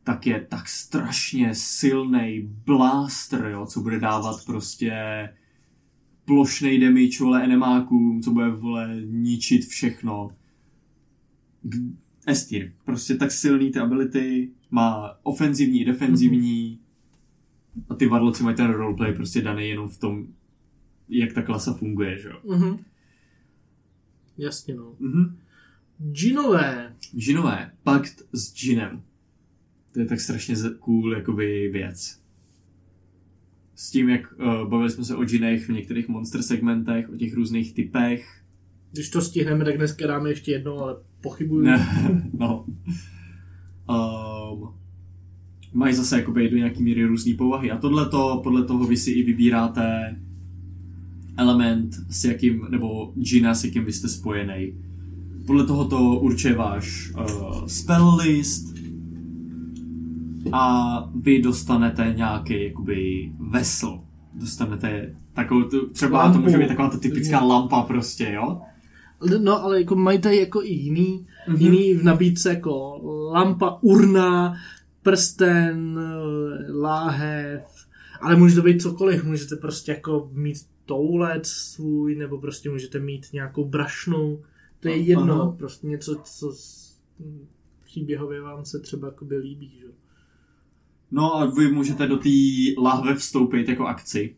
tak 0.03 0.27
je 0.27 0.45
tak 0.49 0.67
strašně 0.69 1.55
silný 1.55 2.49
blaster, 2.65 3.45
jo, 3.51 3.65
co 3.65 3.79
bude 3.81 3.99
dávat 3.99 4.45
prostě 4.45 4.93
plošnej 6.25 6.79
damage, 6.79 7.17
vole, 7.23 7.43
enemákům, 7.43 8.21
co 8.21 8.31
bude, 8.31 8.49
vole, 8.49 9.01
ničit 9.05 9.65
všechno. 9.65 10.29
Estir, 12.27 12.73
prostě 12.85 13.15
tak 13.15 13.31
silný 13.31 13.71
ty 13.71 13.79
ability, 13.79 14.51
má 14.71 15.17
ofenzivní, 15.23 15.85
defenzivní, 15.85 16.79
a 17.89 17.95
ty 17.95 18.07
varloci 18.07 18.43
mají 18.43 18.55
ten 18.55 18.71
roleplay 18.71 19.13
prostě 19.13 19.41
daný 19.41 19.69
jenom 19.69 19.87
v 19.89 19.97
tom, 19.97 20.27
jak 21.09 21.33
ta 21.33 21.41
klasa 21.41 21.73
funguje, 21.73 22.17
že 22.17 22.29
jo. 22.29 22.39
Mhm. 22.57 22.77
Jasně 24.37 24.75
no. 24.75 24.95
Mhm. 24.99 25.37
Džinové. 26.11 26.95
Džinové, 27.17 27.71
pakt 27.83 28.21
s 28.33 28.53
džinem. 28.53 29.01
To 29.93 29.99
je 29.99 30.05
tak 30.05 30.19
strašně 30.19 30.55
cool 30.79 31.13
jakoby 31.13 31.69
věc. 31.73 32.19
S 33.75 33.91
tím, 33.91 34.09
jak 34.09 34.21
uh, 34.31 34.69
bavili 34.69 34.89
jsme 34.89 35.05
se 35.05 35.15
o 35.15 35.25
džinech 35.25 35.65
v 35.65 35.73
některých 35.73 36.07
monster 36.07 36.41
segmentech, 36.41 37.09
o 37.09 37.15
těch 37.15 37.33
různých 37.33 37.73
typech. 37.73 38.43
Když 38.91 39.09
to 39.09 39.21
stihneme, 39.21 39.65
tak 39.65 39.77
dneska 39.77 40.07
dáme 40.07 40.29
ještě 40.29 40.51
jedno, 40.51 40.77
ale 40.77 40.95
pochybuju. 41.21 41.67
No. 42.33 42.65
Um, 43.89 44.73
mají 45.73 45.93
zase 45.93 46.17
jakoby 46.17 46.49
do 46.49 46.57
nějaký 46.57 46.83
míry 46.83 47.05
různé 47.05 47.33
povahy. 47.33 47.71
A 47.71 47.77
tohle 47.77 48.09
podle 48.43 48.65
toho 48.65 48.87
vy 48.87 48.97
si 48.97 49.11
i 49.11 49.23
vybíráte 49.23 50.15
element, 51.39 51.95
s 52.09 52.25
jakým, 52.25 52.67
nebo 52.69 53.13
džina, 53.21 53.55
s 53.55 53.63
jakým 53.63 53.85
vy 53.85 53.93
jste 53.93 54.07
spojený. 54.09 54.73
Podle 55.47 55.65
toho 55.65 55.85
to 55.85 55.99
určuje 56.19 56.55
váš 56.55 57.11
uh, 57.17 57.65
spell 57.67 58.15
list 58.15 58.75
a 60.51 61.03
vy 61.15 61.41
dostanete 61.41 62.13
nějaký 62.17 62.63
jakoby 62.63 63.31
vesl. 63.39 63.99
Dostanete 64.33 65.15
takovou, 65.33 65.63
tu, 65.63 65.89
třeba 65.89 66.17
Lampu. 66.17 66.37
to 66.37 66.43
může 66.43 66.57
být 66.57 66.67
taková 66.67 66.89
ta 66.89 66.97
typická 66.97 67.43
lampa 67.43 67.81
prostě, 67.81 68.31
jo? 68.35 68.61
No, 69.43 69.63
ale 69.63 69.79
jako 69.81 69.95
mají 69.95 70.19
tady 70.19 70.37
jako 70.37 70.63
i 70.63 70.69
jiný, 70.73 71.25
Mhm. 71.47 71.55
mm-hmm. 71.57 71.61
jiný 71.61 71.93
v 71.93 72.03
nabídce 72.03 72.49
jako 72.49 72.99
lampa, 73.33 73.77
urna, 73.81 74.55
prsten, 75.03 75.99
láhev, 76.81 77.61
ale 78.21 78.35
může 78.35 78.55
to 78.55 78.61
být 78.61 78.81
cokoliv, 78.81 79.23
můžete 79.23 79.55
prostě 79.55 79.91
jako 79.91 80.29
mít 80.33 80.57
toulet 80.89 81.45
svůj, 81.45 82.15
nebo 82.15 82.37
prostě 82.41 82.69
můžete 82.69 82.99
mít 82.99 83.33
nějakou 83.33 83.65
brašnu, 83.65 84.41
to 84.79 84.87
je 84.87 84.97
jedno, 84.97 85.41
Aha. 85.41 85.51
prostě 85.51 85.87
něco, 85.87 86.21
co 86.23 86.53
příběhově 87.85 88.41
vám 88.41 88.65
se 88.65 88.79
třeba 88.79 89.07
jakoby 89.07 89.37
líbí, 89.37 89.73
že? 89.79 89.87
No 91.11 91.35
a 91.35 91.45
vy 91.45 91.71
můžete 91.71 92.07
do 92.07 92.17
té 92.17 92.29
lahve 92.77 93.15
vstoupit 93.15 93.69
jako 93.69 93.85
akci. 93.85 94.35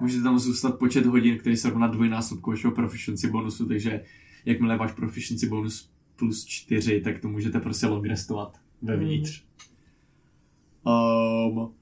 můžete 0.00 0.22
tam 0.22 0.38
zůstat 0.38 0.78
počet 0.78 1.06
hodin, 1.06 1.38
který 1.38 1.56
se 1.56 1.70
rovná 1.70 1.86
dvojnásobku 1.86 2.50
vašeho 2.50 2.74
proficiency 2.74 3.30
bonusu, 3.30 3.66
takže 3.66 4.04
jakmile 4.44 4.76
váš 4.76 4.92
proficiency 4.92 5.48
bonus 5.48 5.90
plus 6.16 6.44
4, 6.44 7.00
tak 7.00 7.20
to 7.20 7.28
můžete 7.28 7.60
prostě 7.60 7.86
long 7.86 8.06
restovat 8.06 8.60
vevnitř. 8.82 9.44
Um, 10.86 11.74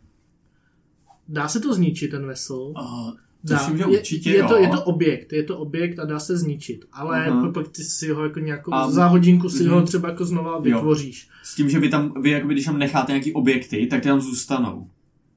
Dá 1.29 1.49
se 1.49 1.61
to 1.61 1.75
zničit, 1.75 2.11
ten 2.11 2.27
vesel? 2.27 2.61
uh, 2.61 3.11
Dá. 3.45 3.59
Tuším, 3.59 3.77
že 3.77 3.83
je, 3.83 3.87
určitě 3.87 4.31
je, 4.31 4.43
to, 4.45 4.55
jo. 4.57 4.63
je 4.63 4.69
to 4.69 4.85
objekt, 4.85 5.33
je 5.33 5.43
to 5.43 5.59
objekt 5.59 5.99
a 5.99 6.05
dá 6.05 6.19
se 6.21 6.37
zničit, 6.39 6.85
ale 6.93 7.27
Aha. 7.27 7.51
pak 7.53 7.69
ty 7.69 7.83
si 7.85 8.09
ho 8.09 8.23
jako 8.25 8.39
nějakou, 8.39 8.75
A- 8.75 8.91
za 8.91 9.07
hodinku 9.07 9.49
si 9.49 9.63
Mhm. 9.65 9.73
ho 9.73 9.83
třeba 9.83 10.09
jako 10.09 10.25
znova 10.25 10.59
vytvoříš. 10.61 11.29
S 11.43 11.55
tím, 11.55 11.71
že 11.71 11.79
vy 11.81 11.89
tam, 11.89 12.23
vy 12.23 12.31
jakoby, 12.31 12.55
když 12.55 12.65
tam 12.65 12.79
necháte 12.79 13.13
nějaký 13.13 13.33
objekty, 13.33 13.87
tak 13.87 14.03
ty 14.03 14.09
tam 14.09 14.21
zůstanou. 14.21 14.89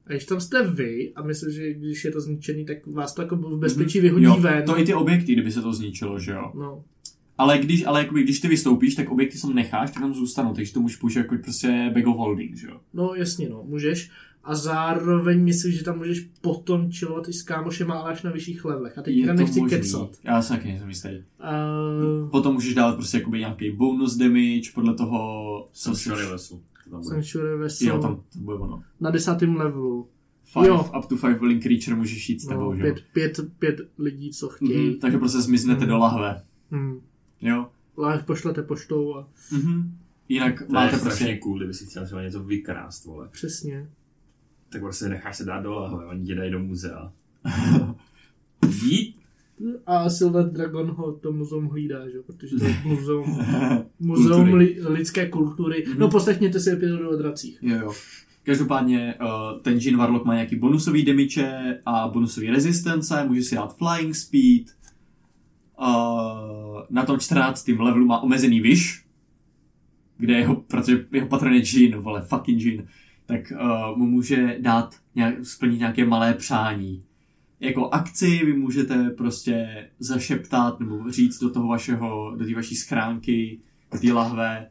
A 0.06 0.10
když 0.12 0.24
tam 0.24 0.40
jste 0.40 0.68
vy 0.70 1.12
a 1.16 1.22
myslím, 1.22 1.50
že 1.52 1.72
když 1.74 2.04
je 2.04 2.10
to 2.10 2.20
zničený, 2.20 2.64
tak 2.64 2.86
vás 2.86 3.14
to 3.14 3.22
jako 3.22 3.36
v 3.36 3.58
bezpečí 3.58 4.00
vyhodí 4.00 4.26
Mhm. 4.26 4.34
jo, 4.34 4.40
ven. 4.40 4.62
to 4.66 4.78
i 4.78 4.84
ty 4.84 4.94
objekty, 4.94 5.32
kdyby 5.32 5.52
se 5.52 5.62
to 5.62 5.72
zničilo, 5.72 6.18
že 6.18 6.32
jo. 6.32 6.52
No, 6.54 6.84
Ale 7.38 7.58
když, 7.58 7.86
ale 7.86 8.00
jakoby, 8.00 8.22
když 8.22 8.40
ty 8.40 8.48
vystoupíš, 8.48 8.94
tak 8.94 9.10
objekty 9.10 9.40
tam 9.40 9.54
necháš, 9.54 9.90
tak 9.90 10.02
tam 10.02 10.14
zůstanou, 10.14 10.54
takže 10.54 10.72
to 10.72 10.80
můžeš 10.80 10.96
použít 10.96 11.18
jako 11.18 11.34
prostě 11.44 11.90
bag 11.94 12.06
of 12.06 12.16
holding, 12.16 12.56
že 12.56 12.66
jo. 12.66 12.80
no 12.94 13.14
jasně 13.14 13.48
no, 13.48 13.62
můžeš. 13.68 14.10
A 14.44 14.54
zároveň 14.54 15.44
myslím, 15.44 15.72
že 15.72 15.84
tam 15.84 15.98
můžeš 15.98 16.20
potom 16.40 16.90
chillovat 16.92 17.28
i 17.28 17.32
s 17.32 17.42
kámošema, 17.42 17.94
ale 17.94 18.10
až 18.12 18.22
na 18.22 18.30
vyšších 18.30 18.64
levelech. 18.64 18.98
A 18.98 19.02
teďka 19.02 19.32
nechci 19.32 19.60
možný. 19.60 19.78
kecat. 19.78 20.10
Já 20.24 20.42
se 20.42 20.48
taky 20.48 20.68
nejsem 20.68 20.88
jistý. 20.88 21.08
Uh, 21.08 22.30
Potom 22.30 22.54
můžeš 22.54 22.74
dávat 22.74 22.94
prostě 22.94 23.16
jakoby 23.18 23.38
nějaký 23.38 23.70
bonus 23.70 24.16
damage 24.16 24.70
podle 24.74 24.94
toho, 24.94 25.68
co 25.72 25.94
si... 25.94 26.04
Sanctuary 26.04 26.32
Lesu. 26.32 26.62
To 26.84 26.90
tam 26.90 27.00
bude. 27.02 27.14
Sanctuary 27.14 27.58
Vessel 27.58 27.88
Jo, 27.88 27.98
tam 28.02 28.16
to 28.16 28.38
bude 28.38 28.56
ono. 28.56 28.82
na 29.00 29.10
desátém 29.10 29.56
levelu. 29.56 30.08
Five, 30.52 30.66
Jo. 30.66 30.90
up 30.98 31.06
to 31.06 31.16
five 31.16 31.34
willing 31.34 31.62
creature 31.62 31.96
můžeš 31.96 32.28
jít 32.30 32.40
s 32.42 32.46
tebou, 32.46 32.70
No, 32.72 32.76
že 32.76 32.86
jo. 32.88 32.94
pět, 32.94 33.04
pět, 33.12 33.40
pět 33.58 33.76
lidí, 33.98 34.30
co 34.32 34.48
chtějí. 34.48 34.88
Mhm, 34.90 34.98
takže 34.98 35.18
prostě 35.18 35.40
zmiznete 35.40 35.80
Mhm. 35.80 35.88
do 35.88 35.98
lahve, 35.98 36.42
Mm. 36.70 37.00
jo. 37.40 37.66
Live 37.98 38.22
pošlete 38.22 38.62
poštou 38.62 39.14
a 39.16 39.28
Mhm. 39.52 39.96
Jinak 40.28 40.58
To 40.58 40.64
je 40.64 40.68
máte 40.70 40.98
strašně 40.98 41.26
prostě... 41.26 41.36
cool, 41.38 41.58
kdyby 41.58 41.74
si 41.74 41.86
chtěl 41.86 42.04
třeba 42.06 42.22
něco 42.22 42.44
vykrást, 42.44 43.04
vole. 43.04 43.28
přesně. 43.32 43.88
Tak 44.74 44.82
prostě 44.82 45.08
necháš 45.08 45.36
se 45.36 45.44
dát 45.44 45.60
do 45.60 45.74
lahve, 45.74 46.06
oni 46.06 46.24
tě 46.24 46.34
dají 46.34 46.50
do 46.50 46.58
muzea. 46.58 47.12
A 49.86 50.10
Silver 50.10 50.44
Dragon 50.50 50.90
ho 50.90 51.12
to 51.12 51.32
muzeum 51.32 51.66
hlídá, 51.66 52.08
že? 52.08 52.16
jo, 52.16 52.22
protože 52.26 52.56
to 52.56 52.64
je 52.64 52.76
muzeum, 52.84 53.44
muzeum 54.00 54.42
Kultury. 54.42 54.64
li, 54.64 54.88
lidské 54.88 55.28
kultury. 55.28 55.84
No 55.98 56.10
poslechněte 56.10 56.60
si 56.60 56.70
epizodu 56.70 57.10
o 57.10 57.16
dracích. 57.16 57.58
Jo, 57.62 57.76
jo. 57.76 57.92
Každopádně 58.42 59.14
uh, 59.20 59.60
ten 59.62 59.78
Jin 59.78 59.96
Warlock 59.96 60.24
má 60.24 60.34
nějaký 60.34 60.56
bonusový 60.56 61.04
damage 61.04 61.80
a 61.86 62.08
bonusový 62.08 62.50
rezistence, 62.50 63.24
může 63.24 63.42
si 63.42 63.54
dát 63.54 63.76
flying 63.76 64.14
speed. 64.14 64.76
Uh, 65.80 66.82
na 66.90 67.04
tom 67.06 67.18
14. 67.20 67.68
levelu 67.68 68.06
má 68.06 68.20
omezený 68.20 68.60
wish, 68.60 69.04
kde 70.18 70.34
jeho, 70.34 70.56
protože 70.56 71.06
jeho 71.12 71.28
patron 71.28 71.52
je 71.52 71.62
Jin, 71.66 71.96
vole, 71.96 72.22
fucking 72.22 72.62
Jin, 72.62 72.86
tak 73.26 73.52
uh, 73.52 73.98
mu 73.98 74.06
může 74.06 74.56
dát 74.60 74.94
nějak, 75.14 75.46
splnit 75.46 75.78
nějaké 75.78 76.06
malé 76.06 76.34
přání. 76.34 77.04
Jako 77.60 77.88
akci 77.88 78.44
vy 78.44 78.52
můžete 78.52 79.10
prostě 79.10 79.66
zašeptat 79.98 80.80
nebo 80.80 81.10
říct 81.10 81.38
do 81.38 81.50
toho 81.50 81.68
vašeho, 81.68 82.36
do 82.36 82.44
té 82.44 82.54
vaší 82.54 82.76
schránky, 82.76 83.60
do 83.92 83.98
té 83.98 84.12
lahve, 84.12 84.70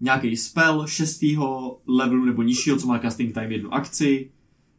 nějaký 0.00 0.36
spell 0.36 0.86
6. 0.86 1.24
levelu 1.86 2.24
nebo 2.24 2.42
nižšího, 2.42 2.76
co 2.76 2.86
má 2.86 2.98
casting 2.98 3.34
time 3.34 3.52
jednu 3.52 3.74
akci. 3.74 4.30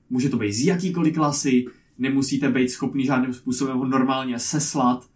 Může 0.09 0.29
to 0.29 0.37
být 0.37 0.53
z 0.53 0.65
jakýkoliv 0.65 1.13
klasy, 1.13 1.65
nemusíte 1.97 2.49
být 2.49 2.69
schopný 2.69 3.05
žádným 3.05 3.33
způsobem 3.33 3.77
ho 3.77 3.85
normálně 3.85 4.39
seslat, 4.39 5.09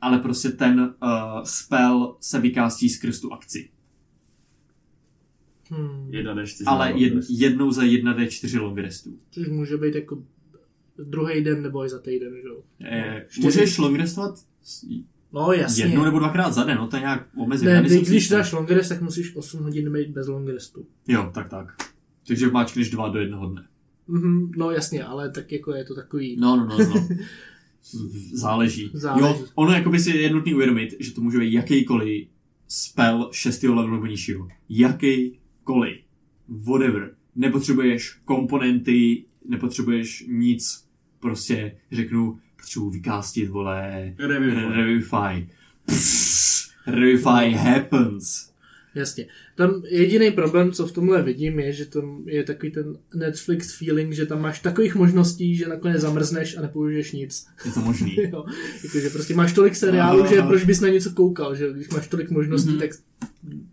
ale 0.00 0.18
prostě 0.18 0.48
ten 0.48 0.80
uh, 0.80 1.08
spell 1.44 2.16
se 2.20 2.40
vykástí 2.40 2.88
skrz 2.88 3.20
tu 3.20 3.32
akci. 3.32 3.70
Hmm. 5.70 6.14
Jedna 6.14 6.34
d 6.34 6.46
čtyři. 6.46 6.64
Ale 6.66 6.86
nebo 6.88 6.98
jed, 7.00 7.14
jednou 7.30 7.70
za 7.70 7.82
1d4 7.82 8.60
long 8.60 8.78
restů. 8.78 9.18
Což 9.30 9.48
může 9.48 9.76
být 9.76 9.94
jako 9.94 10.22
druhý 11.04 11.44
den 11.44 11.62
nebo 11.62 11.84
i 11.84 11.88
za 11.88 11.98
týden, 11.98 12.32
že 12.42 12.48
jo. 12.48 12.62
Eh, 12.84 13.26
čtyři. 13.28 13.46
můžeš 13.46 13.78
long 13.78 13.96
restovat 13.96 14.34
No 15.32 15.52
jasně. 15.52 15.84
jednou 15.84 16.04
nebo 16.04 16.18
dvakrát 16.18 16.50
za 16.50 16.64
den, 16.64 16.78
no 16.78 16.86
to 16.88 16.96
je 16.96 17.00
nějak 17.00 17.28
omezené. 17.36 17.82
ne, 17.82 17.88
když, 17.88 18.08
když 18.08 18.28
dáš 18.28 18.52
long 18.52 18.70
rest, 18.70 18.88
tak 18.88 19.00
musíš 19.02 19.36
8 19.36 19.62
hodin 19.62 19.92
být 19.92 20.08
bez 20.08 20.26
long 20.26 20.48
restu. 20.48 20.86
Jo, 21.08 21.30
tak 21.34 21.48
tak. 21.48 21.66
Takže 22.26 22.50
máčkneš 22.50 22.90
dva 22.90 23.08
do 23.08 23.18
jednoho 23.18 23.48
dne. 23.50 23.66
Mhm, 24.08 24.50
no 24.56 24.70
jasně, 24.70 25.04
ale 25.04 25.30
tak 25.30 25.52
jako 25.52 25.74
je 25.74 25.84
to 25.84 25.94
takový... 25.94 26.36
No, 26.40 26.56
no, 26.56 26.64
no, 26.66 26.78
no. 26.78 27.08
Záleží. 28.32 28.90
Záleží. 28.92 29.26
Jo, 29.26 29.44
ono 29.54 29.72
jakoby 29.72 29.98
si 30.00 30.16
je 30.16 30.32
nutný 30.32 30.54
uvědomit, 30.54 30.94
že 31.00 31.12
to 31.14 31.20
může 31.20 31.38
být 31.38 31.52
jakýkoliv 31.52 32.28
spell 32.68 33.28
6. 33.32 33.62
levelu 33.62 33.90
nebo 33.94 34.06
nižšího. 34.06 34.48
Jakýkoliv. 35.64 35.96
Whatever. 36.48 37.10
Nepotřebuješ 37.36 38.18
komponenty, 38.24 39.24
nepotřebuješ 39.48 40.24
nic. 40.28 40.84
Prostě 41.20 41.76
řeknu, 41.92 42.38
potřebuji 42.56 42.90
vykástit, 42.90 43.48
vole, 43.48 44.14
Revivify. 44.18 44.60
Re- 44.60 44.76
Revivify. 44.76 45.48
Pss, 45.86 46.70
Revivify 46.86 47.50
happens. 47.50 48.50
Jasně. 48.94 49.26
Tam 49.56 49.82
jediný 49.90 50.30
problém, 50.30 50.72
co 50.72 50.86
v 50.86 50.92
tomhle 50.92 51.22
vidím, 51.22 51.58
je, 51.58 51.72
že 51.72 51.84
tam 51.84 52.22
je 52.26 52.44
takový 52.44 52.72
ten 52.72 52.98
Netflix 53.14 53.78
feeling, 53.78 54.12
že 54.12 54.26
tam 54.26 54.42
máš 54.42 54.60
takových 54.60 54.94
možností, 54.94 55.56
že 55.56 55.68
nakonec 55.68 56.00
zamrzneš 56.00 56.56
a 56.56 56.60
nepoužiješ 56.62 57.12
nic. 57.12 57.46
Je 57.64 57.72
to 57.72 57.80
možný. 57.80 58.16
jo. 58.32 58.44
Jakože 58.84 59.10
prostě 59.10 59.34
máš 59.34 59.52
tolik 59.52 59.76
seriálů, 59.76 60.26
že 60.26 60.42
proč 60.42 60.64
bys 60.64 60.80
na 60.80 60.88
něco 60.88 61.10
koukal, 61.10 61.54
že 61.54 61.72
když 61.72 61.88
máš 61.88 62.08
tolik 62.08 62.30
možností, 62.30 62.70
Mhm. 62.70 62.78
tak 62.78 62.90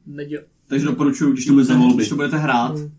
neděl. 0.05 0.41
Takže 0.67 0.85
doporučuji, 0.85 1.31
když 1.33 1.45
to 1.45 1.53
budete, 1.53 1.75
volby. 1.77 1.95
když 1.95 2.09
to 2.09 2.15
budete 2.15 2.37
hrát, 2.37 2.77
Mm. 2.77 2.91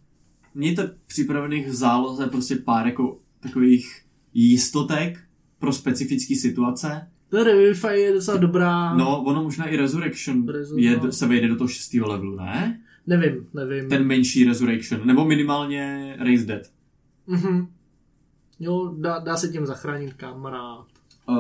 mějte 0.55 0.95
připravených 1.07 1.69
v 1.69 1.75
záloze 1.75 2.27
prostě 2.27 2.57
pár 2.57 2.87
jako 2.87 3.19
takových 3.41 4.03
jistotek 4.35 5.19
pro 5.59 5.73
specifické 5.73 6.37
situace. 6.37 7.09
To 7.29 7.45
Revivify 7.45 8.01
je 8.01 8.13
docela 8.13 8.37
dobrá. 8.37 8.95
No, 8.97 9.23
ono 9.23 9.43
možná 9.43 9.65
i 9.67 9.77
Resurrection 9.77 10.47
Rezu- 10.47 10.79
je, 10.79 11.13
se 11.13 11.27
vejde 11.27 11.49
do 11.49 11.57
toho 11.57 11.69
šestého 11.69 12.09
levelu, 12.09 12.37
ne? 12.37 12.81
Nevím, 13.07 13.47
nevím. 13.55 13.89
Ten 13.89 14.07
menší 14.07 14.45
Resurrection, 14.45 15.07
nebo 15.07 15.25
minimálně 15.25 16.17
Raise 16.21 16.47
Dead. 16.47 16.63
Mhm. 17.27 17.67
Jo, 18.61 18.95
dá, 18.99 19.19
dá 19.19 19.37
se 19.37 19.49
tím 19.49 19.67
zachránit 19.67 20.13
kamarád. 20.15 20.87
Uh, 21.29 21.37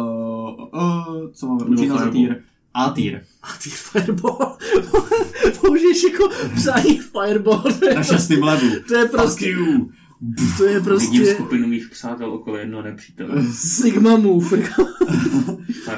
uh, 0.75 1.31
co 1.33 1.47
máme? 1.47 1.65
Nebo 1.71 1.77
za 1.77 1.83
Fireball. 1.99 2.13
týr. 2.13 2.43
A 2.75 2.91
týr. 2.91 3.21
A 3.43 3.49
ty 3.63 3.71
Fireball. 3.71 4.57
Použiješ 5.61 6.03
jako 6.03 6.29
psání 6.55 6.99
Fireball. 6.99 7.63
To 7.79 7.87
je, 7.89 7.95
Na 7.95 8.03
šestém 8.03 8.43
levelu. 8.43 8.83
to 8.89 8.95
je 8.95 9.07
prostě, 9.09 9.55
to 10.57 10.65
je 10.65 10.71
Vidím 10.81 10.85
prostě 10.85 11.35
skupinu 11.35 11.69
mých 11.69 11.89
přátel 11.91 12.33
okolo 12.33 12.57
jednoho 12.57 12.83
nepřítele. 12.83 13.47
Sigma 13.53 14.17
move. 14.17 14.63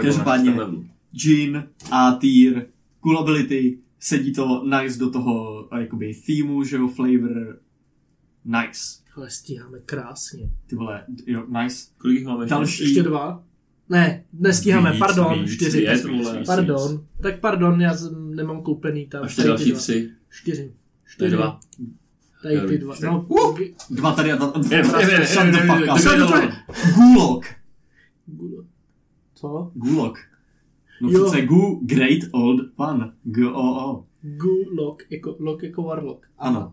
Každopádně. 0.03 0.57
Jin, 1.13 1.65
A 1.91 2.13
tier, 2.21 2.67
cool 3.01 3.19
ability, 3.19 3.79
sedí 4.01 4.33
to 4.33 4.65
nice 4.65 4.99
do 4.99 5.11
toho 5.11 5.69
a 5.75 5.79
jakoby 5.79 6.15
themeu, 6.27 6.65
že 6.65 6.77
jo, 6.77 6.89
flavor, 6.89 7.59
nice. 8.45 8.81
Ale 9.17 9.31
stíháme 9.31 9.79
krásně. 9.87 10.51
Ty 10.67 10.77
vole, 10.77 11.05
jo, 11.27 11.47
nice. 11.63 11.87
Kolik 11.99 12.19
jich 12.19 12.27
máme? 12.27 12.47
Další, 12.47 12.83
Ještě 12.85 13.03
dva? 13.03 13.45
Ne, 13.89 14.25
nestíháme, 14.33 14.91
Víc, 14.91 14.99
pardon, 14.99 15.41
víc, 15.41 15.53
čtyři. 15.53 15.81
pět, 15.81 16.05
vole. 16.05 16.43
Pardon, 16.47 17.05
tak 17.23 17.41
pardon, 17.41 17.81
já 17.81 17.95
jsem, 17.97 18.35
nemám 18.35 18.63
koupený 18.63 19.07
tam. 19.07 19.23
A 19.23 19.27
ještě 19.27 19.43
ty 19.43 19.49
další 19.49 19.71
dva. 19.71 19.79
tři. 19.79 20.11
Čtyři. 20.31 20.73
Čtyři. 21.07 21.37
dva. 21.37 21.61
Tady 22.43 22.61
ty 22.69 22.79
dva. 22.79 22.95
čtyři. 22.95 23.07
No, 23.13 23.27
Uh! 23.29 23.59
g- 23.59 23.71
dva 23.91 24.13
tady 24.13 24.33
a 24.33 24.37
dva. 24.37 24.53
Je. 24.71 24.83
Gulok. 26.95 27.45
co? 29.35 29.71
Gulok. 29.75 30.19
No 31.03 31.11
Jo. 31.11 31.25
přece 31.25 31.43
Gu, 31.47 31.81
Great 31.85 32.19
Old 32.33 32.61
Pan. 32.77 33.13
G-O-O. 33.25 34.05
Gulok, 34.23 35.03
jako, 35.11 35.37
lok 35.39 35.63
jako 35.63 35.83
warlock. 35.83 36.27
Ano. 36.39 36.73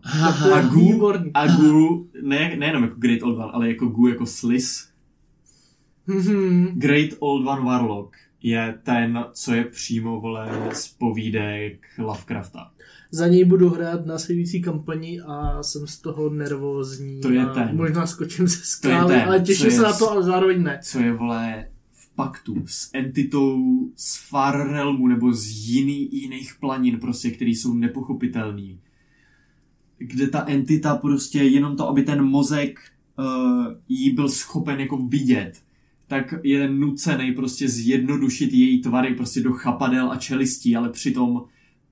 A 0.54 0.62
Gu, 0.62 1.12
a 1.34 1.46
Gu, 1.56 2.08
ne, 2.22 2.56
nejenom 2.56 2.82
jako 2.82 2.94
Great 2.98 3.22
Old 3.22 3.38
One, 3.38 3.52
ale 3.52 3.68
jako 3.68 3.86
Gu 3.86 4.06
jako 4.08 4.26
Sliss. 4.26 4.91
Mhm. 6.06 6.66
Great 6.74 7.10
Old 7.18 7.46
One 7.46 7.62
Warlock 7.64 8.16
je 8.42 8.78
ten, 8.82 9.24
co 9.32 9.54
je 9.54 9.64
přímo, 9.64 10.20
vole, 10.20 10.68
z 10.72 10.88
povídek 10.88 11.86
Lovecrafta. 11.98 12.70
Za 13.10 13.26
něj 13.28 13.44
budu 13.44 13.68
hrát 13.68 14.06
následující 14.06 14.62
kampani 14.62 15.20
a 15.20 15.62
jsem 15.62 15.86
z 15.86 15.98
toho 16.00 16.30
nervózní. 16.30 17.20
To 17.20 17.30
je 17.30 17.46
ten. 17.46 17.76
Možná 17.76 18.06
skočím 18.06 18.48
ze 18.48 18.56
skály, 18.56 19.14
je 19.14 19.20
ten, 19.20 19.28
ale 19.28 19.40
těším 19.40 19.66
je 19.66 19.72
se 19.72 19.82
na 19.82 19.92
s- 19.92 19.98
to, 19.98 20.10
ale 20.10 20.22
zároveň 20.22 20.62
ne. 20.62 20.80
co 20.82 20.98
je, 21.00 21.12
vole, 21.12 21.68
v 21.92 22.14
paktu 22.14 22.62
s 22.66 22.90
entitou 22.94 23.58
z 23.96 24.28
Far 24.28 24.68
Realmu 24.70 25.06
nebo 25.08 25.32
z 25.32 25.48
jiný, 25.48 26.08
jiných 26.16 26.54
planin, 26.60 27.00
prostě, 27.00 27.30
který 27.30 27.54
jsou 27.54 27.74
nepochopitelný. 27.74 28.80
Kde 29.98 30.28
ta 30.28 30.44
entita 30.46 30.96
prostě 30.96 31.38
jenom 31.42 31.76
to, 31.76 31.88
aby 31.88 32.02
ten 32.02 32.22
mozek 32.24 32.80
uh, 33.18 33.66
jí 33.88 34.10
byl 34.12 34.28
schopen 34.28 34.80
jako 34.80 34.96
vidět, 34.96 35.52
tak 36.12 36.34
je 36.42 36.68
nucený 36.68 37.32
prostě 37.32 37.68
zjednodušit 37.68 38.52
její 38.52 38.82
tvary 38.82 39.14
prostě 39.14 39.40
do 39.40 39.52
chapadel 39.52 40.12
a 40.12 40.16
čelistí, 40.16 40.76
ale 40.76 40.88
přitom 40.90 41.44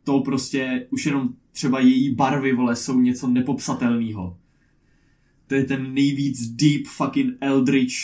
to 0.05 0.21
prostě 0.21 0.87
už 0.91 1.07
jenom 1.07 1.35
třeba 1.53 1.81
její 1.81 2.15
barvy, 2.15 2.53
vole, 2.53 2.77
jsou 2.77 3.01
něco 3.01 3.29
nepopsatelného. 3.29 4.39
To 5.47 5.55
je 5.55 5.65
ten 5.65 5.95
nejvíc 5.95 6.51
deep 6.51 6.87
fucking 6.87 7.35
eldritch 7.41 7.95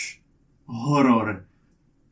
horor. 0.65 1.45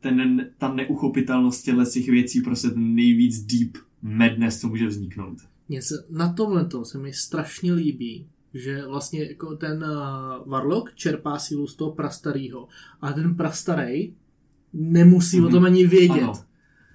Ten, 0.00 0.50
ta 0.58 0.74
neuchopitelnost 0.74 1.64
těchto 1.64 1.84
těch 1.84 2.08
věcí, 2.08 2.40
prostě 2.40 2.68
ten 2.68 2.94
nejvíc 2.94 3.46
deep 3.46 3.76
madness, 4.02 4.60
co 4.60 4.68
může 4.68 4.86
vzniknout. 4.86 5.38
Mně 5.68 5.82
se, 5.82 5.94
na 6.10 6.32
tomhle 6.32 6.68
se 6.82 6.98
mi 6.98 7.12
strašně 7.12 7.72
líbí, 7.72 8.26
že 8.54 8.86
vlastně 8.86 9.24
jako 9.24 9.56
ten 9.56 9.84
uh, 9.84 10.50
Warlock 10.50 10.94
čerpá 10.94 11.38
sílu 11.38 11.66
z 11.66 11.76
toho 11.76 11.92
prastarýho, 11.92 12.68
a 13.00 13.12
ten 13.12 13.34
prastarej 13.34 14.14
nemusí 14.72 15.40
mm-hmm. 15.40 15.46
o 15.46 15.50
tom 15.50 15.64
ani 15.64 15.86
vědět. 15.86 16.22
Ano. 16.22 16.32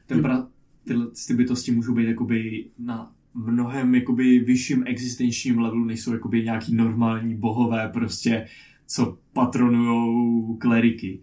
Ten 0.06 0.22
pra, 0.22 0.48
tyhle 0.84 1.08
ty 1.28 1.34
bytosti 1.34 1.72
můžou 1.72 1.94
být 1.94 2.08
jakoby 2.08 2.66
na 2.80 3.14
mnohem 3.34 3.96
jakoby 3.96 4.40
vyšším 4.40 4.84
existenčním 4.88 5.60
levelu, 5.60 5.86
než 5.86 6.02
jsou 6.02 6.14
jakoby 6.14 6.44
nějaký 6.44 6.76
normální 6.76 7.36
bohové 7.36 7.90
prostě, 7.90 8.48
co 8.88 9.18
patronujou 9.34 10.56
kleriky. 10.56 11.20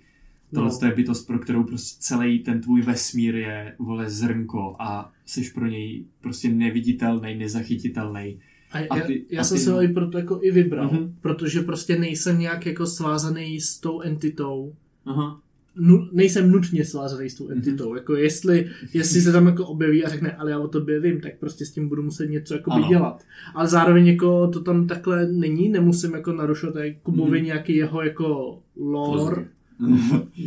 Tohle 0.54 0.70
No. 0.82 0.88
je 0.88 0.94
bytost, 0.94 1.26
pro 1.26 1.38
kterou 1.38 1.64
prostě 1.64 1.96
celý 2.00 2.38
ten 2.38 2.60
tvůj 2.60 2.82
vesmír 2.82 3.34
je, 3.34 3.76
vole, 3.78 4.10
zrnko 4.10 4.76
a 4.78 5.12
jsi 5.26 5.50
pro 5.54 5.66
něj 5.66 6.04
prostě 6.20 6.48
neviditelný, 6.48 7.34
nezachytitelný. 7.34 8.38
A, 8.72 8.78
A 8.90 8.96
já, 8.98 9.06
ty- 9.06 9.24
já 9.30 9.40
a 9.40 9.44
jsem 9.44 9.58
ty- 9.58 9.64
se 9.64 9.72
ho 9.72 9.82
i 9.82 9.88
proto 9.88 10.18
jako 10.18 10.40
i 10.42 10.50
vybral, 10.50 10.90
Mhm. 10.92 11.14
protože 11.20 11.60
prostě 11.62 11.98
nejsem 11.98 12.38
nějak 12.38 12.66
jako 12.66 12.86
svázaný 12.86 13.60
s 13.60 13.78
tou 13.80 14.00
entitou. 14.00 14.74
Aha. 15.06 15.40
Nu, 15.80 16.08
nejsem 16.12 16.50
nutně 16.50 16.84
svázaný 16.84 17.30
s 17.30 17.34
tou 17.34 17.44
Mhm. 17.44 17.52
entitou. 17.52 17.94
Jako 17.94 18.16
jestli, 18.16 18.70
jestli 18.94 19.20
se 19.20 19.32
tam 19.32 19.46
jako 19.46 19.66
objeví 19.66 20.04
a 20.04 20.08
řekne, 20.08 20.32
ale 20.32 20.50
já 20.50 20.58
o 20.58 20.68
tobě 20.68 21.00
vím, 21.00 21.20
tak 21.20 21.38
prostě 21.38 21.66
s 21.66 21.70
tím 21.70 21.88
budu 21.88 22.02
muset 22.02 22.26
něco 22.26 22.54
jako 22.54 22.70
dělat. 22.88 23.24
Ale 23.54 23.68
zároveň 23.68 24.06
jako 24.06 24.48
to 24.48 24.60
tam 24.60 24.86
takhle 24.86 25.26
není, 25.32 25.68
nemusím 25.68 26.14
jako 26.14 26.32
narušovat 26.32 26.74
Kubovi 27.02 27.38
Mhm. 27.38 27.46
nějaký 27.46 27.76
jeho 27.76 28.02
jako 28.02 28.58
lore. 28.76 29.46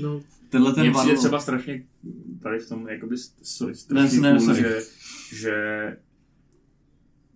No, 0.01 0.21
Tenhle 0.49 0.73
ten 0.73 0.83
Mně 0.83 0.91
přijde 0.91 1.13
Warlock- 1.13 1.19
třeba 1.19 1.39
strašně 1.39 1.83
tady 2.43 2.59
v 2.59 2.69
tom, 2.69 2.87
jakoby, 2.87 3.15
sorry, 3.43 3.71
Ne, 3.73 3.77
strašně 3.77 4.19
ne, 4.19 4.31
cool, 4.37 4.39
sorry. 4.45 4.61
že, 4.61 4.79
že 5.35 5.53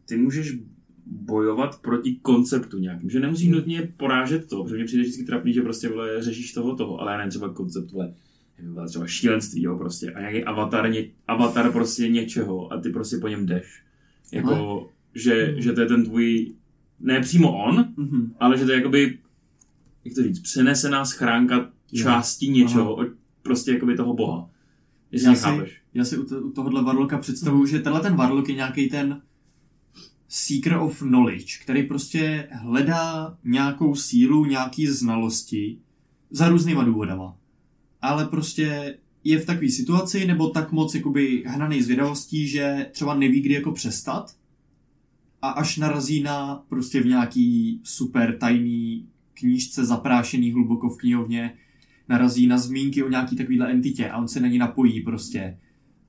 ty 0.05 0.17
můžeš 0.17 0.53
bojovat 1.05 1.81
proti 1.81 2.15
konceptu 2.21 2.79
nějakým, 2.79 3.09
že 3.09 3.19
nemusíš 3.19 3.49
nutně 3.49 3.93
porážet 3.97 4.47
to, 4.49 4.63
protože 4.63 4.75
mě 4.75 4.85
přijde 4.85 5.03
vždycky 5.03 5.23
trapný, 5.23 5.53
že 5.53 5.61
prostě 5.61 5.89
vole, 5.89 6.21
řešíš 6.23 6.53
toho 6.53 6.75
toho, 6.75 6.99
ale 7.01 7.11
já 7.11 7.17
nevím, 7.17 7.29
třeba 7.29 7.53
koncept, 7.53 7.91
vole, 7.91 8.13
nevím, 8.61 8.87
třeba 8.87 9.07
šílenství, 9.07 9.63
jo, 9.63 9.77
prostě, 9.77 10.11
a 10.11 10.19
nějaký 10.19 10.43
avatar, 10.43 10.91
ně, 10.91 11.05
avatar 11.27 11.71
prostě 11.71 12.09
něčeho 12.09 12.73
a 12.73 12.79
ty 12.81 12.89
prostě 12.89 13.17
po 13.17 13.27
něm 13.27 13.45
jdeš. 13.45 13.81
Jako, 14.31 14.89
že, 15.15 15.45
Hmm. 15.45 15.61
že 15.61 15.73
to 15.73 15.81
je 15.81 15.87
ten 15.87 16.05
tvůj, 16.05 16.53
ne 16.99 17.19
přímo 17.21 17.63
on, 17.65 17.85
Mhm. 17.97 18.33
ale 18.39 18.57
že 18.57 18.65
to 18.65 18.71
je 18.71 18.77
jakoby, 18.77 19.17
jak 20.05 20.15
to 20.15 20.23
říct, 20.23 20.39
přenesená 20.39 21.05
schránka 21.05 21.69
části 21.95 22.47
něčeho, 22.47 22.95
od 22.95 23.07
prostě 23.41 23.71
jakoby 23.71 23.95
toho 23.95 24.13
boha. 24.13 24.49
Jestli 25.11 25.27
Já 25.29 25.35
si- 25.35 25.41
chápeš. 25.43 25.81
Já 25.93 26.05
si 26.05 26.17
u, 26.17 26.23
to, 26.25 26.41
u 26.41 26.51
tohohle 26.51 26.83
Warlocka 26.83 27.17
představuju, 27.17 27.65
že 27.65 27.79
tenhle 27.79 28.01
ten 28.01 28.15
Warlock 28.15 28.49
je 28.49 28.55
nějaký 28.55 28.89
ten 28.89 29.21
seeker 30.35 30.77
of 30.77 30.99
knowledge, 30.99 31.57
který 31.61 31.83
prostě 31.83 32.47
hledá 32.51 33.37
nějakou 33.43 33.95
sílu, 33.95 34.45
nějaký 34.45 34.87
znalosti 34.87 35.77
za 36.29 36.49
různýma 36.49 36.83
důvodama. 36.83 37.37
Ale 38.01 38.25
prostě 38.25 38.97
je 39.23 39.39
v 39.39 39.45
takové 39.45 39.69
situaci, 39.69 40.27
nebo 40.27 40.49
tak 40.49 40.71
moc 40.71 40.95
jakoby 40.95 41.43
hnaný 41.47 41.81
zvědavostí, 41.81 42.47
že 42.47 42.89
třeba 42.91 43.15
neví, 43.15 43.41
kdy 43.41 43.53
jako 43.53 43.71
přestat 43.71 44.35
a 45.41 45.49
až 45.49 45.77
narazí 45.77 46.23
na 46.23 46.55
prostě 46.69 47.01
v 47.01 47.05
nějaký 47.05 47.79
super 47.83 48.37
tajný 48.37 49.07
knížce 49.33 49.85
zaprášený 49.85 50.51
hluboko 50.51 50.89
v 50.89 50.97
knihovně, 50.97 51.53
narazí 52.09 52.47
na 52.47 52.57
zmínky 52.57 53.03
o 53.03 53.09
nějaký 53.09 53.35
takovýhle 53.35 53.71
entitě 53.71 54.09
a 54.09 54.17
on 54.17 54.27
se 54.27 54.39
na 54.39 54.47
ní 54.47 54.57
napojí 54.57 55.01
prostě. 55.01 55.59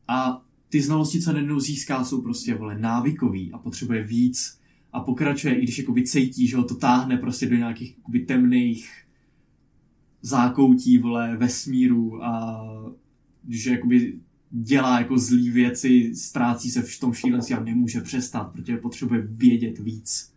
A 0.09 0.46
ty 0.77 0.83
znalosti, 0.83 1.21
co 1.21 1.33
najednou 1.33 1.61
získá, 1.61 2.05
jsou 2.05 2.23
prostě, 2.23 2.55
vole, 2.55 2.79
návykový 2.79 3.53
a 3.53 3.59
potřebuje 3.59 4.03
víc 4.03 4.61
a 4.93 5.01
pokračuje, 5.01 5.55
i 5.55 5.63
když 5.63 5.79
jakoby 5.79 6.05
cítí, 6.05 6.47
že 6.47 6.57
ho 6.57 6.65
to 6.65 6.75
táhne 6.75 7.17
prostě 7.17 7.49
do 7.49 7.57
nějakých 7.57 7.97
jakoby 7.97 8.21
temných 8.21 8.91
zákoutí, 10.23 10.99
vole, 10.99 11.37
vesmíru 11.37 12.25
a 12.25 12.63
že 13.49 13.71
jakoby 13.71 14.19
dělá 14.51 14.99
jako 14.99 15.19
zlý 15.19 15.51
věci, 15.51 16.13
ztrácí 16.15 16.71
se 16.71 16.83
v 16.83 17.01
tom 17.01 17.13
šílenství 17.13 17.55
a 17.55 17.65
nemůže 17.65 18.01
přestat, 18.01 18.53
protože 18.53 18.77
potřebuje 18.77 19.21
vědět 19.21 19.79
víc. 19.79 20.33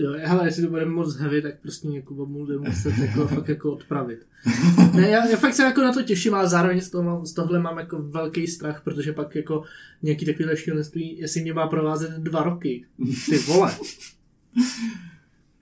Jo, 0.00 0.12
hele, 0.22 0.46
jestli 0.46 0.62
to 0.62 0.68
bude 0.70 0.84
moc 0.84 1.16
heavy, 1.16 1.42
tak 1.42 1.54
prostě 1.62 1.88
někoho 1.88 2.26
bude 2.26 2.58
muset 2.58 2.98
jako, 2.98 3.26
fakt 3.34 3.48
jako 3.48 3.72
odpravit. 3.72 4.18
Ne, 4.94 5.08
já, 5.08 5.26
já, 5.26 5.36
fakt 5.36 5.54
se 5.54 5.62
jako 5.62 5.80
na 5.82 5.92
to 5.92 6.02
těším, 6.02 6.34
ale 6.34 6.48
zároveň 6.48 6.80
z, 6.80 6.90
toho, 6.90 7.04
mám- 7.04 7.26
z 7.26 7.32
tohle 7.32 7.58
mám 7.60 7.78
jako 7.78 8.02
velký 8.02 8.46
strach, 8.46 8.80
protože 8.84 9.12
pak 9.12 9.34
jako 9.34 9.62
nějaký 10.02 10.26
takovýhle 10.26 10.56
šílenství, 10.56 11.18
jestli 11.18 11.42
mě 11.42 11.54
má 11.54 11.66
provázet 11.66 12.10
dva 12.10 12.42
roky. 12.42 12.84
Ty 13.30 13.38
vole. 13.38 13.74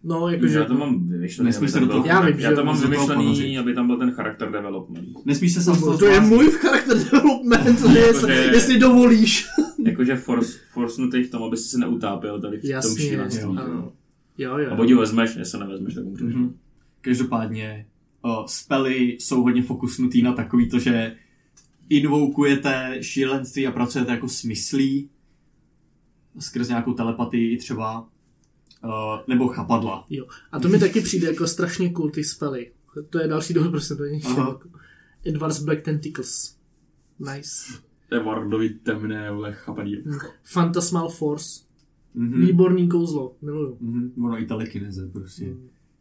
No, 0.04 0.28
jakože... 0.28 0.58
Já 0.58 0.64
to 0.64 0.74
mám 0.74 1.08
vymyšlený, 1.08 1.46
Nesmíš 1.46 1.62
aby 1.62 1.68
se 1.72 1.78
tam 1.78 1.88
do 1.88 1.92
toho- 1.92 2.02
byl- 2.02 2.10
Já 2.12 2.20
vím, 2.20 2.38
já 2.40 2.50
že 2.50 2.56
to 2.56 2.64
mám 2.64 2.80
vymyšlený, 2.80 3.58
aby 3.58 3.74
tam 3.74 3.86
byl 3.86 3.96
ten 3.98 4.10
charakter 4.12 4.50
development. 4.50 5.08
Nesmíš 5.24 5.52
se 5.54 5.62
sám 5.62 5.80
toho 5.80 5.98
To 5.98 6.06
je 6.06 6.20
můj 6.20 6.50
charakter 6.50 6.98
development, 6.98 7.80
to 7.82 7.90
je, 7.90 8.06
Jakože- 8.06 8.32
jestli 8.32 8.78
dovolíš. 8.78 9.46
Jakože 9.86 10.16
force, 10.16 10.58
forcenutý 10.72 11.22
v 11.22 11.30
tom, 11.30 11.42
aby 11.42 11.56
si 11.56 11.68
se 11.68 11.78
neutápěl 11.78 12.40
tady 12.40 12.56
v 12.58 12.60
tom 12.60 12.70
Jasně, 12.70 13.04
šílenství. 13.08 13.42
jo. 13.42 13.56
ano. 13.64 13.92
Jo, 14.38 14.58
jo. 14.58 14.70
A 14.72 14.74
buď 14.74 14.92
ho 14.92 15.00
vezmeš, 15.00 15.30
jestli 15.30 15.44
se 15.44 15.58
nevezmeš, 15.58 15.94
tak 15.94 16.04
umřeš. 16.04 16.34
Mhm. 16.34 16.58
Každopádně 17.00 17.86
o, 18.22 18.44
spely 18.48 19.16
jsou 19.20 19.42
hodně 19.42 19.62
fokusnutý 19.62 20.22
na 20.22 20.32
takový 20.32 20.68
to, 20.68 20.78
že 20.78 21.16
invokujete 21.88 22.98
šílenství 23.00 23.66
a 23.66 23.72
pracujete 23.72 24.12
jako 24.12 24.28
smyslí 24.28 25.10
skrz 26.38 26.68
nějakou 26.68 26.92
telepatii 26.92 27.56
třeba 27.56 28.08
o, 28.84 29.22
nebo 29.28 29.48
chapadla. 29.48 30.06
Jo. 30.10 30.26
A 30.52 30.60
to 30.60 30.68
mi 30.68 30.78
taky 30.78 31.00
přijde 31.00 31.26
jako 31.26 31.46
strašně 31.46 31.92
cool 31.92 32.10
ty 32.10 32.24
spely. 32.24 32.72
To 33.10 33.20
je 33.20 33.28
další 33.28 33.54
důvod, 33.54 33.70
proč 33.70 33.82
jsem 33.82 33.96
to 33.96 34.04
něčel. 34.04 34.60
Edward's 35.26 35.62
Black 35.62 35.82
Tentacles. 35.82 36.56
Nice. 37.18 37.72
To 38.08 38.14
je 38.14 38.22
Wardovi 38.22 38.68
temné, 38.70 39.30
vole, 39.30 39.52
chapadí. 39.52 40.04
Phantasmal 40.52 41.08
Force. 41.08 41.65
Mhm. 42.16 42.46
Výborný 42.46 42.88
kouzlo. 42.88 43.36
Miluju. 43.42 43.76
Mhm. 43.80 44.12
Ono 44.24 44.40
i 44.40 44.46
telekineze 44.46 45.08
prostě. 45.12 45.54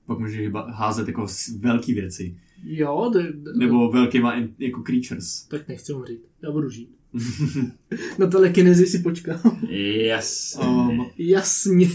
Pak 0.06 0.20
můžeš 0.20 0.50
házet 0.68 1.08
jako 1.08 1.28
velký 1.60 1.94
věci. 1.94 2.36
Jo, 2.64 3.12
d- 3.14 3.34
d- 3.34 3.52
Nebo 3.56 3.90
velkýma 3.92 4.34
jako 4.60 4.82
creatures. 4.82 5.44
tak 5.46 5.68
nechci 5.68 5.94
umřít. 5.94 6.22
Já 6.44 6.52
budu 6.52 6.70
žít. 6.70 6.90
Na 8.20 8.28
telekinezi 8.28 8.86
si 8.88 9.00
počkám. 9.00 9.40
Yes. 9.70 10.60
Um, 10.64 11.06
Jasně. 11.18 11.88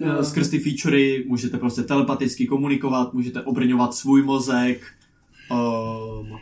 Eh, 0.00 0.24
Skrz 0.24 0.48
ty 0.48 0.58
featurey 0.58 1.24
můžete 1.28 1.58
prostě 1.58 1.82
telepaticky 1.82 2.46
komunikovat, 2.46 3.14
můžete 3.14 3.42
obrňovat 3.42 3.94
svůj 3.94 4.22
mozek, 4.22 4.80
um, 5.50 6.38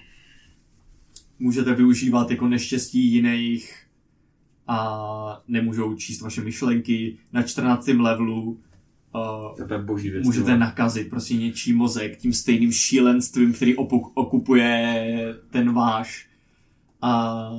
můžete 1.39 1.74
využívat 1.74 2.30
jako 2.30 2.49
neštěstí 2.49 3.12
jiných 3.12 3.84
a 4.67 5.43
nemůžou 5.49 5.95
číst 5.95 6.21
vaše 6.21 6.41
myšlenky. 6.41 7.19
Na 7.33 7.43
14. 7.43 7.87
levelu 7.89 8.43
uh, 9.61 9.67
To 9.67 9.75
je 9.75 9.83
boží 9.83 10.11
věc. 10.11 10.25
můžete 10.25 10.51
jo. 10.51 10.57
nakazit 10.59 11.11
prostě 11.11 11.37
něčí 11.37 11.73
mozek 11.73 12.17
tím 12.17 12.33
stejným 12.33 12.73
šílenstvím, 12.73 13.53
který 13.53 13.75
opu- 13.77 14.11
okupuje 14.15 15.05
ten 15.51 15.73
váš. 15.73 16.29
A 17.03 17.51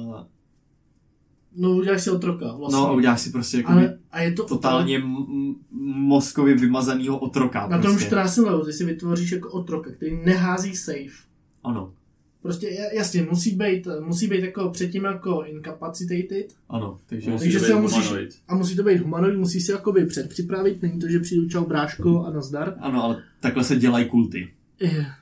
No, 1.58 1.72
uděláš 1.72 2.04
si 2.04 2.10
otroka. 2.12 2.56
Vlastně. 2.56 2.80
no 2.80 2.88
a 2.88 2.92
uděláš 2.92 3.22
si 3.22 3.30
prostě 3.30 3.58
jako 3.58 3.72
Ale, 3.72 3.98
a 4.12 4.22
je 4.22 4.32
to 4.34 4.44
totálně 4.46 4.98
m- 4.98 5.56
mozkově 5.82 6.56
vymazanýho 6.56 7.18
otroka. 7.20 7.68
Na 7.68 7.78
tom 7.78 7.92
prostě. 7.92 8.06
14. 8.06 8.38
levelu 8.38 8.66
ty 8.66 8.74
si 8.74 8.86
vytvoříš 8.86 9.32
jako 9.32 9.52
otroka, 9.52 9.92
který 9.92 10.18
nehází 10.26 10.76
safe. 10.76 11.26
Ano, 11.64 11.94
Prostě 12.46 12.68
ja- 12.70 12.94
jasně, 12.94 13.28
musí 13.30 13.56
být, 13.56 13.88
musí 14.00 14.28
být 14.28 14.44
jako 14.44 14.70
předtím 14.70 15.04
jako 15.04 15.44
incapacitated 15.48 16.56
ano, 16.70 17.00
takže 17.06 17.32
Musí 17.32 17.44
Takže 17.44 17.60
to 17.60 17.66
si 17.66 17.72
být 17.72 17.76
ho 17.76 17.82
musíš- 17.82 18.04
humanoid. 18.08 18.30
a 18.48 18.56
musí 18.56 18.76
to 18.76 18.84
být 18.84 19.00
humanoid, 19.02 19.38
musí 19.38 19.62
si 19.62 19.72
jakoby 19.72 20.06
předpřipravit, 20.06 20.82
není 20.82 21.00
to, 21.00 21.08
že 21.08 21.20
přijdu 21.20 21.50
čau 21.50 21.66
bráško 21.66 22.26
a 22.26 22.32
nazdar. 22.32 22.76
ano, 22.80 23.04
ale 23.04 23.24
takhle 23.42 23.64
se 23.64 23.76
dělají 23.76 24.06
kulty. 24.10 24.48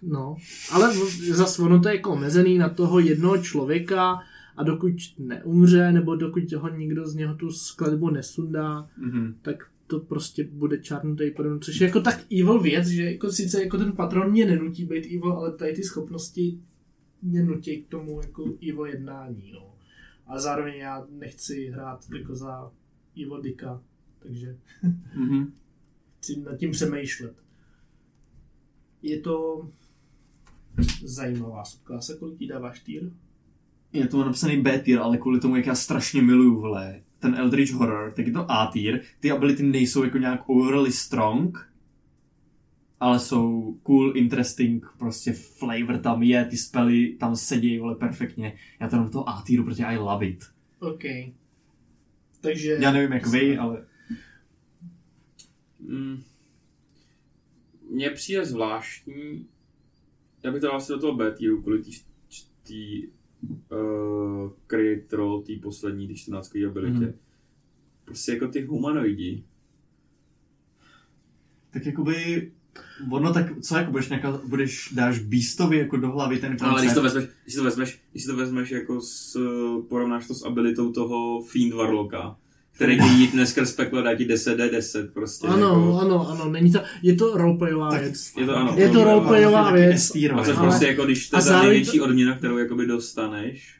No, 0.01 0.36
ale 0.71 0.93
zase 1.32 1.61
ono 1.61 1.80
to 1.80 1.89
je 1.89 1.95
jako 1.95 2.11
omezený 2.11 2.57
na 2.57 2.69
toho 2.69 2.99
jednoho 2.99 3.38
člověka 3.38 4.19
a 4.57 4.63
dokud 4.63 4.93
neumře, 5.19 5.91
nebo 5.91 6.15
dokud 6.15 6.51
ho 6.53 6.69
nikdo 6.69 7.07
z 7.07 7.15
něho 7.15 7.36
tu 7.36 7.51
skladbu 7.51 8.09
nesundá, 8.09 8.88
Mhm. 8.97 9.36
tak 9.41 9.55
to 9.88 9.99
prostě 9.99 10.47
bude 10.51 10.78
čárnutý 10.78 11.32
potom, 11.32 11.59
což 11.59 11.82
je 11.82 11.88
jako 11.88 12.01
tak 12.01 12.19
evil 12.41 12.59
věc, 12.59 12.88
že 12.88 13.03
jako 13.11 13.32
sice 13.32 13.63
jako 13.63 13.78
ten 13.78 13.91
patron 13.91 14.32
mě 14.32 14.45
nenutí 14.45 14.86
být 14.86 15.05
evil, 15.05 15.32
ale 15.32 15.51
tady 15.51 15.74
ty 15.74 15.84
schopnosti 15.84 16.57
mě 17.24 17.43
nutí 17.43 17.82
k 17.84 17.88
tomu 17.88 18.21
jako 18.21 18.45
evil 18.69 18.86
jednání, 18.86 19.51
no. 19.53 19.74
A 20.28 20.39
zároveň 20.39 20.74
já 20.76 21.05
nechci 21.09 21.67
hrát 21.67 22.05
jako 22.17 22.36
za 22.36 22.71
evil 23.24 23.41
dika, 23.41 23.82
takže 24.19 24.57
Mhm. 25.15 25.53
chci 26.19 26.39
nad 26.39 26.57
tím 26.57 26.71
přemýšlet. 26.71 27.36
Je 29.01 29.19
to 29.19 29.67
zajímavá 31.03 31.65
subklasa, 31.65 32.13
kolik 32.19 32.41
jí 32.41 32.47
dáváš 32.47 32.80
týr? 32.80 33.11
Je 33.93 34.07
to 34.07 34.26
napsaný 34.26 34.61
B 34.61 34.80
tier, 34.80 34.99
ale 34.99 35.17
kvůli 35.17 35.39
tomu, 35.39 35.55
jak 35.55 35.65
já 35.65 35.76
strašně 35.76 36.21
miluju, 36.21 36.59
vole, 36.61 37.01
ten 37.19 37.36
Eldritch 37.36 37.71
Horror, 37.74 38.11
tak 38.15 38.28
je 38.28 38.34
to 38.34 38.51
A 38.51 38.69
tier. 38.74 39.01
Ty 39.19 39.32
ability 39.32 39.63
nejsou 39.63 40.03
jako 40.03 40.17
nějak 40.17 40.49
overly 40.49 40.91
strong, 40.91 41.69
ale 43.03 43.19
jsou 43.19 43.73
cool, 43.83 44.17
interesting, 44.17 44.85
prostě 44.97 45.33
flavor 45.33 45.97
tam 45.97 46.23
je, 46.23 46.45
ty 46.45 46.57
spely 46.57 47.15
tam 47.19 47.35
sedí, 47.35 47.79
vole, 47.79 47.95
perfektně. 47.95 48.57
Já 48.79 48.89
to 48.89 48.97
do 48.97 49.09
toho 49.09 49.29
A 49.29 49.43
tieru, 49.47 49.63
protože 49.63 49.83
I 49.83 49.97
love 49.97 50.25
it. 50.25 50.43
OK. 50.79 51.03
Takže... 52.41 52.77
Já 52.81 52.91
nevím 52.91 53.11
jak 53.11 53.27
vy, 53.27 53.57
ale 53.57 53.85
Mm. 55.79 56.23
Mně 57.89 58.09
přijde 58.09 58.45
zvláštní, 58.45 59.47
já 60.43 60.51
bych 60.51 60.61
to 60.61 60.67
dal 60.67 60.75
asi 60.75 60.91
do 60.91 60.99
toho 60.99 61.15
B 61.15 61.31
tieru, 61.31 61.61
kvůli 61.61 61.83
tý, 61.83 61.91
tý 62.63 63.07
uh, 63.71 64.51
create 64.67 65.15
roll, 65.15 65.41
tý 65.41 65.59
poslední, 65.59 66.07
tý 66.07 66.15
14 66.15 66.51
abilitě. 66.69 67.05
Mm. 67.05 67.13
Prostě 68.05 68.31
jako 68.31 68.47
ty 68.47 68.61
humanoidi. 68.61 69.43
tak 71.69 71.85
jakoby 71.85 72.51
Ono 73.11 73.34
tak, 73.34 73.45
co 73.61 73.78
jako 73.78 73.91
budeš, 73.91 74.09
nějaká, 74.09 74.39
budeš, 74.45 74.89
dáš 74.93 75.19
Beastovi 75.19 75.78
jako 75.78 75.97
do 75.97 76.07
hlavy 76.11 76.38
ten 76.38 76.49
koncept? 76.51 76.69
Ale 76.71 76.82
když 76.82 76.93
to 76.93 77.01
vezmeš, 77.01 77.26
když 77.43 77.55
to 77.55 77.63
vezmeš, 77.63 77.99
když 78.11 78.26
to 78.26 78.36
vezmeš 78.36 78.71
jako 78.71 79.01
s, 79.01 79.38
porovnáš 79.89 80.28
to 80.28 80.34
s 80.34 80.45
abilitou 80.45 80.91
toho 80.91 81.41
Fiend 81.43 81.74
Warlocka, 81.74 82.36
který 82.71 82.99
ti 82.99 83.07
jít 83.07 83.34
neskrz 83.34 83.71
peklo 83.76 84.01
dá 84.01 84.15
ti 84.15 84.26
10D10 84.26 85.07
prostě. 85.13 85.47
Ano, 85.47 85.67
jako, 85.67 85.99
ano, 85.99 86.30
ano, 86.30 86.49
není 86.51 86.71
to, 86.71 86.80
je 87.01 87.15
to 87.15 87.38
roleplayová 87.38 87.89
Tak- 87.91 88.01
věc. 88.01 88.32
Je 88.39 88.45
to 88.45 88.55
ano. 88.57 88.74
Je 88.78 88.89
to 88.89 89.03
roleplayová 89.03 89.71
věc. 89.71 90.11
A 90.15 90.43
což 90.43 90.57
Ale- 90.57 90.67
prostě 90.67 90.88
jako, 90.88 91.05
když 91.05 91.30
to 91.30 91.38
je 91.38 91.41
ta 91.43 91.47
zároveň 91.47 91.69
největší 91.69 92.01
odměna, 92.01 92.38
kterou 92.38 92.57
jakoby 92.57 92.86
dostaneš. 92.88 93.80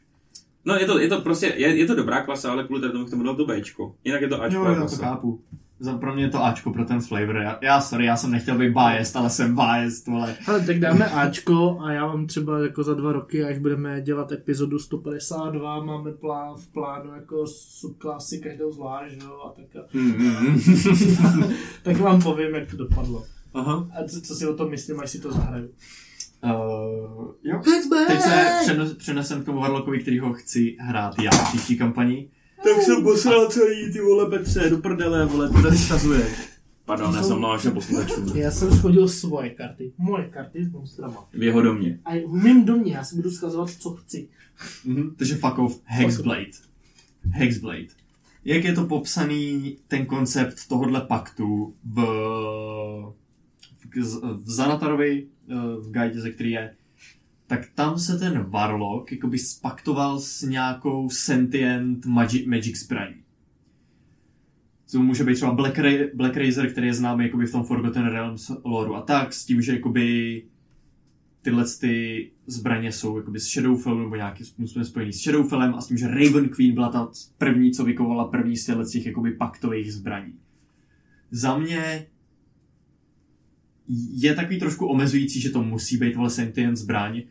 No 0.64 0.74
je 0.76 0.86
to, 0.86 0.98
je 0.98 1.08
to 1.08 1.20
prostě, 1.20 1.46
je, 1.56 1.76
je 1.76 1.86
to 1.86 1.94
dobrá 1.94 2.20
klasa, 2.24 2.52
ale 2.52 2.64
kvůli 2.64 2.80
tomu 2.92 3.04
k 3.04 3.10
tomu 3.10 3.22
dal 3.22 3.36
to 3.36 3.46
Bčko. 3.46 3.94
Jinak 4.04 4.20
je 4.22 4.28
to 4.28 4.42
Ačko 4.42 4.58
Jo, 4.58 4.64
já 4.64 4.74
to 4.74 4.80
klasa. 4.80 5.04
chápu. 5.04 5.40
Za, 5.80 5.98
pro 5.98 6.14
mě 6.14 6.24
je 6.24 6.30
to 6.30 6.44
Ačko 6.44 6.72
pro 6.72 6.84
ten 6.84 7.00
flavor. 7.00 7.36
Já, 7.36 7.58
já, 7.62 7.80
sorry, 7.80 8.04
já 8.04 8.16
jsem 8.16 8.30
nechtěl 8.30 8.58
být 8.58 8.70
biased, 8.70 9.16
ale 9.16 9.30
jsem 9.30 9.54
biased, 9.54 10.06
vole. 10.06 10.36
Ale 10.46 10.66
tak 10.66 10.78
dáme 10.78 11.06
Ačko 11.06 11.78
a 11.80 11.92
já 11.92 12.06
vám 12.06 12.26
třeba 12.26 12.58
jako 12.58 12.82
za 12.82 12.94
dva 12.94 13.12
roky, 13.12 13.44
až 13.44 13.58
budeme 13.58 14.00
dělat 14.00 14.32
epizodu 14.32 14.78
152, 14.78 15.84
máme 15.84 16.12
plán, 16.12 16.56
v 16.56 16.72
plánu 16.72 17.14
jako 17.14 17.46
subklasy 17.46 18.38
každou 18.38 18.72
zvlášť, 18.72 19.14
jo, 19.22 19.40
a 19.46 19.48
tak, 19.50 19.86
tak 21.82 21.96
vám 21.96 22.22
povím, 22.22 22.54
jak 22.54 22.70
to 22.70 22.76
dopadlo. 22.76 23.24
Aha. 23.54 23.88
A 23.98 24.08
co, 24.08 24.20
co 24.20 24.34
si 24.34 24.46
o 24.46 24.54
tom 24.54 24.70
myslím, 24.70 25.00
až 25.00 25.10
si 25.10 25.20
to 25.20 25.32
zahraju. 25.32 25.68
Uh, 26.44 27.32
jo. 27.44 27.60
Teď 28.06 28.20
se 28.20 28.60
přenes, 28.62 28.94
přenesem 28.94 29.42
k 29.42 29.44
tomu 29.44 29.60
Warlockovi, 29.60 29.98
kterýho 29.98 30.32
chci 30.32 30.76
hrát 30.80 31.14
já 31.18 31.30
v 31.30 31.48
příští 31.48 31.78
kampani. 31.78 32.28
Tak 32.64 32.82
jsem 32.82 33.02
posral 33.02 33.48
celý 33.48 33.92
ty 33.92 34.00
vole 34.00 34.30
Petře, 34.30 34.70
do 34.70 34.78
prdele, 34.78 35.26
vole, 35.26 35.50
to 35.50 35.62
tady 35.62 35.78
stazuješ. 35.78 36.54
Pardon, 36.84 37.14
já 37.14 37.22
jsem 37.22 37.38
mluvil 37.38 37.58
všem 37.58 37.72
posluchačům. 37.72 38.36
Já 38.36 38.50
jsem 38.50 38.72
schodil 38.72 39.08
svoje 39.08 39.50
karty, 39.50 39.92
moje 39.98 40.24
karty 40.24 40.64
s 40.64 40.72
monstrama. 40.72 41.28
V 41.32 41.42
jeho 41.42 41.62
domě. 41.62 42.00
A 42.04 42.10
v 42.28 42.32
mém 42.32 42.64
domě 42.64 42.92
já 42.92 43.04
si 43.04 43.16
budu 43.16 43.30
skazovat, 43.30 43.70
co 43.70 43.90
chci. 43.90 44.28
Mhm. 44.84 45.14
Takže 45.16 45.34
fuck 45.34 45.58
off, 45.58 45.80
Hexblade. 45.84 46.50
Hexblade. 47.30 47.86
Jak 48.44 48.64
je 48.64 48.72
to 48.72 48.84
popsaný 48.84 49.76
ten 49.88 50.06
koncept 50.06 50.68
tohohle 50.68 51.00
paktu 51.00 51.74
v, 51.84 52.00
v, 53.78 54.04
v 54.44 54.50
Zanatarovi, 54.50 55.26
eh, 55.48 55.54
v 55.54 55.90
guide, 55.90 56.20
ze 56.20 56.30
který 56.30 56.50
je, 56.50 56.74
tak 57.56 57.70
tam 57.74 57.98
se 57.98 58.18
ten 58.18 58.42
Warlock 58.42 59.12
jakoby 59.12 59.38
spaktoval 59.38 60.20
s 60.20 60.42
nějakou 60.42 61.10
sentient 61.10 62.06
magic, 62.06 62.46
magic 62.46 62.78
zbraní. 62.78 63.14
Co 64.86 65.02
může 65.02 65.24
být 65.24 65.34
třeba 65.34 65.52
Black, 65.52 65.78
Ra- 65.78 66.08
Black 66.14 66.36
Razor, 66.36 66.66
který 66.66 66.86
je 66.86 66.94
známý 66.94 67.24
jakoby 67.24 67.46
v 67.46 67.52
tom 67.52 67.64
Forgotten 67.64 68.06
Realms 68.06 68.50
lore 68.64 68.98
a 68.98 69.00
tak, 69.00 69.32
s 69.32 69.44
tím, 69.44 69.62
že 69.62 69.72
jakoby 69.72 70.42
tyhle 71.42 71.64
ty 71.80 72.30
zbraně 72.46 72.92
jsou 72.92 73.16
jakoby 73.16 73.40
s 73.40 73.48
Shadowfellem 73.48 74.02
nebo 74.02 74.16
nějakým 74.16 74.46
způsobem 74.46 74.84
spojený 74.84 75.12
s 75.12 75.22
Shadowfellem 75.22 75.74
a 75.74 75.80
s 75.80 75.86
tím, 75.86 75.98
že 75.98 76.08
Raven 76.08 76.48
Queen 76.48 76.74
byla 76.74 76.88
ta 76.88 77.10
první, 77.38 77.72
co 77.72 77.84
vykovala 77.84 78.24
první 78.24 78.56
z 78.56 78.90
těch 78.90 79.06
jakoby 79.06 79.32
paktových 79.32 79.92
zbraní. 79.92 80.34
Za 81.30 81.58
mě 81.58 82.06
je 84.12 84.34
takový 84.34 84.58
trošku 84.58 84.86
omezující, 84.86 85.40
že 85.40 85.50
to 85.50 85.62
musí 85.62 85.96
být 85.96 86.16
vole 86.16 86.30
sentient 86.30 86.76
zbraň 86.76 87.22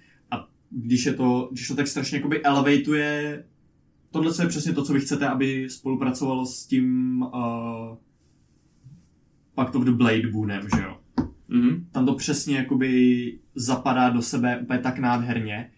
když 0.75 1.05
je 1.05 1.13
to, 1.13 1.49
když 1.51 1.67
to 1.67 1.75
tak 1.75 1.87
strašně 1.87 2.17
jakoby 2.17 2.43
elevatuje 2.43 3.43
tohle 4.13 4.33
je 4.41 4.47
přesně 4.47 4.73
to, 4.73 4.83
co 4.83 4.93
vy 4.93 4.99
chcete, 4.99 5.27
aby 5.27 5.69
spolupracovalo 5.69 6.45
s 6.45 6.65
tím 6.65 7.21
uh, 7.21 7.97
Pact 9.55 9.75
of 9.75 9.83
the 9.83 9.91
Blade 9.91 10.27
Boonem, 10.31 10.61
že 10.75 10.81
jo? 10.81 10.97
Mhm. 11.47 11.87
tam 11.91 12.05
to 12.05 12.15
přesně 12.15 12.57
jakoby 12.57 13.39
zapadá 13.55 14.09
do 14.09 14.21
sebe 14.21 14.59
úplně 14.59 14.79
tak 14.79 14.99
nádherně 14.99 15.71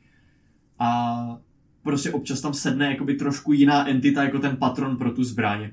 a 0.80 1.40
prostě 1.84 2.12
občas 2.12 2.42
tam 2.42 2.54
sedne 2.54 2.90
jakoby 2.90 3.16
trošku 3.16 3.54
jiná 3.54 3.90
entita 3.90 4.24
jako 4.24 4.40
ten 4.40 4.58
patron 4.58 4.98
pro 4.98 5.12
tu 5.12 5.24
zbraň. 5.24 5.70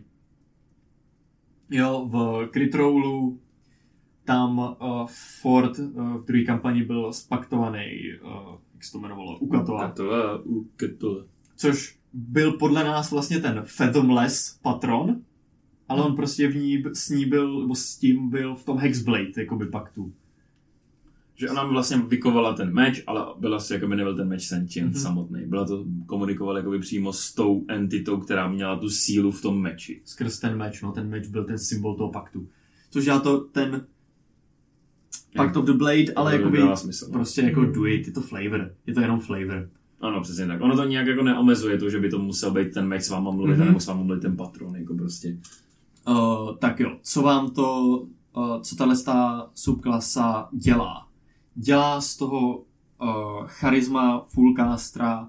Jo, 1.70 2.08
v 2.12 2.48
Crit 2.52 2.74
Rollu 2.74 3.40
tam 4.24 4.58
uh, 4.58 5.06
Ford 5.40 5.78
uh, 5.78 6.16
v 6.16 6.24
druhé 6.26 6.42
kampani 6.44 6.82
byl 6.84 7.12
spaktovaný, 7.12 7.86
uh, 8.24 8.30
jak 8.74 8.84
se 8.84 8.92
to 8.92 8.98
jmenovalo, 8.98 9.38
Ukatoa, 9.38 9.84
Ukatole, 9.86 10.42
ukatole. 10.44 11.24
což 11.56 11.98
byl 12.12 12.52
podle 12.52 12.84
nás 12.84 13.10
vlastně 13.10 13.40
ten 13.40 13.62
Fathomless 13.66 14.58
patron, 14.62 15.20
ale 15.88 16.02
on 16.04 16.16
prostě 16.16 16.48
v 16.48 16.56
ní, 16.56 16.84
s 16.92 17.08
ní 17.10 17.24
byl, 17.26 17.60
nebo 17.60 17.74
s 17.74 17.96
tím 17.96 18.30
byl 18.30 18.54
v 18.54 18.64
tom 18.64 18.78
Hexblade, 18.78 19.32
jakoby 19.36 19.66
paktu. 19.66 20.12
Že 21.34 21.50
ona 21.50 21.64
vlastně 21.64 21.96
vykovala 21.96 22.52
ten 22.54 22.72
meč, 22.74 23.02
ale 23.06 23.26
byla 23.38 23.60
si 23.60 23.72
jako 23.72 23.86
by 23.86 23.96
nebyl 23.96 24.16
ten 24.16 24.28
meč 24.28 24.44
sentient 24.46 24.86
Mhm. 24.88 24.96
mm-hmm. 24.96 25.02
samotný. 25.02 25.40
Byla 25.46 25.64
to, 25.64 25.84
komunikovala 26.06 26.58
jakoby 26.58 26.78
přímo 26.78 27.12
s 27.12 27.34
tou 27.34 27.64
entitou, 27.68 28.16
která 28.16 28.48
měla 28.48 28.76
tu 28.78 28.88
sílu 28.90 29.30
v 29.30 29.42
tom 29.42 29.60
meči. 29.60 30.00
skrz 30.04 30.38
ten 30.38 30.58
meč, 30.58 30.82
no 30.82 30.92
ten 30.92 31.08
meč 31.08 31.28
byl 31.28 31.44
ten 31.44 31.58
symbol 31.58 31.94
toho 31.96 32.10
paktu. 32.10 32.48
Což 32.90 33.04
já 33.06 33.18
to, 33.18 33.40
ten 33.40 33.86
Pact 35.36 35.56
of 35.56 35.64
the 35.64 35.72
Blade, 35.72 36.12
ale 36.16 36.32
To 36.32 36.36
jakoby 36.38 36.58
dává 36.58 36.76
smysl, 36.76 37.06
no. 37.06 37.12
prostě 37.12 37.42
jako 37.42 37.60
Hmm. 37.60 37.72
do 37.72 37.86
it, 37.86 38.06
je 38.06 38.12
to 38.12 38.20
flavor, 38.20 38.74
je 38.86 38.94
to 38.94 39.00
jenom 39.00 39.20
flavor. 39.20 39.68
Ano, 40.00 40.20
přesně 40.20 40.46
tak. 40.46 40.60
Ono 40.60 40.76
to 40.76 40.84
nějak 40.84 41.06
jako 41.06 41.22
neomezuje 41.22 41.78
to, 41.78 41.90
že 41.90 42.00
by 42.00 42.10
to 42.10 42.18
musel 42.18 42.50
být 42.50 42.74
ten 42.74 42.86
meč 42.88 43.02
s 43.02 43.10
váma 43.10 43.30
mluvit, 43.30 43.52
Mhm. 43.52 43.60
mm-hmm. 43.62 43.66
nebo 43.66 43.80
s 43.80 43.86
váma 43.86 44.02
mluvit 44.02 44.20
ten 44.22 44.36
patron, 44.36 44.76
jako 44.76 44.94
prostě. 44.94 45.36
Uh, 46.08 46.56
tak 46.56 46.80
jo, 46.80 46.96
co 47.02 47.22
vám 47.22 47.50
to, 47.50 47.86
uh, 48.36 48.60
co 48.60 48.76
tahle 48.76 49.02
ta 49.04 49.50
subklasa 49.54 50.48
dělá? 50.52 51.06
Dělá 51.54 52.00
z 52.00 52.16
toho 52.16 52.56
uh, 52.58 53.46
charisma 53.46 54.24
fullcastra, 54.28 55.28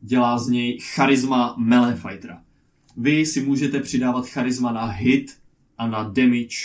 dělá 0.00 0.38
z 0.38 0.48
něj 0.48 0.78
charisma 0.80 1.54
melee 1.58 1.96
fightera. 1.96 2.42
Vy 2.96 3.26
si 3.26 3.46
můžete 3.46 3.80
přidávat 3.80 4.26
charisma 4.26 4.72
na 4.72 4.84
hit 4.84 5.36
a 5.78 5.86
na 5.88 6.02
damage 6.02 6.56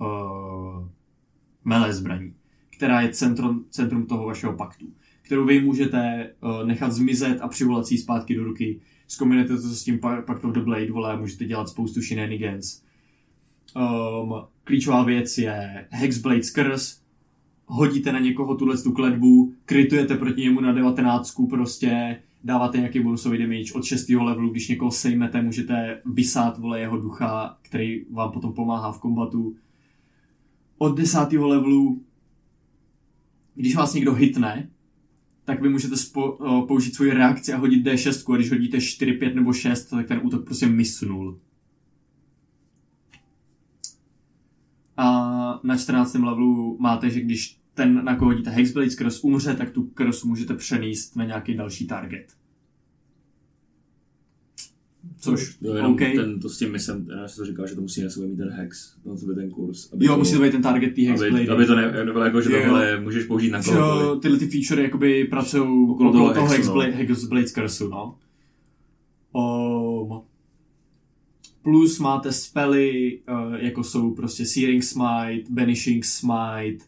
uh, 0.00 0.88
melee 1.68 1.92
zbraní, 1.92 2.34
která 2.76 3.00
je 3.00 3.08
centrum, 3.08 3.64
centrum 3.70 4.06
toho 4.06 4.26
vašeho 4.26 4.52
paktu, 4.52 4.86
kterou 5.22 5.44
vy 5.44 5.60
můžete 5.60 6.30
uh, 6.42 6.66
nechat 6.66 6.92
zmizet 6.92 7.40
a 7.40 7.48
přivolat 7.48 7.86
si 7.86 7.98
zpátky 7.98 8.34
do 8.34 8.44
ruky. 8.44 8.80
Zkombinujete 9.06 9.56
to 9.56 9.68
s 9.68 9.84
tím 9.84 9.98
Pa- 9.98 10.22
Pact 10.22 10.44
of 10.44 10.52
the 10.52 10.60
Blade, 10.60 10.92
vole, 10.92 11.16
můžete 11.16 11.44
dělat 11.44 11.68
spoustu 11.68 12.00
shenanigans. 12.00 12.82
Um, 13.76 14.34
klíčová 14.64 15.04
věc 15.04 15.38
je 15.38 15.86
Hexblade 15.90 16.42
skrz, 16.42 17.00
hodíte 17.66 18.12
na 18.12 18.18
někoho 18.18 18.54
tuhle 18.54 18.78
tu 18.78 18.92
kletbu, 18.92 19.52
kritujete 19.64 20.16
proti 20.16 20.40
němu 20.40 20.60
na 20.60 20.72
19, 20.72 21.34
prostě 21.50 22.22
dáváte 22.44 22.78
nějaký 22.78 23.00
bonusový 23.00 23.38
damage 23.38 23.72
od 23.74 23.84
6. 23.84 24.08
levelu, 24.08 24.50
když 24.50 24.68
někoho 24.68 24.90
sejmete, 24.90 25.42
můžete 25.42 26.02
vysát 26.06 26.58
vole 26.58 26.80
jeho 26.80 26.96
ducha, 26.96 27.58
který 27.62 28.04
vám 28.10 28.32
potom 28.32 28.52
pomáhá 28.52 28.92
v 28.92 28.98
kombatu. 28.98 29.56
Od 30.78 30.96
10. 30.96 31.32
levelu, 31.32 32.04
když 33.54 33.76
vás 33.76 33.94
někdo 33.94 34.14
hitne, 34.14 34.70
tak 35.44 35.62
vy 35.62 35.68
můžete 35.68 35.96
spo, 35.96 36.32
o, 36.32 36.66
použít 36.66 36.94
svoji 36.94 37.12
reakci 37.12 37.52
a 37.52 37.56
hodit 37.56 37.86
D6, 37.86 38.32
a 38.32 38.36
když 38.36 38.50
hodíte 38.50 38.80
4, 38.80 39.12
5 39.12 39.34
nebo 39.34 39.52
6, 39.52 39.84
tak 39.84 40.08
ten 40.08 40.20
útok 40.22 40.44
prostě 40.44 40.66
misnul. 40.66 41.40
A 44.96 45.60
na 45.64 45.76
14. 45.76 46.14
levelu 46.14 46.76
máte, 46.80 47.10
že 47.10 47.20
když 47.20 47.60
ten, 47.74 48.04
na 48.04 48.16
koho 48.16 48.30
hodíte 48.30 48.50
Hexblade 48.50 48.90
cross 48.90 49.24
umře, 49.24 49.54
tak 49.54 49.70
tu 49.70 49.82
cross 49.82 50.24
můžete 50.24 50.54
přenést 50.54 51.16
na 51.16 51.24
nějaký 51.24 51.54
další 51.54 51.86
target. 51.86 52.37
Což, 55.20 55.56
Jo, 55.60 55.74
jenom 55.74 55.92
OK. 55.92 55.98
ten, 55.98 56.40
to 56.40 56.48
s 56.48 56.58
tím 56.58 56.72
myslím, 56.72 57.08
já 57.20 57.28
jsem 57.28 57.44
to 57.44 57.50
říkal, 57.50 57.66
že 57.66 57.74
to 57.74 57.80
musí 57.80 58.02
na 58.02 58.10
sobě 58.10 58.28
mít 58.28 58.36
ten 58.36 58.50
hex, 58.50 58.94
na 59.06 59.16
sobě 59.16 59.34
ten 59.34 59.50
kurz. 59.50 59.92
Aby 59.92 60.04
Jo, 60.06 60.16
musí 60.16 60.34
to 60.36 60.42
být 60.42 60.52
ten 60.52 60.62
target 60.62 60.94
té 60.94 61.00
aby, 61.00 61.06
Hexblade. 61.08 61.48
aby, 61.48 61.66
to 61.66 61.74
ne, 61.76 61.92
nebylo 62.04 62.24
jako, 62.24 62.40
že 62.40 62.52
Jo. 62.52 62.62
tohle 62.64 63.00
můžeš 63.00 63.24
použít 63.24 63.50
na 63.50 63.62
kohokoliv. 63.62 64.22
tyhle 64.22 64.38
ty 64.38 64.46
featurey 64.46 64.84
jakoby 64.84 65.24
pracují 65.24 65.62
Okolo 65.62 65.94
okolo 65.94 66.12
toho 66.12 66.34
toho, 66.34 66.46
hexu, 66.46 66.50
no. 66.74 66.80
Hexblade, 66.80 66.90
Hexblade 67.04 67.46
cursu, 67.46 67.88
no. 67.88 68.14
Um, 69.32 70.20
plus 71.62 71.98
máte 71.98 72.32
spely, 72.32 73.18
uh, 73.48 73.54
jako 73.54 73.84
jsou 73.84 74.10
prostě 74.14 74.46
Searing 74.46 74.84
Smite, 74.84 75.44
Banishing 75.50 76.04
Smite 76.04 76.84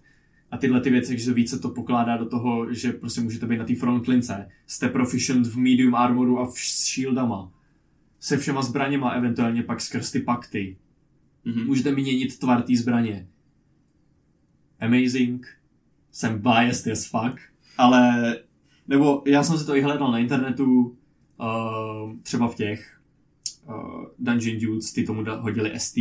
a 0.50 0.56
tyhle 0.58 0.80
ty 0.80 0.90
věci, 0.90 1.18
že 1.18 1.32
více 1.32 1.58
to 1.58 1.68
pokládá 1.68 2.16
do 2.16 2.26
toho, 2.26 2.72
že 2.74 2.92
prostě 2.92 3.20
můžete 3.20 3.46
být 3.46 3.58
na 3.58 3.64
té 3.64 3.74
frontlince. 3.74 4.48
Jste 4.66 4.88
proficient 4.88 5.46
v 5.46 5.56
medium 5.56 5.94
armoru 5.94 6.38
a 6.38 6.46
v 6.46 6.54
shieldama. 6.94 7.52
Se 8.20 8.36
všema 8.36 8.62
zbraněma, 8.62 9.10
eventuálně 9.10 9.62
pak 9.62 9.80
skrz 9.80 10.10
ty 10.10 10.20
pakty. 10.20 10.76
Mhm. 11.44 11.66
Můžete 11.66 11.92
měnit 11.92 12.38
tvar 12.38 12.62
té 12.62 12.76
zbraně. 12.76 13.28
Amazing. 14.80 15.46
Jsem 16.12 16.38
biased 16.38 16.92
as 16.92 17.06
fuck. 17.06 17.40
Ale, 17.78 18.36
nebo 18.88 19.22
já 19.26 19.42
jsem 19.42 19.58
si 19.58 19.66
to 19.66 19.76
i 19.76 19.82
hledal 19.82 20.12
na 20.12 20.18
internetu, 20.18 20.96
uh, 21.40 22.16
třeba 22.22 22.48
v 22.48 22.54
těch 22.54 23.00
uh, 23.68 24.04
Dungeon 24.18 24.58
Dudes, 24.58 24.92
ty 24.92 25.04
tomu 25.04 25.24
hodili 25.40 25.72
S 25.74 25.92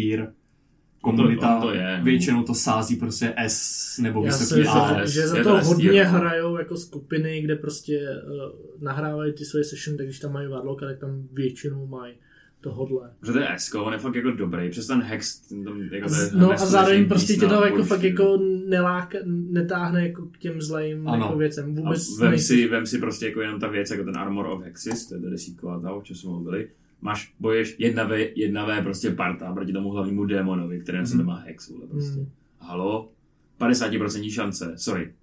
Komunita 1.01 1.59
to- 1.61 1.67
to 1.67 1.73
je, 1.73 1.97
no. 1.97 2.03
většinou 2.03 2.43
to 2.43 2.53
sází 2.53 2.95
prostě 2.95 3.33
S 3.37 3.97
nebo 3.97 4.25
Já 4.25 4.31
si 4.31 4.43
vysoký 4.43 4.61
myslím, 4.61 4.77
A. 4.81 5.05
S, 5.05 5.09
že 5.09 5.19
je 5.19 5.27
za 5.27 5.43
to 5.43 5.57
S 5.57 5.67
hodně 5.67 6.03
hrajou 6.03 6.57
jako 6.57 6.77
skupiny, 6.77 7.41
kde 7.41 7.55
prostě 7.55 7.99
uh, 7.99 8.81
nahrávají 8.83 9.33
ty 9.33 9.45
svoje 9.45 9.63
session, 9.63 9.97
tak 9.97 10.05
když 10.05 10.19
tam 10.19 10.33
mají 10.33 10.47
Warlocka, 10.47 10.85
tak 10.85 10.99
tam 10.99 11.27
většinou 11.33 11.87
mají 11.87 12.13
tohodle. 12.61 13.09
Protože 13.19 13.33
to 13.33 13.39
je 13.39 13.47
S, 13.55 13.73
on 13.75 13.93
je 13.93 13.99
fakt 13.99 14.15
jako 14.15 14.31
dobrý, 14.31 14.69
přes 14.69 14.87
ten 14.87 15.01
hex, 15.01 15.39
ten 15.39 15.63
tam, 15.63 15.81
jako 15.81 16.09
to 16.09 16.15
No 16.37 16.51
a 16.51 16.57
zároveň 16.57 17.05
prostě 17.07 17.33
tě 17.33 17.47
to 17.47 17.65
jako 17.65 17.83
fakt 17.83 18.03
jako 18.03 18.37
neláka, 18.67 19.17
netáhne 19.25 20.07
jako 20.07 20.25
k 20.25 20.37
těm 20.37 20.61
zlým 20.61 21.07
Ano. 21.07 21.25
jako 21.25 21.37
věcem. 21.37 21.65
A 21.65 21.81
Vůbec 21.81 22.17
vem 22.19 22.29
nejsi- 22.29 22.45
si, 22.45 22.67
vem 22.67 22.85
si 22.85 22.97
prostě 22.99 23.25
jako 23.25 23.41
jenom 23.41 23.59
ta 23.59 23.67
věc, 23.67 23.91
jako 23.91 24.03
ten 24.03 24.17
Armor 24.17 24.45
of 24.45 24.63
Hexis, 24.63 25.07
to 25.07 25.15
je 25.15 25.21
desítková 25.21 25.79
ta, 25.79 25.91
o 25.91 26.01
čem 26.01 26.15
jsme 26.15 26.29
mluvili. 26.29 26.67
Máš, 27.01 27.33
boješ 27.39 27.75
jedna 27.79 28.03
v, 28.03 28.31
jedna 28.35 28.65
v 28.65 28.83
prostě 28.83 29.11
parta 29.11 29.53
proti 29.53 29.73
tomu 29.73 29.89
hlavnímu 29.89 30.25
démonovi, 30.25 30.79
který 30.79 30.97
na 30.97 31.05
sebe 31.05 31.23
má 31.23 31.35
hex, 31.39 31.69
vole, 31.69 31.87
prostě. 31.87 32.19
Hmm. 32.19 32.29
Halo? 32.59 33.11
50% 33.59 34.31
šance, 34.31 34.73
sorry. 34.77 35.13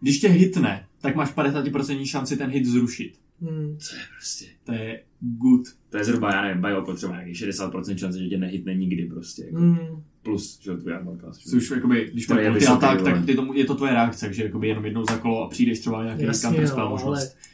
Když 0.00 0.20
tě 0.20 0.28
hitne, 0.28 0.86
tak 1.00 1.16
máš 1.16 1.34
50% 1.34 2.04
šanci 2.06 2.36
ten 2.36 2.50
hit 2.50 2.66
zrušit. 2.66 3.12
Hmm. 3.40 3.76
To 3.90 3.96
je 3.96 4.02
prostě, 4.16 4.46
To 4.64 4.72
je 4.72 5.02
good. 5.20 5.62
to 5.90 5.96
je 5.98 6.04
zhruba, 6.04 6.34
já 6.34 6.42
nevím, 6.42 6.62
Bioko 6.62 6.94
třeba 6.94 7.12
nějaký 7.12 7.32
60% 7.32 7.96
šance, 7.96 8.18
že 8.18 8.28
tě 8.28 8.38
nehitne 8.38 8.74
nikdy 8.74 9.04
prostě, 9.06 9.44
jako. 9.44 9.58
Hmm. 9.58 10.02
Plus, 10.22 10.60
že 10.62 10.76
tvůj 10.76 10.92
armor 10.94 11.18
class. 11.18 11.38
Což 11.38 11.70
jakoby, 11.70 12.10
když 12.12 12.26
To 12.26 12.34
máš 12.34 12.42
je 12.44 12.50
multi 12.50 12.66
vole. 12.66 12.78
tak 12.80 13.28
je 13.28 13.34
to, 13.34 13.54
je 13.54 13.64
to 13.64 13.74
tvoje 13.74 13.92
reakce, 13.92 14.32
že 14.32 14.42
jakoby 14.44 14.68
jenom 14.68 14.84
jednou 14.84 15.04
za 15.04 15.18
kolo 15.18 15.44
a 15.44 15.48
přijdeš 15.48 15.78
třeba 15.80 16.04
nějaký 16.04 16.22
Jasně, 16.22 16.48
counter 16.48 16.68
spell 16.68 16.84
no, 16.84 16.90
možnost. 16.90 17.18
ale- 17.20 17.51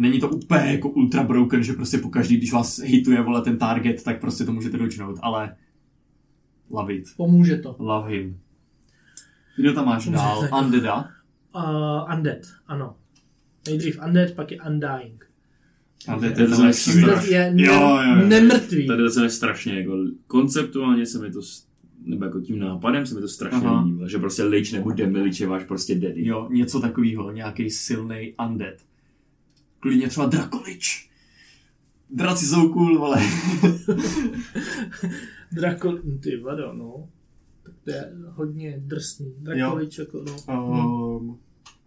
Není 0.00 0.20
to 0.20 0.28
úplně 0.28 0.72
jako 0.72 0.88
ultra 0.88 1.22
broken, 1.22 1.62
že 1.62 1.72
prostě 1.72 1.98
pokaždý, 1.98 2.36
když 2.36 2.52
vás 2.52 2.78
hituje 2.78 3.22
vole 3.22 3.42
ten 3.42 3.58
target, 3.58 4.02
tak 4.04 4.20
prostě 4.20 4.44
to 4.44 4.52
můžete 4.52 4.76
dočnout, 4.78 5.18
ale 5.22 5.56
love 6.70 6.94
it. 6.94 7.04
Pomůže 7.16 7.56
to. 7.56 7.76
Love 7.78 8.10
him. 8.10 8.38
Kdo 9.56 9.72
tam 9.72 9.86
máš 9.86 10.08
dál? 10.08 10.48
Undeada. 10.64 11.08
Uh, 11.56 12.14
undead, 12.16 12.38
ano. 12.66 12.96
Nejdřív 13.68 13.98
Undead, 14.06 14.30
pak 14.30 14.52
je 14.52 14.58
Undying. 14.60 15.24
Undead 16.14 16.34
To 16.34 16.40
je 16.40 16.48
to. 16.48 16.56
Undead 16.94 17.24
je 17.24 17.50
ne- 17.54 17.62
Jo, 17.62 17.72
jo, 17.74 18.14
jo. 18.20 18.26
nemrtvý. 18.28 18.86
Tady 18.86 19.02
to 19.02 19.10
se 19.10 19.22
mi 19.22 19.30
strašně, 19.30 19.78
jako, 19.80 19.96
konceptuálně 20.26 21.06
se 21.06 21.18
mi 21.18 21.32
to, 21.32 21.40
nebo 22.04 22.24
jako 22.24 22.40
tím 22.40 22.58
nápadem 22.58 23.06
se 23.06 23.14
mi 23.14 23.20
to 23.20 23.28
strašně 23.28 23.58
Aha. 23.68 23.82
líbí, 23.82 24.02
že 24.10 24.18
prostě 24.18 24.42
lich 24.42 24.72
nebo 24.72 24.90
demilič 24.90 25.40
je 25.40 25.46
váš 25.46 25.64
prostě 25.64 25.94
daddy. 25.94 26.26
Jo, 26.26 26.48
něco 26.50 26.80
takového, 26.80 27.32
nějaký 27.32 27.70
silný 27.70 28.34
undead. 28.48 28.74
Klidně 29.80 30.08
třeba 30.08 30.26
Drakolič. 30.26 31.10
Draci 32.10 32.46
jsou 32.46 32.68
cool, 32.72 32.98
vole. 32.98 33.22
Drako... 35.52 35.98
Ty 36.22 36.36
vado, 36.36 36.72
no. 36.72 37.08
Tak 37.62 37.74
to 37.84 37.90
je 37.90 38.12
hodně 38.26 38.74
drsný. 38.78 39.34
Drakolič 39.38 39.98
jako, 39.98 40.24
no. 40.48 41.16
um, 41.18 41.38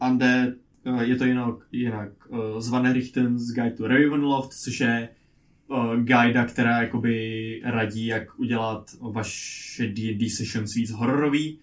Undead, 0.10 0.54
uh, 0.86 1.02
je 1.02 1.16
to 1.16 1.26
jinak, 1.26 1.56
jinak 1.72 2.10
uh, 2.28 2.60
zvané 2.60 2.94
Richten's 2.94 3.52
Guide 3.54 3.72
to 3.72 3.88
Ravenloft, 3.88 4.54
což 4.54 4.80
je 4.80 5.10
uh, 5.68 5.96
guida, 5.96 6.46
která 6.46 6.82
jakoby 6.82 7.62
radí, 7.66 8.06
jak 8.06 8.40
udělat 8.40 8.92
vaše 9.02 9.88
D&D 9.88 10.30
sessions 10.30 10.74
víc 10.74 10.92
hororový. 10.92 11.60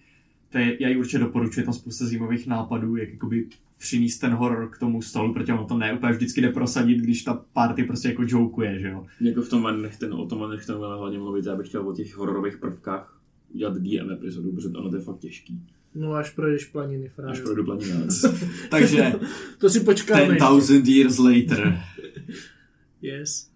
To 0.49 0.57
je, 0.57 0.77
já 0.83 0.89
ji 0.89 0.97
určitě 0.97 1.19
doporučuji, 1.19 1.65
tam 1.65 1.73
spousta 1.73 2.05
zajímavých 2.05 2.47
nápadů, 2.47 2.95
jak 2.95 3.09
jakoby 3.09 3.47
přinést 3.81 4.17
ten 4.17 4.31
horor 4.33 4.69
k 4.69 4.77
tomu 4.77 5.01
stolu, 5.01 5.33
protože 5.33 5.53
ono 5.53 5.65
to 5.65 5.77
ne 5.77 5.93
úplně 5.93 6.13
vždycky 6.13 6.41
jde 6.41 6.49
prosadit, 6.49 6.97
když 6.97 7.23
ta 7.23 7.45
party 7.53 7.83
prostě 7.83 8.07
jako 8.07 8.23
jokuje, 8.27 8.79
že 8.79 8.87
jo. 8.89 9.05
Jako 9.21 9.41
v 9.41 9.49
tom 9.49 9.61
Van 9.61 9.81
Nechten, 9.81 10.13
o 10.13 10.25
tom 10.25 10.39
Van 10.39 10.49
Nechten 10.49 10.75
hlavně 10.75 11.17
mluvit, 11.19 11.45
já 11.45 11.55
bych 11.55 11.67
chtěl 11.67 11.89
o 11.89 11.93
těch 11.93 12.15
hororových 12.15 12.57
prvkách 12.57 13.21
udělat 13.53 13.77
DM 13.77 14.11
epizodu, 14.11 14.51
protože 14.51 14.67
ono 14.67 14.89
to 14.89 14.95
je 14.95 15.01
fakt 15.01 15.19
těžký. 15.19 15.61
No 15.95 16.13
až 16.13 16.29
projdeš 16.29 16.65
planiny, 16.65 17.05
Až 17.05 17.11
fráže. 17.15 17.41
projdu 17.41 17.63
planí 17.65 17.89
nás. 17.89 18.25
Takže 18.69 19.13
To 19.57 19.69
si 19.69 19.79
počkáme 19.79 20.21
ještě. 20.21 20.33
10,000 20.33 20.87
years 20.87 21.17
later. 21.17 21.79
Yes. 23.01 23.51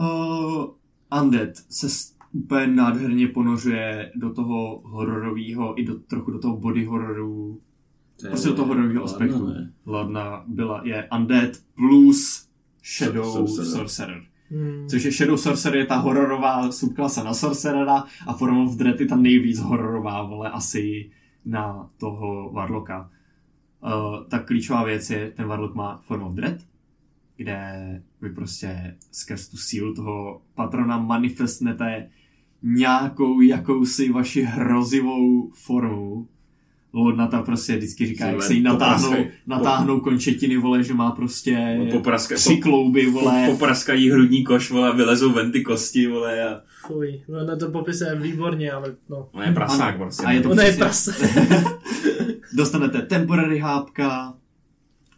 Uh, 0.00 0.64
Undead 1.22 1.50
se 1.70 1.86
úplně 2.32 2.66
nádherně 2.66 3.28
ponořuje 3.28 4.12
do 4.14 4.30
toho 4.32 4.80
hororového 4.84 5.80
i 5.80 5.84
do, 5.84 5.98
trochu 5.98 6.30
do 6.30 6.38
toho 6.38 6.56
body 6.56 6.84
hororu, 6.84 7.60
To 8.20 8.26
je- 8.26 8.30
prostě 8.30 8.48
do 8.48 8.54
toho 8.54 8.68
hororového 8.68 9.04
aspektu. 9.04 9.46
ne? 9.46 9.72
Hladna 9.86 10.44
byla, 10.46 10.80
je 10.84 11.08
Undead 11.18 11.50
plus 11.74 12.48
Shadow 12.84 13.32
Sorcerer. 13.32 13.66
Sorcerer. 13.70 14.22
Hmm. 14.50 14.88
Což 14.88 15.04
je 15.04 15.12
Shadow 15.12 15.36
Sorcerer 15.36 15.78
je 15.78 15.86
ta 15.86 15.96
hororová 15.96 16.72
subklasa 16.72 17.24
na 17.24 17.34
Sorcerera 17.34 18.04
a 18.26 18.32
Form 18.32 18.58
of 18.58 18.76
Dread 18.76 19.00
je 19.00 19.06
ta 19.06 19.16
nejvíc 19.16 19.58
hororová, 19.58 20.22
vole, 20.22 20.50
asi 20.50 21.10
na 21.44 21.90
toho 21.96 22.50
Warlocka. 22.52 23.10
Uh, 23.84 24.24
ta 24.28 24.38
klíčová 24.38 24.84
věc 24.84 25.10
je, 25.10 25.30
ten 25.30 25.46
Warlock 25.46 25.74
má 25.74 25.98
Form 26.02 26.22
of 26.22 26.34
Dread, 26.34 26.56
kde 27.36 28.02
vy 28.20 28.30
prostě 28.30 28.96
skrz 29.12 29.48
tu 29.48 29.56
sílu 29.56 29.94
toho 29.94 30.42
patrona 30.54 30.98
manifestnete 30.98 32.08
nějakou 32.62 33.40
jakousi 33.40 34.12
vaši 34.12 34.42
hrozivou 34.42 35.50
formu. 35.50 36.28
Lordnata 36.94 37.42
prostě 37.42 37.76
vždycky 37.76 38.06
říká, 38.06 38.24
jak 38.26 38.34
Vole, 38.34 38.46
se 38.46 38.54
jí 38.54 38.62
natáhnou, 38.62 39.10
popraskaj- 39.12 39.30
natáhnou 39.46 40.00
končetiny, 40.00 40.56
vole, 40.56 40.82
že 40.84 40.94
má 40.94 41.10
prostě 41.10 41.78
Popraska, 41.92 42.34
tři 42.34 42.56
klouby, 42.56 43.06
vole. 43.10 43.46
popraskají 43.50 44.10
hrudní 44.10 44.44
koš, 44.44 44.70
vole, 44.70 44.96
vylezou 44.96 45.32
ven 45.32 45.52
ty 45.52 45.62
kosti, 45.62 46.06
vole, 46.06 46.48
a 46.54 46.60
Fuj, 46.86 47.20
no 47.28 47.44
na 47.46 47.56
to 47.56 47.70
popisuje 47.70 48.16
výborně, 48.20 48.72
ale 48.72 48.94
no. 49.08 49.28
on 49.32 49.42
je 49.42 49.52
prasák, 49.52 49.88
Ano. 49.94 49.98
prostě. 50.04 50.26
A 50.26 50.32
je 50.32 50.40
to 50.40 50.50
Ona 50.50 50.62
je 50.62 50.72
přesně- 50.72 50.84
prase. 50.84 51.12
dostanete 52.56 53.02
temporary 53.02 53.58
hápka, 53.58 54.34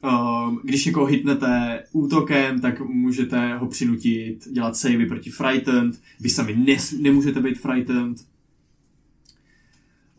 um, 0.05 0.61
když 0.65 0.85
někoho 0.87 1.07
hitnete 1.07 1.83
útokem, 1.93 2.61
tak 2.61 2.81
můžete 2.81 3.57
ho 3.57 3.67
přinutit 3.67 4.49
dělat 4.49 4.77
savey 4.77 5.07
proti 5.07 5.31
frightened, 5.31 6.01
vy 6.21 6.29
sami 6.29 6.57
nes, 6.57 6.93
nemůžete 7.01 7.41
být 7.41 7.59
frightened. 7.59 8.17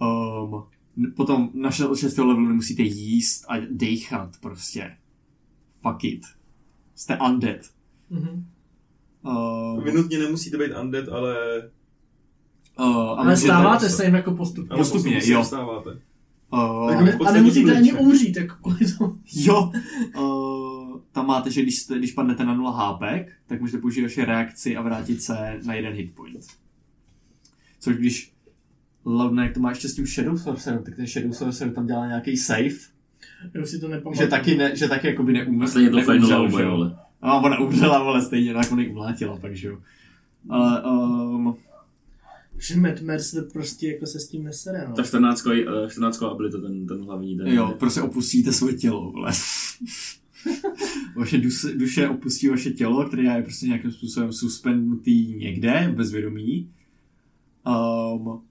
Um, 0.02 0.64
potom 1.16 1.50
na 1.54 1.72
6. 1.72 2.18
levelu 2.18 2.48
nemusíte 2.48 2.84
jíst 2.84 3.46
a 3.50 3.54
dechat 3.72 4.38
prostě. 4.42 4.98
Fuck 5.82 6.04
it. 6.04 6.22
Jste 6.96 7.18
undead. 7.18 7.60
Mhm. 8.10 8.46
Um, 9.22 9.84
Vy 9.84 9.92
nutně 9.94 10.20
nemusíte 10.20 10.58
být 10.58 10.72
undead, 10.82 11.08
ale... 11.10 11.36
uh, 12.80 13.20
Ale 13.20 13.38
stáváte 13.38 13.90
se 13.90 14.06
jim 14.06 14.16
jako 14.16 14.32
postupně. 14.32 14.70
ale 14.70 14.78
Postupně, 14.80 15.12
postupně 15.12 15.34
jo. 15.34 15.40
se 15.40 15.46
Vstáváte. 15.46 15.90
Uh, 16.54 16.92
Jako 16.92 17.26
a 17.26 17.32
nemusíte 17.32 17.78
ani 17.78 17.94
umřít, 17.94 18.36
jako 18.38 18.56
kvůli 18.56 18.92
tomu. 18.98 19.20
Jo, 19.34 19.72
uh, 20.18 21.00
tam 21.12 21.28
máte, 21.28 21.52
že 21.52 21.62
když, 21.62 21.80
jste, 21.80 21.98
když 21.98 22.12
padnete 22.12 22.46
na 22.46 22.56
0 22.56 22.72
HP, 22.72 23.02
tak 23.46 23.62
můžete 23.62 23.78
použít 23.78 24.02
vaše 24.02 24.26
reakci 24.26 24.78
a 24.78 24.82
vrátit 24.82 25.22
se 25.22 25.60
na 25.66 25.74
jeden 25.74 25.94
hit 25.94 26.16
point. 26.16 26.46
Což 27.80 27.96
když 27.96 28.35
Loudneck 29.06 29.54
to 29.54 29.60
má 29.60 29.70
ještě 29.70 29.90
s 29.90 29.96
tím 29.96 30.06
Shadow 30.06 30.38
Sorcerer, 30.38 30.82
tak 30.82 30.96
ten 30.96 31.08
Shadow 31.08 31.32
Sorcerer 31.32 31.74
tam 31.74 31.88
dělá 31.88 32.08
nějaký 32.08 32.38
save, 32.38 32.76
Já 33.54 33.62
už 33.64 33.70
si 33.70 33.80
to 33.80 33.88
nepamatuju. 33.88 34.26
že 34.26 34.28
taky, 34.28 34.58
ne, 34.58 34.76
že 34.76 34.88
taky 34.88 35.08
jakoby 35.08 35.34
neumře. 35.34 35.66
A 35.66 35.68
stejně 35.68 35.90
to 35.90 36.02
failnula 36.02 36.42
oboje, 36.42 36.66
vole. 36.66 36.98
A 37.22 37.40
ona 37.40 37.60
umřela, 37.60 37.98
ale 37.98 38.22
stejně 38.22 38.54
nakonec 38.54 38.88
umlátila, 38.90 39.38
pak 39.38 39.56
že 39.56 39.68
jo. 39.68 39.78
Ale 40.50 40.84
um, 40.84 41.56
Že 42.58 42.76
Matt 42.76 43.02
Mercer 43.02 43.44
prostě 43.54 43.88
jako 43.88 44.06
se 44.06 44.20
s 44.20 44.28
tím 44.28 44.44
nesere, 44.44 44.88
no. 44.88 44.96
Ta 44.96 45.04
14 45.04 45.46
uh, 45.46 45.54
14 45.90 46.22
abilita, 46.22 46.62
ten, 46.62 46.88
ten 46.88 47.04
hlavní, 47.04 47.38
ten... 47.38 47.48
Jo, 47.48 47.76
prostě 47.80 48.02
opustíte 48.02 48.54
svoje 48.54 48.74
tělo, 48.74 49.12
vole. 49.12 49.32
vaše 51.16 51.38
duše, 51.38 51.68
duše 51.76 52.10
opustí 52.10 52.50
vaše 52.50 52.72
tělo, 52.72 53.06
které 53.06 53.24
je 53.24 53.44
prostě 53.44 53.66
nějakým 53.66 53.92
způsobem 53.92 54.34
suspendnutý 54.34 55.36
někde, 55.36 55.94
bezvědomí. 55.96 56.70
Um, 57.68 58.42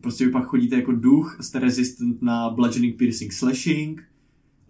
prostě 0.00 0.26
vy 0.26 0.30
pak 0.30 0.44
chodíte 0.44 0.76
jako 0.76 0.92
duch, 0.92 1.38
jste 1.40 1.58
resistant 1.58 2.22
na 2.22 2.50
bludgeoning, 2.50 2.96
piercing, 2.96 3.32
slashing. 3.32 4.08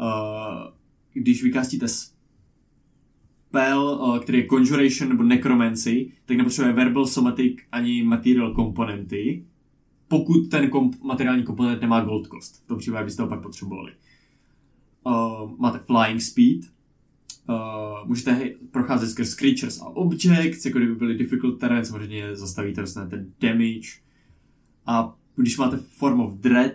Uh, 0.01 0.73
když 1.13 1.43
vykástíte 1.43 1.87
spell, 1.89 4.01
uh, 4.03 4.19
který 4.19 4.39
je 4.39 4.47
conjuration 4.47 5.09
nebo 5.09 5.23
necromancy, 5.23 6.13
tak 6.25 6.37
nepotřebuje 6.37 6.75
verbal, 6.75 7.07
somatic 7.07 7.57
ani 7.73 8.03
material 8.03 8.55
komponenty, 8.55 9.45
pokud 10.09 10.49
ten 10.49 10.65
komp- 10.65 11.03
materiální 11.03 11.43
komponent 11.43 11.81
nemá 11.81 12.01
gold 12.01 12.27
cost. 12.27 12.65
V 12.65 12.67
tom 12.67 12.79
případě 12.79 13.05
byste 13.05 13.23
ho 13.23 13.29
pak 13.29 13.43
potřebovali. 13.43 13.93
Uh, 15.05 15.51
máte 15.59 15.79
flying 15.79 16.21
speed, 16.21 16.61
uh, 17.49 18.09
můžete 18.09 18.55
procházet 18.71 19.11
skrz 19.11 19.35
creatures 19.35 19.81
a 19.81 19.87
objects, 19.87 20.65
jako 20.65 20.79
kdyby 20.79 20.95
byly 20.95 21.15
difficult 21.15 21.61
terrain, 21.61 21.85
samozřejmě 21.85 22.37
zastavíte, 22.37 22.81
dostanete 22.81 23.27
damage. 23.41 24.04
A 24.87 25.17
když 25.37 25.59
máte 25.59 25.77
form 25.77 26.21
of 26.21 26.35
dread, 26.35 26.73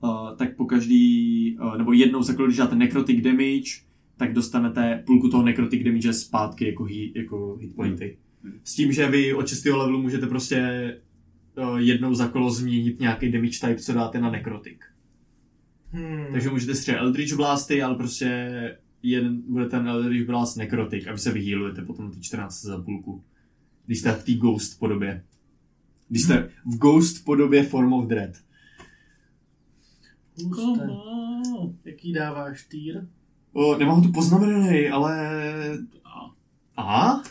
uh, 0.00 0.36
tak 0.36 0.56
po 0.56 0.64
každý, 0.64 1.58
uh, 1.58 1.78
nebo 1.78 1.92
jednou 1.92 2.22
za 2.22 2.32
když 2.32 2.56
dáte 2.56 2.76
necrotic 2.76 3.24
damage, 3.24 3.70
tak 4.16 4.32
dostanete 4.32 5.02
půlku 5.06 5.28
toho 5.28 5.42
necrotic 5.42 5.84
damage 5.84 6.12
zpátky 6.12 6.66
jako, 6.66 6.84
hit, 6.84 7.16
jako 7.16 7.56
hit 7.60 7.76
pointy. 7.76 8.18
S 8.64 8.74
tím, 8.74 8.92
že 8.92 9.10
vy 9.10 9.34
od 9.34 9.48
6. 9.48 9.64
levelu 9.64 10.02
můžete 10.02 10.26
prostě 10.26 10.94
uh, 11.58 11.78
jednou 11.78 12.14
za 12.14 12.28
kolo 12.28 12.50
změnit 12.50 13.00
nějaký 13.00 13.32
damage 13.32 13.58
type, 13.60 13.76
co 13.76 13.92
dáte 13.92 14.20
na 14.20 14.30
necrotic. 14.30 14.78
Hmm. 15.90 16.26
Takže 16.32 16.50
můžete 16.50 16.74
střílet 16.74 16.98
Eldritch 16.98 17.36
Blasty, 17.36 17.82
ale 17.82 17.94
prostě 17.94 18.58
jeden 19.02 19.42
bude 19.48 19.66
ten 19.66 19.88
Eldritch 19.88 20.26
Blast 20.26 20.56
Necrotic 20.56 21.06
a 21.06 21.12
vy 21.12 21.18
se 21.18 21.32
vyhýlujete 21.32 21.82
potom 21.82 22.10
ty 22.10 22.20
14 22.20 22.62
za 22.62 22.82
půlku. 22.82 23.24
Když 23.86 23.98
jste 23.98 24.12
v 24.12 24.24
té 24.24 24.34
Ghost 24.34 24.78
podobě. 24.78 25.24
Když 26.08 26.22
jste 26.22 26.50
v 26.64 26.78
Ghost 26.78 27.24
podobě 27.24 27.62
Form 27.62 27.92
of 27.92 28.06
Dread. 28.06 28.30
Huste. 30.44 30.88
Jaký 31.84 32.12
dáváš 32.12 32.62
týr? 32.62 33.06
O, 33.52 33.76
nemám 33.78 34.02
tu 34.02 34.12
poznamenaný, 34.12 34.88
ale... 34.88 35.38
A? 36.76 37.22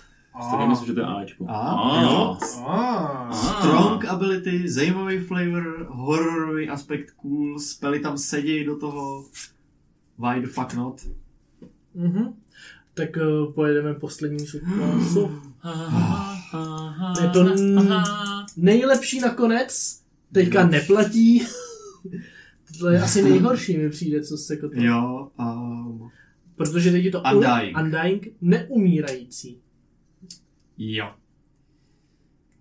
Stejně 0.47 0.67
myslím, 0.67 0.87
že 0.87 0.93
to 0.93 0.99
je 0.99 1.05
Ačko. 1.05 1.45
A? 1.49 2.01
Jo. 2.01 2.37
Ah. 2.67 3.33
Strong 3.33 4.05
ability, 4.05 4.69
zajímavý 4.69 5.19
flavor, 5.19 5.87
hororový 5.89 6.69
aspekt 6.69 7.11
cool, 7.11 7.59
spely 7.59 7.99
tam 7.99 8.17
sedí 8.17 8.63
do 8.65 8.79
toho. 8.79 9.23
Why 10.19 10.41
the 10.41 10.47
fuck 10.47 10.73
not? 10.73 11.01
Mhm. 11.95 12.33
Tak 12.93 13.09
uh, 13.17 13.53
pojedeme 13.53 13.93
poslední 13.93 14.39
subklasu. 14.47 15.41
Je 17.21 17.29
to 17.29 17.43
nejlepší 18.57 19.19
nakonec. 19.19 20.01
Teďka 20.33 20.67
neplatí. 20.67 21.43
To 22.79 22.89
je 22.89 23.01
asi 23.01 23.23
nejhorší 23.23 23.77
mi 23.77 23.89
přijde, 23.89 24.21
co 24.21 24.37
se 24.37 24.53
jako 24.53 24.69
to... 24.69 24.81
Jo, 24.81 25.31
um, 25.39 26.11
Protože 26.55 26.91
teď 26.91 27.05
je 27.05 27.11
to 27.11 27.23
Undying. 27.33 27.77
Undying 27.77 28.27
neumírající. 28.41 29.61
Jo. 30.77 31.13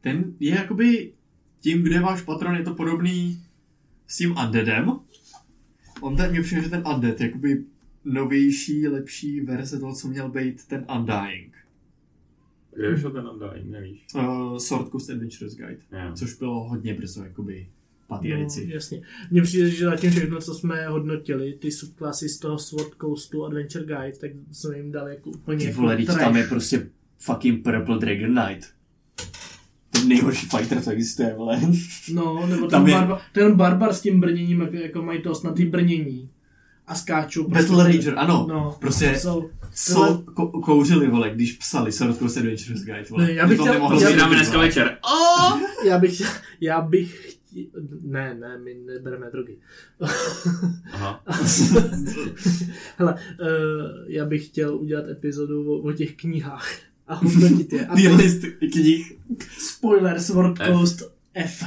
Ten 0.00 0.34
je 0.40 0.54
jakoby 0.54 1.12
tím, 1.60 1.82
kde 1.82 2.00
váš 2.00 2.22
patron, 2.22 2.56
je 2.56 2.62
to 2.62 2.74
podobný 2.74 3.42
s 4.06 4.16
tím 4.16 4.36
Undeadem. 4.44 5.00
On 6.00 6.16
ten, 6.16 6.30
mě 6.30 6.42
přijde, 6.42 6.62
že 6.62 6.68
ten 6.68 6.82
Undead 6.94 7.20
je 7.20 7.26
jakoby 7.26 7.64
novější, 8.04 8.88
lepší 8.88 9.40
verze 9.40 9.80
toho, 9.80 9.94
co 9.94 10.08
měl 10.08 10.28
být 10.28 10.66
ten 10.66 10.86
Undying. 10.98 11.55
Kde 12.76 12.90
vyšel 12.90 13.10
ten 13.10 13.26
Undying, 13.28 13.70
nevíš? 13.70 14.06
Uh, 14.14 14.56
Sword 14.58 14.88
Coast 14.90 15.10
Adventures 15.10 15.54
Guide. 15.54 15.78
Jo. 15.92 16.12
Což 16.14 16.34
bylo 16.34 16.68
hodně 16.68 16.94
brzo, 16.94 17.24
jakoby 17.24 17.68
edici. 18.24 18.66
No, 18.66 18.74
jasně. 18.74 19.02
Mně 19.30 19.42
přijde, 19.42 19.70
že 19.70 19.84
zatím 19.84 20.10
všechno, 20.10 20.40
co 20.40 20.54
jsme 20.54 20.86
hodnotili, 20.88 21.52
ty 21.52 21.72
subklasy 21.72 22.28
z 22.28 22.38
toho 22.38 22.58
Sword 22.58 22.92
Coastu 23.00 23.44
Adventure 23.44 23.84
Guide, 23.84 24.18
tak 24.20 24.30
jsme 24.52 24.76
jim 24.76 24.92
dali 24.92 25.10
jako 25.14 25.30
úplně 25.30 25.58
Ty 25.58 25.64
jako 25.64 25.80
vole, 25.80 25.96
teď 25.96 26.06
trash. 26.06 26.18
tam 26.20 26.36
je 26.36 26.44
prostě 26.46 26.88
fucking 27.18 27.64
Purple 27.64 27.98
Dragon 27.98 28.34
Knight. 28.44 28.66
Ten 29.90 30.08
nejhorší 30.08 30.46
fighter, 30.46 30.82
co 30.82 30.90
existuje, 30.90 31.34
vole. 31.34 31.60
No, 32.12 32.46
nebo 32.46 32.66
Tam 32.66 32.84
ten, 32.84 32.94
je- 32.94 32.98
barba, 33.00 33.20
ten 33.32 33.54
barbar 33.56 33.92
s 33.92 34.00
tím 34.00 34.20
brněním, 34.20 34.60
jako, 34.60 34.76
jako 34.76 35.02
mají 35.02 35.22
to 35.22 35.34
snad 35.34 35.54
ty 35.54 35.64
brnění. 35.64 36.30
A 36.86 36.94
skáčou. 36.94 37.48
Battle 37.48 37.84
Rager, 37.84 38.14
ano. 38.16 38.46
No, 38.48 38.76
Prostě 38.80 39.14
jsou, 39.18 39.50
co 39.76 40.22
ko- 40.34 40.60
kouřili, 40.64 41.08
vole, 41.08 41.30
když 41.30 41.52
psali 41.52 41.92
Sword 41.92 42.18
Coast 42.18 42.36
Adventures 42.36 42.80
Guide, 42.80 43.04
vole. 43.10 43.24
Ne, 43.26 43.32
já 43.32 43.46
bych 43.46 43.58
To 43.58 43.64
chtěl- 43.64 44.10
já 44.10 44.28
bych- 44.28 44.36
dneska 44.38 44.58
večer. 44.58 44.98
já 45.86 45.98
bych, 45.98 46.22
já 46.60 46.80
bych 46.80 47.26
chtěl, 47.32 47.64
ne, 48.02 48.34
ne, 48.34 48.58
my 48.58 48.74
nebereme 48.86 49.30
drogy. 49.32 49.58
Aha. 50.92 51.22
Hele, 52.96 53.14
uh, 53.14 53.48
já 54.06 54.24
bych 54.24 54.46
chtěl 54.46 54.76
udělat 54.76 55.08
epizodu 55.08 55.72
o, 55.72 55.78
o 55.78 55.92
těch 55.92 56.16
knihách 56.16 56.68
a 57.08 57.14
hodnotit 57.14 57.72
je. 57.72 57.88
Teď, 57.96 58.06
list 58.16 58.42
knih. 58.72 59.18
spoiler, 59.58 60.20
Sword 60.20 60.60
F. 60.60 60.72
Coast 60.72 61.02
F. 61.34 61.62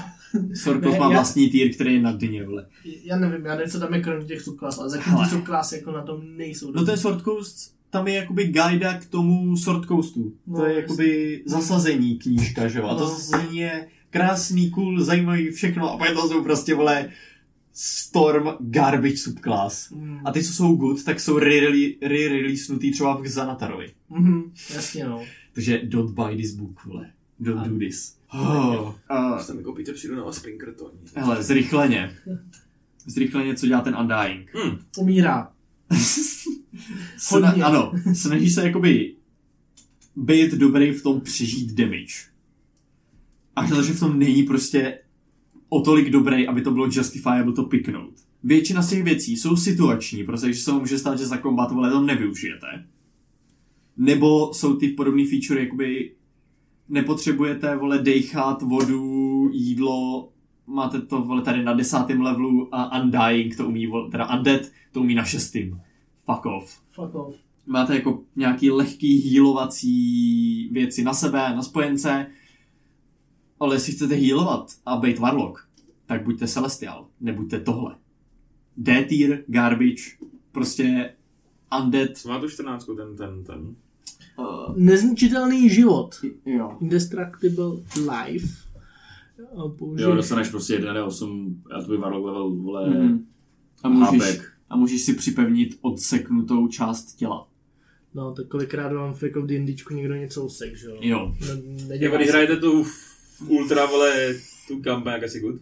Sword 0.54 0.82
Ne, 0.82 0.88
Coast 0.88 1.00
má 1.00 1.06
já- 1.06 1.12
vlastní 1.12 1.50
tier, 1.50 1.74
který 1.74 1.94
je 1.94 2.02
na 2.02 2.12
dně, 2.12 2.44
vole. 2.46 2.66
Já 3.04 3.16
nevím, 3.20 3.46
já 3.46 3.56
nevím, 3.56 3.72
co 3.72 3.80
tam 3.80 3.94
je 3.94 4.02
kromě 4.02 4.26
těch 4.26 4.42
subklas, 4.42 4.80
ale 4.80 4.90
zatím 4.90 5.14
ty 5.24 5.30
subklasy 5.30 5.76
jako 5.76 5.92
na 5.92 6.02
tom 6.02 6.22
nejsou. 6.38 6.72
No 6.72 6.86
ten 6.86 6.98
Sword 6.98 7.24
Coast, 7.24 7.74
tam 7.90 8.08
je 8.08 8.14
jakoby 8.14 8.44
guida 8.46 8.94
k 9.00 9.06
tomu 9.06 9.58
Sword 9.58 9.86
Coastu. 9.88 10.34
No, 10.48 10.58
to 10.60 10.66
je 10.66 10.76
jakoby 10.76 11.42
zasazení 11.46 12.18
knížka, 12.18 12.68
že 12.68 12.80
jo? 12.80 12.86
A 12.88 12.96
to 12.96 13.04
No. 13.04 13.10
zasazení 13.10 13.58
je 13.58 13.88
krásný, 14.10 14.70
cool, 14.72 15.02
zajímavý, 15.04 15.50
všechno. 15.52 15.92
A 15.94 15.98
pak 15.98 16.12
to 16.14 16.28
jsou 16.28 16.44
prostě, 16.44 16.76
vole, 16.76 17.10
Storm 17.74 18.48
Garbage 18.60 19.18
subclass. 19.18 19.90
Mm. 19.92 20.20
A 20.26 20.32
ty, 20.32 20.44
co 20.44 20.54
jsou 20.54 20.76
good, 20.76 21.04
tak 21.04 21.20
jsou 21.20 21.40
re-releasenutý 21.40 22.92
třeba 22.92 23.18
v 23.18 23.22
Xanatarovi. 23.24 23.92
Mhm, 24.10 24.52
jasně 24.74 25.06
no. 25.06 25.24
Takže 25.54 25.82
don't 25.84 26.12
buy 26.12 26.36
this 26.38 26.56
book, 26.56 26.86
vole. 26.86 27.10
Don't 27.40 27.62
A- 27.62 27.68
do 27.68 27.78
this. 27.80 28.16
Oh. 28.34 28.94
Uh, 29.12 29.46
Tam 29.48 29.58
mi 29.58 29.64
koupíte, 29.64 29.94
přijdu 29.94 30.16
na 30.16 30.24
vás 30.24 30.40
Pinkerton. 30.40 30.92
hele, 31.16 31.44
zrychleně. 31.44 32.12
Zrychleně, 33.06 33.56
co 33.56 33.68
dělá 33.68 33.82
ten 33.82 33.96
Undying. 33.98 34.52
Hm. 34.56 34.78
Umírá. 34.98 35.52
Sna- 37.20 37.48
Hodně. 37.50 37.64
ano, 37.64 37.92
snaží 38.14 38.50
se 38.50 38.66
jakoby 38.68 39.16
být 40.16 40.52
dobrý 40.54 40.92
v 40.92 41.04
tom 41.04 41.22
přežít 41.22 41.72
damage. 41.74 42.30
To, 43.70 43.84
že 43.84 43.94
v 43.94 44.00
tom 44.00 44.20
není 44.20 44.44
prostě 44.44 45.00
o 45.70 45.82
tolik 45.82 46.10
dobrý, 46.10 46.48
aby 46.48 46.62
to 46.62 46.72
bylo 46.72 46.86
justifiable 46.92 47.54
to 47.54 47.64
piknout. 47.64 48.14
Většina 48.44 48.82
z 48.82 48.90
těch 48.90 49.04
věcí 49.04 49.38
jsou 49.38 49.56
situační, 49.56 50.24
prostě 50.24 50.54
že 50.54 50.60
se 50.62 50.72
vám 50.72 50.80
může 50.80 51.00
stát, 51.00 51.20
že 51.20 51.26
za 51.26 51.38
kombat 51.38 51.72
vole 51.72 51.90
to 51.92 52.02
nevyužijete. 52.02 52.86
Nebo 53.98 54.54
jsou 54.54 54.76
ty 54.76 54.88
podobné 54.88 55.24
feature, 55.30 55.62
jakoby 55.64 56.12
nepotřebujete 56.90 57.78
vole 57.78 58.00
dejchat, 58.00 58.62
vodu, 58.62 59.50
jídlo, 59.54 60.30
máte 60.68 61.02
to 61.02 61.22
vole 61.22 61.42
tady 61.42 61.64
na 61.64 61.74
desátém 61.74 62.22
levelu 62.22 62.76
a 62.76 63.02
Undying 63.02 63.58
to 63.58 63.68
umí, 63.68 63.88
vole, 63.88 64.12
teda 64.12 64.38
Undead 64.38 64.62
to 64.92 65.02
umí 65.02 65.16
na 65.16 65.24
šestým. 65.24 65.80
Fuck 66.36 66.46
off 66.46 66.82
Fuck 66.92 67.16
off. 67.16 67.36
máte 67.66 67.96
jako 67.96 68.24
nějaký 68.36 68.72
lehký 68.72 69.18
healovací 69.34 70.70
věci 70.72 71.04
na 71.04 71.14
sebe, 71.14 71.56
na 71.56 71.62
spojence, 71.64 72.28
ale 73.60 73.76
jestli 73.76 73.94
chcete 73.94 74.16
healovat 74.16 74.72
a 74.86 74.96
být 74.98 75.20
Warlock, 75.20 75.60
tak 76.06 76.24
buďte 76.24 76.48
Celestial, 76.48 77.08
nebuďte 77.20 77.60
tohle. 77.60 77.96
D 78.78 79.04
tier, 79.04 79.44
garbage, 79.48 80.04
prostě 80.52 81.14
undead. 81.82 82.10
Má 82.28 82.40
tu 82.40 82.50
14, 82.50 82.86
ten, 82.98 83.16
ten, 83.18 83.44
ten? 83.44 83.76
Uh, 84.38 84.78
Nezničitelný 84.78 85.70
život. 85.70 86.16
jo. 86.46 86.78
Indestructible 86.82 87.66
life. 87.96 88.48
A 89.58 89.68
použij- 89.70 90.04
Jo, 90.04 90.16
dostaneš 90.16 90.50
prostě 90.50 90.78
1d8, 90.80 91.56
já 91.72 91.82
to 91.82 91.92
by 91.92 91.98
Warlock 91.98 92.26
level, 92.26 92.50
vole, 92.50 92.90
Mm. 92.90 93.26
A, 93.84 93.90
můžeš. 93.90 94.40
A 94.70 94.76
můžeš 94.78 95.02
si 95.02 95.14
připevnit 95.14 95.78
odseknutou 95.82 96.68
část 96.68 97.14
těla. 97.16 97.48
No, 98.14 98.34
tak 98.34 98.48
kolikrát 98.48 98.94
vám 98.94 99.14
v 99.14 99.24
jako 99.24 99.42
v 99.42 99.48
D&Dčku 99.48 99.94
někdo 99.94 100.16
něco 100.16 100.46
usek, 100.46 100.76
že 100.78 100.88
jo? 100.88 100.98
Jo. 101.02 101.36
Ne, 101.40 101.48
Jak 101.48 101.90
nedělá 101.90 102.18
když 102.18 102.30
hrajete 102.30 102.58
tu 102.58 102.86
ultra, 103.48 103.86
vole, 103.86 104.34
tu 104.68 104.82
kampaň, 104.82 105.14
jak 105.14 105.24
asi 105.24 105.40
good. 105.40 105.56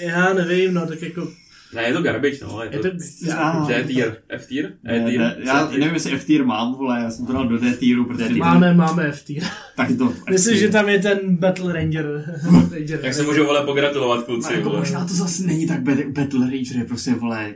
Já 0.00 0.32
nevím, 0.32 0.74
no, 0.74 0.86
tak 0.86 1.02
jako 1.02 1.28
Ne, 1.74 1.82
je 1.82 1.92
to 1.94 2.02
garbage, 2.02 2.38
no. 2.42 2.62
Je 2.62 2.68
Je 2.72 2.78
to, 2.78 2.88
to, 2.90 2.96
Ah. 3.38 3.66
D 3.68 3.84
tier. 3.84 4.16
F 4.28 4.46
tier? 4.46 4.72
Ne, 4.84 4.98
ne, 5.00 5.10
tier? 5.10 5.36
já 5.44 5.66
tier? 5.66 5.80
nevím, 5.80 5.94
jestli 5.94 6.12
F 6.12 6.24
tier 6.24 6.44
mám, 6.44 6.74
vole, 6.74 7.00
já 7.00 7.10
jsem 7.10 7.26
to 7.26 7.32
dal 7.32 7.48
do 7.48 7.58
D 7.58 7.72
tieru, 7.76 8.04
protože 8.04 8.34
máme, 8.34 8.74
máme 8.74 9.08
F 9.08 9.22
tier. 9.24 9.42
tak 9.76 9.88
to 9.98 10.14
Myslím, 10.30 10.56
že 10.56 10.68
tam 10.68 10.88
je 10.88 10.98
ten 10.98 11.36
Battle 11.36 11.72
Ranger. 11.72 12.36
Ranger 12.72 12.98
Tak 13.00 13.14
se 13.14 13.22
můžu 13.22 13.44
vole 13.46 13.64
pogratulovat 13.64 14.24
kluci. 14.24 14.52
jako 14.52 14.68
vole. 14.68 14.78
možná 14.80 15.04
to 15.04 15.14
zase 15.14 15.42
není 15.42 15.66
tak 15.66 15.80
Bat- 15.82 16.12
Battle 16.12 16.40
Ranger, 16.40 16.76
je 16.76 16.84
prostě, 16.84 17.14
vole, 17.14 17.54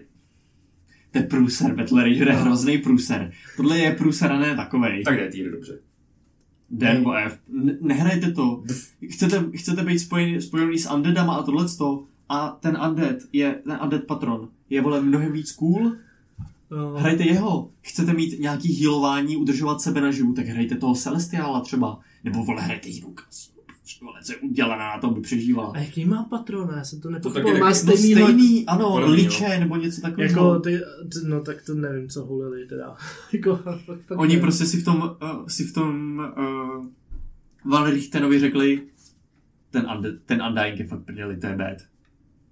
to 1.13 1.19
je 1.19 1.25
průser, 1.25 1.75
Battle 1.75 2.03
Ranger 2.03 2.29
je 2.29 2.35
hrozný 2.35 2.79
průser. 2.79 3.33
Tohle 3.57 3.79
je 3.79 3.95
průser 3.95 4.33
a 4.33 4.39
ne 4.39 4.57
takovej. 4.57 5.03
Tak 5.05 5.17
D 5.17 5.29
tier, 5.29 5.51
dobře. 5.51 5.79
D 6.71 6.95
nebo 6.95 7.15
F. 7.15 7.39
Nehrajte 7.81 8.33
to. 8.33 8.65
Chcete, 9.11 9.45
chcete 9.55 9.83
být 9.83 9.99
spojený, 9.99 10.43
spojený 10.43 10.79
s 10.79 10.91
undeadama 10.91 11.35
a 11.35 11.43
tohleto 11.43 12.05
a 12.29 12.49
ten 12.49 12.79
undead 12.89 13.17
je, 13.33 13.55
ten 13.65 13.79
undead 13.83 14.05
patron 14.05 14.49
je 14.71 14.81
vole 14.81 15.01
mnohem 15.01 15.33
víc 15.33 15.53
cool. 15.53 15.93
No, 16.71 16.95
Hrajte 16.97 17.25
jeho. 17.25 17.71
Chcete 17.81 18.13
mít 18.13 18.41
nějaký 18.41 18.75
healování, 18.75 19.37
udržovat 19.37 19.81
sebe 19.81 20.01
naživu, 20.01 20.33
tak 20.33 20.47
hrajte 20.47 20.77
toho 20.77 20.95
Celestiala 20.95 21.61
třeba. 21.61 21.99
Nebo 22.25 22.45
vole, 22.45 22.63
hrajte 22.63 22.89
jinou 22.89 23.11
kasu. 23.11 23.52
Je 24.29 24.37
udělaná 24.37 24.95
na 24.95 24.99
to, 25.01 25.07
aby 25.11 25.21
přežívala. 25.21 25.73
a 25.75 25.79
jaký 25.79 26.05
má 26.05 26.23
patrona? 26.23 26.77
Já 26.77 26.85
jsem 26.85 27.01
to 27.01 27.11
nepochopil. 27.11 27.53
tak- 27.53 27.61
Má 27.61 27.69
No 27.69 27.75
stejný, 27.75 28.13
stejný, 28.13 28.67
ano, 28.67 28.91
Podobný, 28.91 29.17
liče 29.17 29.59
nebo 29.61 29.77
něco 29.77 30.01
takového. 30.01 30.31
Jako 30.31 30.61
ty, 30.61 30.81
no 31.25 31.41
tak 31.41 31.63
to 31.67 31.75
nevím, 31.75 32.09
co 32.09 32.25
hulili 32.25 32.67
teda. 32.67 32.97
jako, 33.33 33.57
fakt, 33.57 33.81
fakt 33.85 34.11
Oni 34.19 34.29
nevím. 34.29 34.41
prostě 34.41 34.67
si 34.67 34.81
v 34.81 34.85
tom, 34.85 35.17
uh, 35.23 35.47
si 35.47 35.65
v 35.65 35.73
tom 35.75 36.19
uh, 36.39 36.87
Van 37.73 37.91
Richtenovi 37.91 38.39
řekli, 38.41 38.83
ten, 39.71 39.87
unde, 39.97 40.13
ten 40.13 40.43
Undying 40.49 40.79
je 40.79 40.87
fakt 40.87 41.03
prdeli, 41.05 41.37
to 41.37 41.47
je 41.47 41.57
bad. 41.57 41.77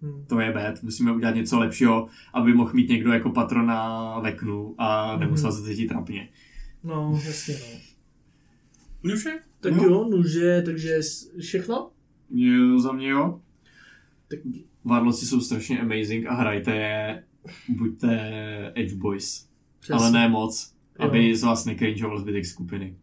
Hmm. 0.03 0.24
To 0.26 0.41
je 0.41 0.53
bad, 0.53 0.82
musíme 0.82 1.12
udělat 1.12 1.34
něco 1.34 1.59
lepšího, 1.59 2.09
aby 2.34 2.55
mohl 2.55 2.70
mít 2.74 2.88
někdo 2.88 3.12
jako 3.12 3.30
patrona 3.30 4.18
veknu 4.20 4.74
a 4.78 5.16
nemusel 5.16 5.53
se 5.53 5.64
cítit 5.64 5.88
trapně. 5.88 6.28
No, 6.84 7.20
jasně 7.26 7.55
no. 7.55 7.80
Nuže? 9.11 9.30
Tak 9.61 9.72
No. 9.76 9.82
jo, 9.84 10.08
nuže, 10.11 10.62
takže 10.64 11.00
všechno? 11.40 11.90
Jo, 12.30 12.78
za 12.80 12.92
mě 12.92 13.08
jo. 13.08 13.40
Tak 14.28 14.38
Varloci 14.84 15.26
jsou 15.26 15.40
strašně 15.40 15.80
amazing 15.80 16.26
a 16.26 16.34
hrajte 16.34 16.76
je, 16.76 17.24
buďte 17.68 18.72
Edge 18.74 18.94
Boys. 18.94 19.48
přesně. 19.80 19.94
Ale 19.94 20.11
ne 20.12 20.28
moc, 20.28 20.74
Jo. 21.00 21.06
aby 21.06 21.36
z 21.36 21.42
vás 21.42 21.64
nekrinžoval 21.64 22.18
zbytek 22.20 22.46
skupiny. 22.46 22.96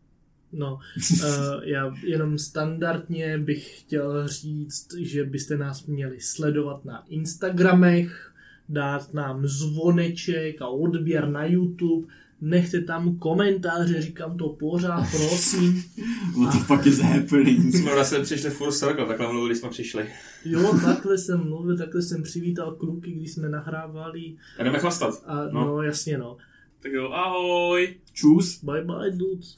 No, 0.53 0.79
uh, 1.13 1.19
já 1.63 1.95
jenom 2.03 2.37
standardně 2.37 3.37
bych 3.37 3.79
chtěl 3.79 4.27
říct, 4.27 4.93
že 4.99 5.23
byste 5.23 5.57
nás 5.57 5.85
měli 5.85 6.21
sledovat 6.21 6.85
na 6.85 7.03
Instagramech, 7.07 8.33
dát 8.69 9.13
nám 9.13 9.47
zvoneček 9.47 10.61
a 10.61 10.67
odběr 10.67 11.29
na 11.29 11.45
YouTube, 11.45 12.07
nechte 12.41 12.81
tam 12.81 13.17
komentáře, 13.17 14.01
říkám 14.01 14.37
to 14.37 14.49
pořád, 14.49 15.07
prosím. 15.11 15.83
What 16.43 16.53
the 16.53 16.59
fuck 16.59 16.85
is 16.85 16.99
happening? 16.99 17.75
Jsme 17.75 17.93
vlastně 17.95 18.19
přišli 18.19 18.49
full 18.49 18.71
circle, 18.71 19.05
takhle 19.05 19.27
mluvili, 19.27 19.49
když 19.49 19.57
jsme 19.59 19.69
přišli. 19.69 20.05
Jo, 20.45 20.79
takhle 20.85 21.17
jsem 21.17 21.43
mluvil, 21.49 21.77
takhle 21.77 22.01
jsem 22.01 22.23
přivítal 22.23 22.71
kluky, 22.75 23.11
když 23.11 23.31
jsme 23.31 23.49
nahrávali 23.49 24.35
A 24.59 24.63
jdeme 24.63 24.79
chlastat. 24.79 25.23
a 25.25 25.35
no, 25.35 25.49
No. 25.51 25.65
no 25.65 25.81
jasně 25.81 26.17
no. 26.17 26.37
Tak 26.79 26.91
jo, 26.91 27.11
ahoj. 27.11 27.95
Čus. 28.13 28.63
Bye 28.63 28.83
bye 28.83 29.11
dudes. 29.11 29.57